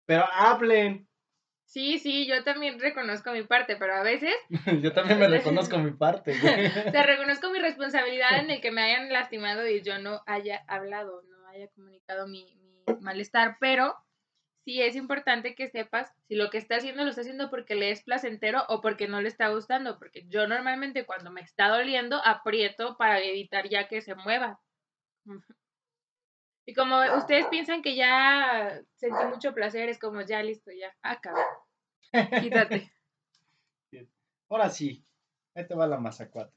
Pero 0.06 0.24
hablen. 0.32 1.08
Sí, 1.64 1.98
sí, 1.98 2.26
yo 2.26 2.42
también 2.42 2.80
reconozco 2.80 3.30
mi 3.30 3.44
parte, 3.44 3.76
pero 3.76 3.94
a 3.94 4.02
veces 4.02 4.34
Yo 4.82 4.92
también 4.92 5.20
me 5.20 5.28
reconozco 5.28 5.78
mi 5.78 5.92
parte, 5.92 6.32
te 6.92 7.02
reconozco 7.04 7.48
mi 7.50 7.60
responsabilidad 7.60 8.40
en 8.40 8.50
el 8.50 8.60
que 8.60 8.72
me 8.72 8.82
hayan 8.82 9.12
lastimado 9.12 9.64
y 9.68 9.80
yo 9.82 10.00
no 10.00 10.20
haya 10.26 10.64
hablado, 10.66 11.22
no 11.22 11.46
haya 11.46 11.68
comunicado 11.68 12.26
mi, 12.26 12.56
mi 12.56 12.82
malestar, 13.00 13.56
pero 13.60 13.94
sí 14.64 14.82
es 14.82 14.96
importante 14.96 15.54
que 15.54 15.68
sepas 15.68 16.12
si 16.26 16.34
lo 16.34 16.50
que 16.50 16.58
está 16.58 16.74
haciendo 16.74 17.04
lo 17.04 17.10
está 17.10 17.20
haciendo 17.20 17.50
porque 17.50 17.76
le 17.76 17.92
es 17.92 18.02
placentero 18.02 18.64
o 18.68 18.80
porque 18.80 19.06
no 19.06 19.20
le 19.20 19.28
está 19.28 19.48
gustando, 19.50 19.96
porque 19.96 20.24
yo 20.26 20.48
normalmente 20.48 21.06
cuando 21.06 21.30
me 21.30 21.40
está 21.40 21.68
doliendo 21.68 22.20
aprieto 22.24 22.96
para 22.96 23.20
evitar 23.20 23.68
ya 23.68 23.86
que 23.86 24.02
se 24.02 24.16
mueva. 24.16 24.58
Y 26.66 26.74
como 26.74 27.00
ustedes 27.16 27.46
piensan 27.46 27.82
que 27.82 27.96
ya 27.96 28.80
sentí 28.96 29.24
mucho 29.24 29.54
placer, 29.54 29.88
es 29.88 29.98
como 29.98 30.20
ya 30.22 30.42
listo, 30.42 30.70
ya 30.70 30.94
acabé. 31.02 31.42
Quítate. 32.40 32.92
Ahora 34.48 34.68
sí, 34.68 35.04
ahí 35.54 35.66
te 35.66 35.74
va 35.74 35.86
la 35.86 35.98
mazacuata. 35.98 36.52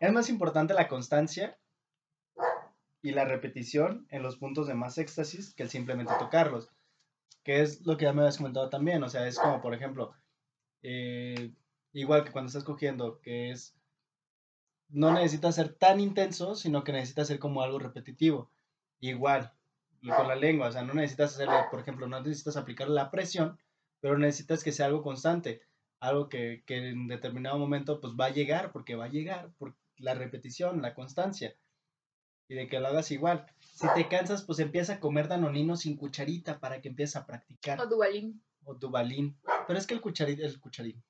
Es 0.00 0.12
más 0.12 0.28
importante 0.30 0.74
la 0.74 0.88
constancia 0.88 1.58
y 3.02 3.12
la 3.12 3.24
repetición 3.24 4.06
en 4.10 4.22
los 4.22 4.36
puntos 4.36 4.66
de 4.66 4.74
más 4.74 4.98
éxtasis 4.98 5.54
que 5.54 5.62
el 5.62 5.70
simplemente 5.70 6.12
tocarlos. 6.18 6.70
Que 7.42 7.62
es 7.62 7.86
lo 7.86 7.96
que 7.96 8.04
ya 8.04 8.12
me 8.12 8.22
habías 8.22 8.38
comentado 8.38 8.68
también. 8.68 9.02
O 9.02 9.08
sea, 9.08 9.26
es 9.26 9.38
como, 9.38 9.60
por 9.60 9.74
ejemplo, 9.74 10.14
eh, 10.82 11.52
igual 11.92 12.24
que 12.24 12.32
cuando 12.32 12.48
estás 12.48 12.64
cogiendo, 12.64 13.20
que 13.20 13.50
es. 13.50 13.76
No 14.90 15.12
necesita 15.12 15.52
ser 15.52 15.74
tan 15.74 16.00
intenso, 16.00 16.54
sino 16.54 16.84
que 16.84 16.92
necesita 16.92 17.24
ser 17.24 17.38
como 17.38 17.62
algo 17.62 17.78
repetitivo. 17.78 18.50
Igual, 19.00 19.52
con 20.16 20.28
la 20.28 20.36
lengua, 20.36 20.68
o 20.68 20.72
sea, 20.72 20.82
no 20.82 20.94
necesitas 20.94 21.34
hacerlo, 21.34 21.66
por 21.70 21.80
ejemplo, 21.80 22.06
no 22.06 22.20
necesitas 22.20 22.56
aplicar 22.56 22.88
la 22.88 23.10
presión, 23.10 23.58
pero 24.00 24.18
necesitas 24.18 24.64
que 24.64 24.72
sea 24.72 24.86
algo 24.86 25.02
constante, 25.02 25.62
algo 26.00 26.28
que, 26.28 26.64
que 26.66 26.88
en 26.88 27.06
determinado 27.06 27.58
momento 27.58 28.00
pues 28.00 28.14
va 28.18 28.26
a 28.26 28.30
llegar, 28.30 28.72
porque 28.72 28.96
va 28.96 29.06
a 29.06 29.10
llegar, 29.10 29.52
por 29.58 29.76
la 29.96 30.14
repetición, 30.14 30.82
la 30.82 30.94
constancia, 30.94 31.56
y 32.48 32.54
de 32.54 32.68
que 32.68 32.80
lo 32.80 32.88
hagas 32.88 33.10
igual. 33.12 33.46
Si 33.60 33.86
te 33.94 34.08
cansas, 34.08 34.42
pues 34.42 34.58
empieza 34.58 34.94
a 34.94 35.00
comer 35.00 35.28
danonino 35.28 35.76
sin 35.76 35.96
cucharita 35.96 36.58
para 36.58 36.80
que 36.80 36.88
empieces 36.88 37.16
a 37.16 37.26
practicar. 37.26 37.80
O 37.80 37.86
dubalín. 37.86 38.42
O 38.64 38.74
dubalín. 38.74 39.38
Pero 39.66 39.78
es 39.78 39.86
que 39.86 39.94
el 39.94 40.00
cucharín, 40.00 40.40
el 40.40 40.58
cucharín. 40.58 41.02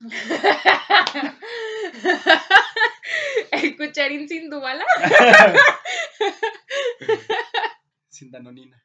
el 3.52 3.76
cucharín 3.76 4.28
sin 4.28 4.50
dubala. 4.50 4.84
sin 8.08 8.30
danonina. 8.30 8.82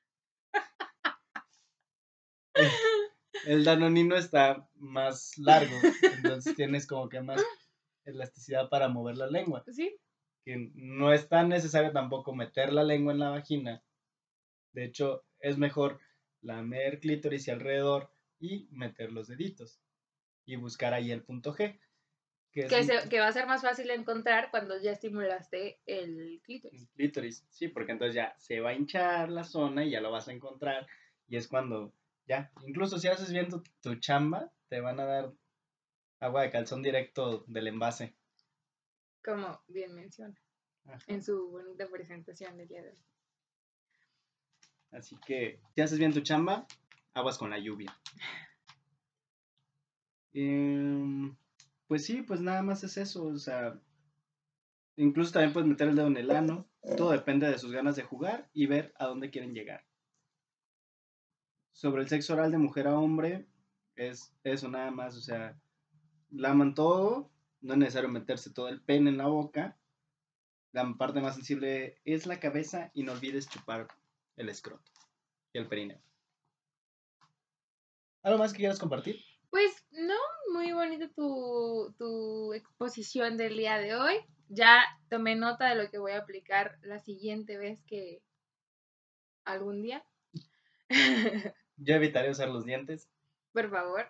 El 3.46 3.64
danonino 3.64 4.16
está 4.16 4.68
más 4.76 5.38
largo, 5.38 5.76
entonces 6.16 6.56
tienes 6.56 6.86
como 6.86 7.10
que 7.10 7.22
más 7.22 7.44
elasticidad 8.06 8.70
para 8.70 8.90
mover 8.90 9.18
la 9.18 9.28
lengua. 9.28 9.64
Sí. 9.72 9.98
Que 10.44 10.72
no 10.74 11.14
es 11.14 11.30
tan 11.30 11.50
necesario 11.50 11.92
tampoco 11.92 12.36
meter 12.36 12.74
la 12.74 12.84
lengua 12.84 13.14
en 13.14 13.20
la 13.20 13.30
vagina. 13.30 13.84
De 14.74 14.86
hecho, 14.86 15.24
es 15.40 15.58
mejor 15.58 16.00
lamer 16.42 17.00
clítoris 17.00 17.48
y 17.48 17.52
alrededor 17.52 18.12
y 18.40 18.68
meter 18.72 19.12
los 19.12 19.28
deditos 19.28 19.80
y 20.46 20.56
buscar 20.56 20.94
ahí 20.94 21.12
el 21.12 21.24
punto 21.24 21.54
G. 21.54 21.80
Que, 22.52 22.68
que, 23.10 23.20
va 23.20 23.28
a 23.28 23.32
ser 23.32 23.48
más 23.48 23.62
fácil 23.62 23.90
encontrar 23.92 24.52
cuando 24.52 24.78
ya 24.78 24.92
estimulaste 24.92 25.80
el 25.86 26.42
clítoris. 26.44 26.82
El 26.82 26.90
clítoris, 26.90 27.46
sí, 27.50 27.70
porque 27.70 27.94
entonces 27.94 28.14
ya 28.14 28.36
se 28.38 28.60
va 28.60 28.72
a 28.72 28.74
hinchar 28.74 29.30
la 29.30 29.46
zona 29.46 29.86
y 29.86 29.92
ya 29.92 30.02
lo 30.02 30.12
vas 30.12 30.28
a 30.28 30.34
encontrar. 30.34 30.86
Y 31.30 31.38
es 31.38 31.48
cuando 31.48 31.94
ya, 32.28 32.52
incluso 32.66 33.00
si 33.00 33.08
haces 33.08 33.32
bien 33.32 33.48
tu, 33.82 33.96
chamba, 33.96 34.52
te 34.68 34.82
van 34.82 35.00
a 35.00 35.06
dar 35.06 35.32
agua 36.20 36.42
de 36.42 36.52
calzón 36.52 36.84
directo 36.84 37.46
del 37.48 37.68
envase. 37.68 38.16
Como 39.24 39.64
bien 39.68 39.96
menciona 39.96 40.36
en 41.08 41.24
su 41.24 41.50
bonita 41.50 41.88
presentación 41.90 42.58
del 42.58 42.68
día 42.68 42.82
de 42.82 42.90
hoy. 42.90 42.98
Así 44.92 45.16
que, 45.26 45.62
si 45.74 45.82
haces 45.82 46.00
bien 46.00 46.14
tu 46.14 46.20
chamba, 46.20 46.68
aguas 47.14 47.38
con 47.38 47.50
la 47.50 47.60
lluvia. 47.60 47.98
Em, 50.34 51.36
pues 51.92 52.06
sí, 52.06 52.22
pues 52.22 52.40
nada 52.40 52.62
más 52.62 52.86
es 52.86 52.96
eso, 52.96 53.26
o 53.26 53.38
sea, 53.38 53.78
incluso 54.96 55.34
también 55.34 55.52
puedes 55.52 55.68
meter 55.68 55.90
el 55.90 55.98
dedo 55.98 56.08
en 56.08 56.16
el 56.16 56.32
ano, 56.32 56.66
todo 56.96 57.12
depende 57.12 57.50
de 57.50 57.60
sus 57.60 57.74
ganas 57.74 57.98
de 57.98 58.04
jugar 58.04 58.50
y 58.54 58.66
ver 58.66 58.94
a 58.98 59.08
dónde 59.08 59.30
quieren 59.30 59.54
llegar. 59.54 59.86
Sobre 61.74 62.02
el 62.02 62.08
sexo 62.08 62.32
oral 62.32 62.50
de 62.50 62.60
mujer 62.60 62.88
a 62.88 62.98
hombre, 62.98 63.46
es 63.98 64.34
eso 64.46 64.70
nada 64.70 64.90
más, 64.90 65.18
o 65.18 65.20
sea, 65.20 65.60
laman 66.30 66.76
todo, 66.76 67.30
no 67.60 67.74
es 67.74 67.80
necesario 67.80 68.08
meterse 68.08 68.54
todo 68.54 68.70
el 68.70 68.82
pene 68.82 69.10
en 69.10 69.18
la 69.18 69.28
boca, 69.28 69.78
la 70.72 70.96
parte 70.98 71.20
más 71.20 71.36
sensible 71.36 72.00
es 72.06 72.26
la 72.26 72.40
cabeza 72.40 72.90
y 72.94 73.04
no 73.04 73.12
olvides 73.12 73.50
chupar 73.50 73.90
el 74.38 74.48
escroto 74.48 74.90
y 75.52 75.58
el 75.58 75.68
perineo. 75.68 76.02
¿Algo 78.24 78.40
más 78.40 78.54
que 78.54 78.60
quieras 78.60 78.80
compartir? 78.80 79.31
Pues 79.52 79.86
no, 79.92 80.16
muy 80.54 80.72
bonita 80.72 81.10
tu, 81.10 81.94
tu 81.98 82.54
exposición 82.54 83.38
del 83.38 83.58
día 83.58 83.78
de 83.78 83.96
hoy. 83.96 84.16
Ya 84.48 84.82
tomé 85.10 85.36
nota 85.36 85.70
de 85.70 85.76
lo 85.76 85.92
que 85.92 85.98
voy 85.98 86.14
a 86.14 86.20
aplicar 86.20 86.80
la 86.82 87.00
siguiente 87.00 87.58
vez 87.58 87.84
que 87.86 88.22
algún 89.44 89.82
día. 89.82 90.04
Yo 91.78 91.96
evitaré 91.96 92.30
usar 92.30 92.50
los 92.50 92.66
dientes. 92.66 93.10
Por 93.52 93.70
favor. 93.70 94.08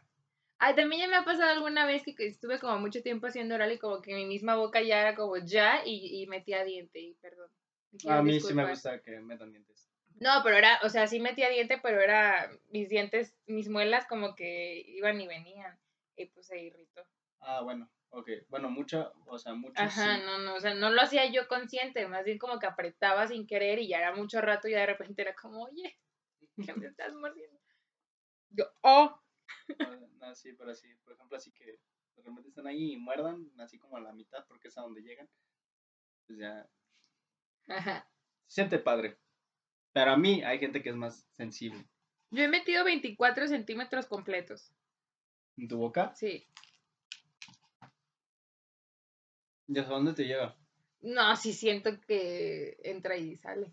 Ay, 0.59 0.75
también 0.75 1.01
ya 1.01 1.07
me 1.07 1.15
ha 1.15 1.25
pasado 1.25 1.49
alguna 1.49 1.87
vez 1.87 2.03
que 2.03 2.13
estuve 2.19 2.59
como 2.59 2.77
mucho 2.77 3.01
tiempo 3.01 3.25
haciendo 3.25 3.55
oral 3.55 3.71
y 3.71 3.79
como 3.79 3.99
que 3.99 4.13
mi 4.13 4.25
misma 4.25 4.57
boca 4.57 4.81
ya 4.81 5.01
era 5.01 5.15
como 5.15 5.37
ya 5.37 5.81
y, 5.83 6.21
y 6.21 6.27
metía 6.27 6.63
diente 6.63 6.99
y 6.99 7.15
perdón. 7.15 7.49
A 8.07 8.21
mí 8.21 8.39
sí 8.39 8.53
me 8.53 8.69
gusta 8.69 9.01
que 9.01 9.19
metan 9.19 9.51
dientes. 9.51 9.90
No, 10.21 10.29
pero 10.43 10.55
era, 10.55 10.79
o 10.83 10.89
sea, 10.89 11.07
sí 11.07 11.19
metía 11.19 11.49
diente, 11.49 11.79
pero 11.81 11.99
era 11.99 12.47
mis 12.69 12.89
dientes, 12.89 13.35
mis 13.47 13.69
muelas 13.69 14.05
como 14.05 14.35
que 14.35 14.83
iban 14.85 15.19
y 15.19 15.27
venían. 15.27 15.79
Y 16.15 16.27
pues 16.27 16.45
se 16.45 16.61
irritó. 16.61 17.07
Ah, 17.39 17.61
bueno, 17.63 17.89
ok. 18.11 18.29
Bueno, 18.47 18.69
mucho, 18.69 19.11
o 19.25 19.39
sea, 19.39 19.55
mucho. 19.55 19.81
Ajá, 19.81 20.19
no, 20.19 20.37
no, 20.37 20.53
o 20.53 20.59
sea, 20.59 20.75
no 20.75 20.91
lo 20.91 21.01
hacía 21.01 21.25
yo 21.31 21.47
consciente, 21.47 22.07
más 22.07 22.23
bien 22.23 22.37
como 22.37 22.59
que 22.59 22.67
apretaba 22.67 23.25
sin 23.25 23.47
querer 23.47 23.79
y 23.79 23.87
ya 23.87 23.97
era 23.97 24.13
mucho 24.13 24.41
rato 24.41 24.67
y 24.67 24.73
ya 24.73 24.81
de 24.81 24.85
repente 24.85 25.23
era 25.23 25.33
como, 25.33 25.63
oye, 25.63 25.97
¿qué 26.71 26.75
me 26.75 26.85
estás 26.85 27.15
mordiendo? 27.15 27.59
Yo, 28.51 28.65
oh. 28.83 29.19
No, 30.21 30.35
sí, 30.35 30.53
pero 30.53 30.69
así, 30.69 30.93
por 31.03 31.13
ejemplo, 31.13 31.35
así 31.35 31.51
que 31.51 31.65
de 31.65 32.21
repente 32.21 32.49
están 32.49 32.67
ahí 32.67 32.91
y 32.93 32.97
muerdan, 32.97 33.49
así 33.57 33.79
como 33.79 33.97
a 33.97 34.01
la 34.01 34.13
mitad, 34.13 34.45
porque 34.47 34.67
es 34.67 34.77
a 34.77 34.81
donde 34.81 35.01
llegan. 35.01 35.27
Pues 36.27 36.37
ya. 36.37 36.69
Ajá. 37.69 38.07
siente 38.45 38.77
padre. 38.77 39.17
Pero 39.93 40.11
a 40.11 40.17
mí 40.17 40.41
hay 40.43 40.59
gente 40.59 40.81
que 40.81 40.89
es 40.89 40.95
más 40.95 41.27
sensible. 41.31 41.83
Yo 42.29 42.43
he 42.43 42.47
metido 42.47 42.83
24 42.83 43.47
centímetros 43.47 44.05
completos. 44.05 44.71
¿En 45.57 45.67
tu 45.67 45.77
boca? 45.77 46.13
Sí. 46.15 46.47
¿Y 49.67 49.79
hasta 49.79 49.93
dónde 49.93 50.13
te 50.13 50.23
llega? 50.23 50.55
No, 51.01 51.35
sí 51.35 51.53
siento 51.53 51.99
que 52.07 52.77
entra 52.83 53.17
y 53.17 53.35
sale. 53.37 53.71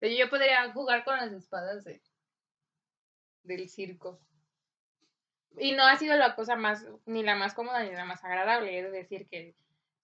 Yo 0.00 0.28
podría 0.28 0.70
jugar 0.72 1.04
con 1.04 1.16
las 1.16 1.32
espadas 1.32 1.84
del 3.42 3.68
circo. 3.68 4.20
Y 5.58 5.72
no 5.72 5.84
ha 5.84 5.96
sido 5.96 6.16
la 6.16 6.36
cosa 6.36 6.56
más, 6.56 6.86
ni 7.06 7.22
la 7.22 7.36
más 7.36 7.54
cómoda 7.54 7.82
ni 7.82 7.90
la 7.92 8.04
más 8.04 8.22
agradable. 8.22 8.78
Es 8.78 8.92
decir, 8.92 9.28
que 9.28 9.54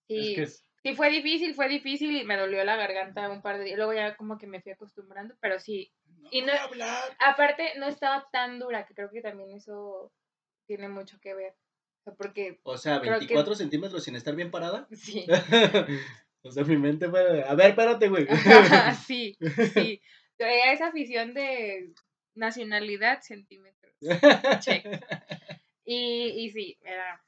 sí, 0.09 0.37
sí 0.85 0.95
fue 0.95 1.11
difícil, 1.11 1.55
fue 1.55 1.69
difícil 1.69 2.15
y 2.15 2.25
me 2.25 2.37
dolió 2.37 2.63
la 2.63 2.77
garganta 2.77 3.31
un 3.31 3.43
par 3.43 3.59
de 3.59 3.65
días. 3.65 3.79
Luego 3.79 3.95
ya 3.95 4.17
como 4.17 4.39
que 4.39 4.47
me 4.47 4.61
fui 4.61 4.73
acostumbrando, 4.73 5.35
pero 5.41 5.59
sí. 5.59 5.91
y 6.31 6.43
no, 6.43 6.53
aparte, 7.19 7.73
no 7.79 7.87
estaba 7.87 8.29
tan 8.31 8.59
dura, 8.59 8.87
que 8.87 8.95
creo 8.95 9.11
que 9.11 9.23
también 9.23 9.51
eso 9.53 10.13
tiene 10.67 10.89
mucho 10.89 11.19
que 11.21 11.35
ver. 11.35 11.55
O 12.01 12.05
sea, 12.05 12.15
porque. 12.15 12.61
O 12.65 12.77
sea, 12.77 12.99
24 12.99 13.55
centímetros 13.55 14.05
sin 14.05 14.15
estar 14.15 14.37
bien 14.37 14.51
parada. 14.51 14.87
Sí. 14.93 15.27
o 16.43 16.51
sea, 16.51 16.65
mi 16.65 16.77
mente 16.77 17.09
fue. 17.09 17.43
A 17.43 17.55
ver, 17.55 17.71
espérate, 17.71 18.09
güey. 18.09 18.27
sí, 19.07 19.37
sí. 19.73 20.03
esa 20.39 20.89
afición 20.89 21.33
de 21.33 21.95
nacionalidad, 22.35 23.23
centímetros. 23.23 23.95
Check. 24.61 24.85
Y, 25.87 26.47
y 26.47 26.51
sí, 26.51 26.79
era. 26.81 27.23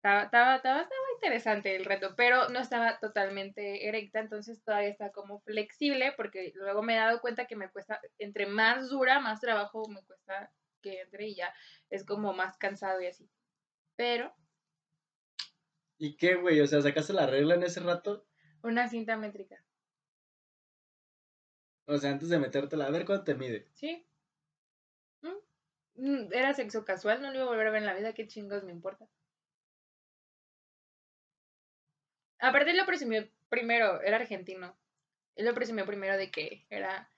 Estaba, 0.00 0.22
estaba, 0.22 0.56
estaba, 0.56 0.80
estaba, 0.80 1.00
interesante 1.14 1.76
el 1.76 1.84
reto, 1.84 2.14
pero 2.16 2.48
no 2.48 2.58
estaba 2.58 2.98
totalmente 3.00 3.86
erecta, 3.86 4.18
entonces 4.20 4.62
todavía 4.64 4.88
está 4.88 5.12
como 5.12 5.40
flexible, 5.40 6.14
porque 6.16 6.52
luego 6.54 6.82
me 6.82 6.94
he 6.94 6.96
dado 6.96 7.20
cuenta 7.20 7.44
que 7.44 7.54
me 7.54 7.68
cuesta, 7.68 8.00
entre 8.16 8.46
más 8.46 8.88
dura, 8.88 9.20
más 9.20 9.40
trabajo 9.40 9.86
me 9.88 10.02
cuesta 10.02 10.50
que 10.80 11.02
entre 11.02 11.28
y 11.28 11.34
ya 11.34 11.52
es 11.90 12.06
como 12.06 12.32
más 12.32 12.56
cansado 12.56 13.02
y 13.02 13.08
así. 13.08 13.28
Pero. 13.94 14.34
¿Y 15.98 16.16
qué, 16.16 16.36
güey? 16.36 16.58
O 16.62 16.66
sea, 16.66 16.80
¿sacaste 16.80 17.12
la 17.12 17.26
regla 17.26 17.56
en 17.56 17.64
ese 17.64 17.80
rato? 17.80 18.26
Una 18.62 18.88
cinta 18.88 19.18
métrica. 19.18 19.62
O 21.84 21.98
sea, 21.98 22.10
antes 22.10 22.30
de 22.30 22.38
metértela, 22.38 22.86
a 22.86 22.90
ver 22.90 23.04
cuánto 23.04 23.24
te 23.24 23.34
mide. 23.34 23.68
Sí. 23.74 24.06
Mm, 25.96 26.32
era 26.32 26.54
sexo 26.54 26.86
casual, 26.86 27.20
no 27.20 27.28
lo 27.28 27.34
iba 27.34 27.44
a 27.44 27.48
volver 27.48 27.66
a 27.66 27.70
ver 27.70 27.82
en 27.82 27.86
la 27.86 27.94
vida, 27.94 28.14
qué 28.14 28.26
chingos 28.26 28.64
me 28.64 28.72
importa. 28.72 29.06
Aparte 32.40 32.72
lo 32.72 32.86
presumió 32.86 33.28
primero, 33.48 34.00
era 34.00 34.16
argentino. 34.16 34.76
Él 35.36 35.46
lo 35.46 35.54
presumió 35.54 35.84
primero 35.86 36.16
de 36.16 36.30
que 36.30 36.66
era 36.70 37.10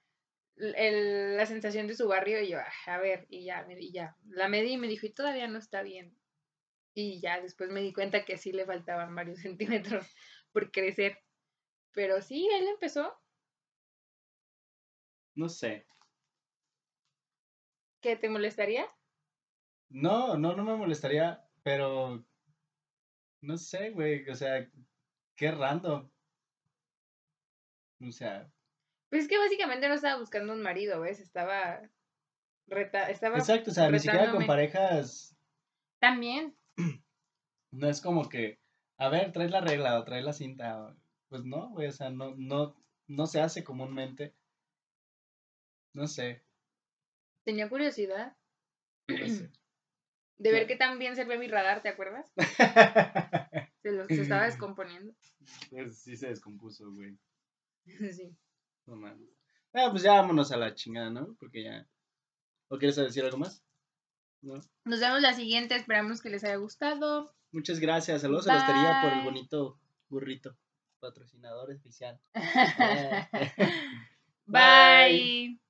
el, 0.57 1.37
la 1.37 1.47
sensación 1.47 1.87
de 1.87 1.95
su 1.95 2.09
barrio 2.09 2.41
y 2.41 2.49
yo, 2.49 2.59
ah, 2.59 2.95
a 2.95 2.99
ver, 2.99 3.27
y 3.29 3.45
ya, 3.45 3.67
y 3.69 3.93
ya. 3.93 4.17
La 4.29 4.49
medí 4.49 4.73
y 4.73 4.79
me 4.79 4.89
dijo, 4.89 5.07
y 5.07 5.11
todavía 5.11 5.49
no 5.49 5.59
está 5.59 5.83
bien. 5.83 6.17
Y 6.95 7.21
ya 7.21 7.41
después 7.41 7.71
me 7.71 7.81
di 7.81 7.93
cuenta 7.93 8.25
que 8.25 8.37
sí 8.37 8.53
le 8.53 8.67
faltaban 8.67 9.15
varios 9.15 9.39
centímetros 9.43 10.07
por 10.53 10.71
crecer. 10.71 11.19
Pero 11.93 12.21
sí, 12.21 12.49
él 12.53 12.69
empezó. 12.69 13.15
No 15.35 15.49
sé. 15.49 15.87
¿Qué 18.01 18.17
te 18.17 18.29
molestaría? 18.29 18.87
No, 19.89 20.37
no, 20.37 20.57
no 20.57 20.65
me 20.65 20.75
molestaría, 20.75 21.47
pero 21.63 22.25
no 23.41 23.59
sé, 23.59 23.91
güey, 23.91 24.29
o 24.29 24.35
sea, 24.35 24.69
qué 25.37 25.51
random. 25.51 26.09
O 28.01 28.13
sea. 28.13 28.51
Pues 29.11 29.23
es 29.23 29.29
que 29.29 29.39
básicamente 29.39 29.89
no 29.89 29.95
estaba 29.95 30.19
buscando 30.19 30.53
un 30.53 30.63
marido, 30.63 31.01
¿ves? 31.01 31.21
Estaba. 31.21 31.81
Reta, 32.67 33.11
estaba 33.11 33.39
Exacto, 33.39 33.71
o 33.71 33.75
sea, 33.75 33.91
ni 33.91 33.99
siquiera 33.99 34.31
con 34.31 34.47
parejas. 34.47 35.37
También. 35.99 36.57
No 37.71 37.89
es 37.89 38.01
como 38.01 38.29
que, 38.29 38.59
a 38.99 39.09
ver, 39.09 39.33
trae 39.33 39.49
la 39.49 39.61
regla 39.61 39.99
o 39.99 40.05
trae 40.05 40.23
la 40.23 40.33
cinta. 40.33 40.95
Pues 41.29 41.45
no, 41.45 41.71
güey, 41.71 41.89
o 41.89 41.93
sea, 41.93 42.11
no, 42.11 42.35
no, 42.37 42.77
no 43.09 43.27
se 43.27 43.41
hace 43.41 43.65
comúnmente. 43.65 44.35
No 45.95 46.07
sé. 46.07 46.43
Tenía 47.45 47.69
curiosidad 47.69 48.37
no 49.09 49.29
sé. 49.29 49.51
de 50.39 50.53
ver 50.53 50.67
qué 50.67 50.77
tan 50.77 50.99
bien 50.99 51.15
servía 51.17 51.39
mi 51.39 51.49
radar, 51.49 51.83
¿te 51.83 51.89
acuerdas? 51.89 52.33
Se, 53.83 53.93
lo- 53.93 54.07
se 54.07 54.23
estaba 54.23 54.45
descomponiendo. 54.45 55.13
Pues 55.71 55.99
sí 55.99 56.17
se 56.17 56.29
descompuso, 56.29 56.91
güey. 56.93 57.17
Sí. 58.17 58.37
No 58.87 58.97
mames. 58.97 59.29
Ah, 59.75 59.89
pues 59.91 60.03
ya 60.03 60.13
vámonos 60.13 60.53
a 60.53 60.57
la 60.57 60.75
chingada, 60.75 61.11
¿no? 61.11 61.35
Porque 61.41 61.65
ya. 61.65 61.87
¿O 62.69 62.79
quieres 62.79 62.97
decir 62.97 63.25
algo 63.25 63.39
más? 63.39 63.63
No. 64.41 64.55
Nos 64.85 65.01
vemos 65.01 65.21
la 65.21 65.35
siguiente, 65.35 65.77
esperamos 65.77 66.21
que 66.21 66.31
les 66.31 66.43
haya 66.45 66.57
gustado. 66.57 67.35
Muchas 67.53 67.79
gracias. 67.81 68.23
Saludos 68.23 68.49
a 68.49 68.55
la 68.55 68.61
hostería 68.61 69.01
por 69.03 69.13
el 69.13 69.19
Bye. 69.21 69.25
bonito 69.25 69.81
burrito. 70.09 70.57
Patrocinador 71.01 71.71
especial. 71.71 72.21
Bye. 74.47 75.62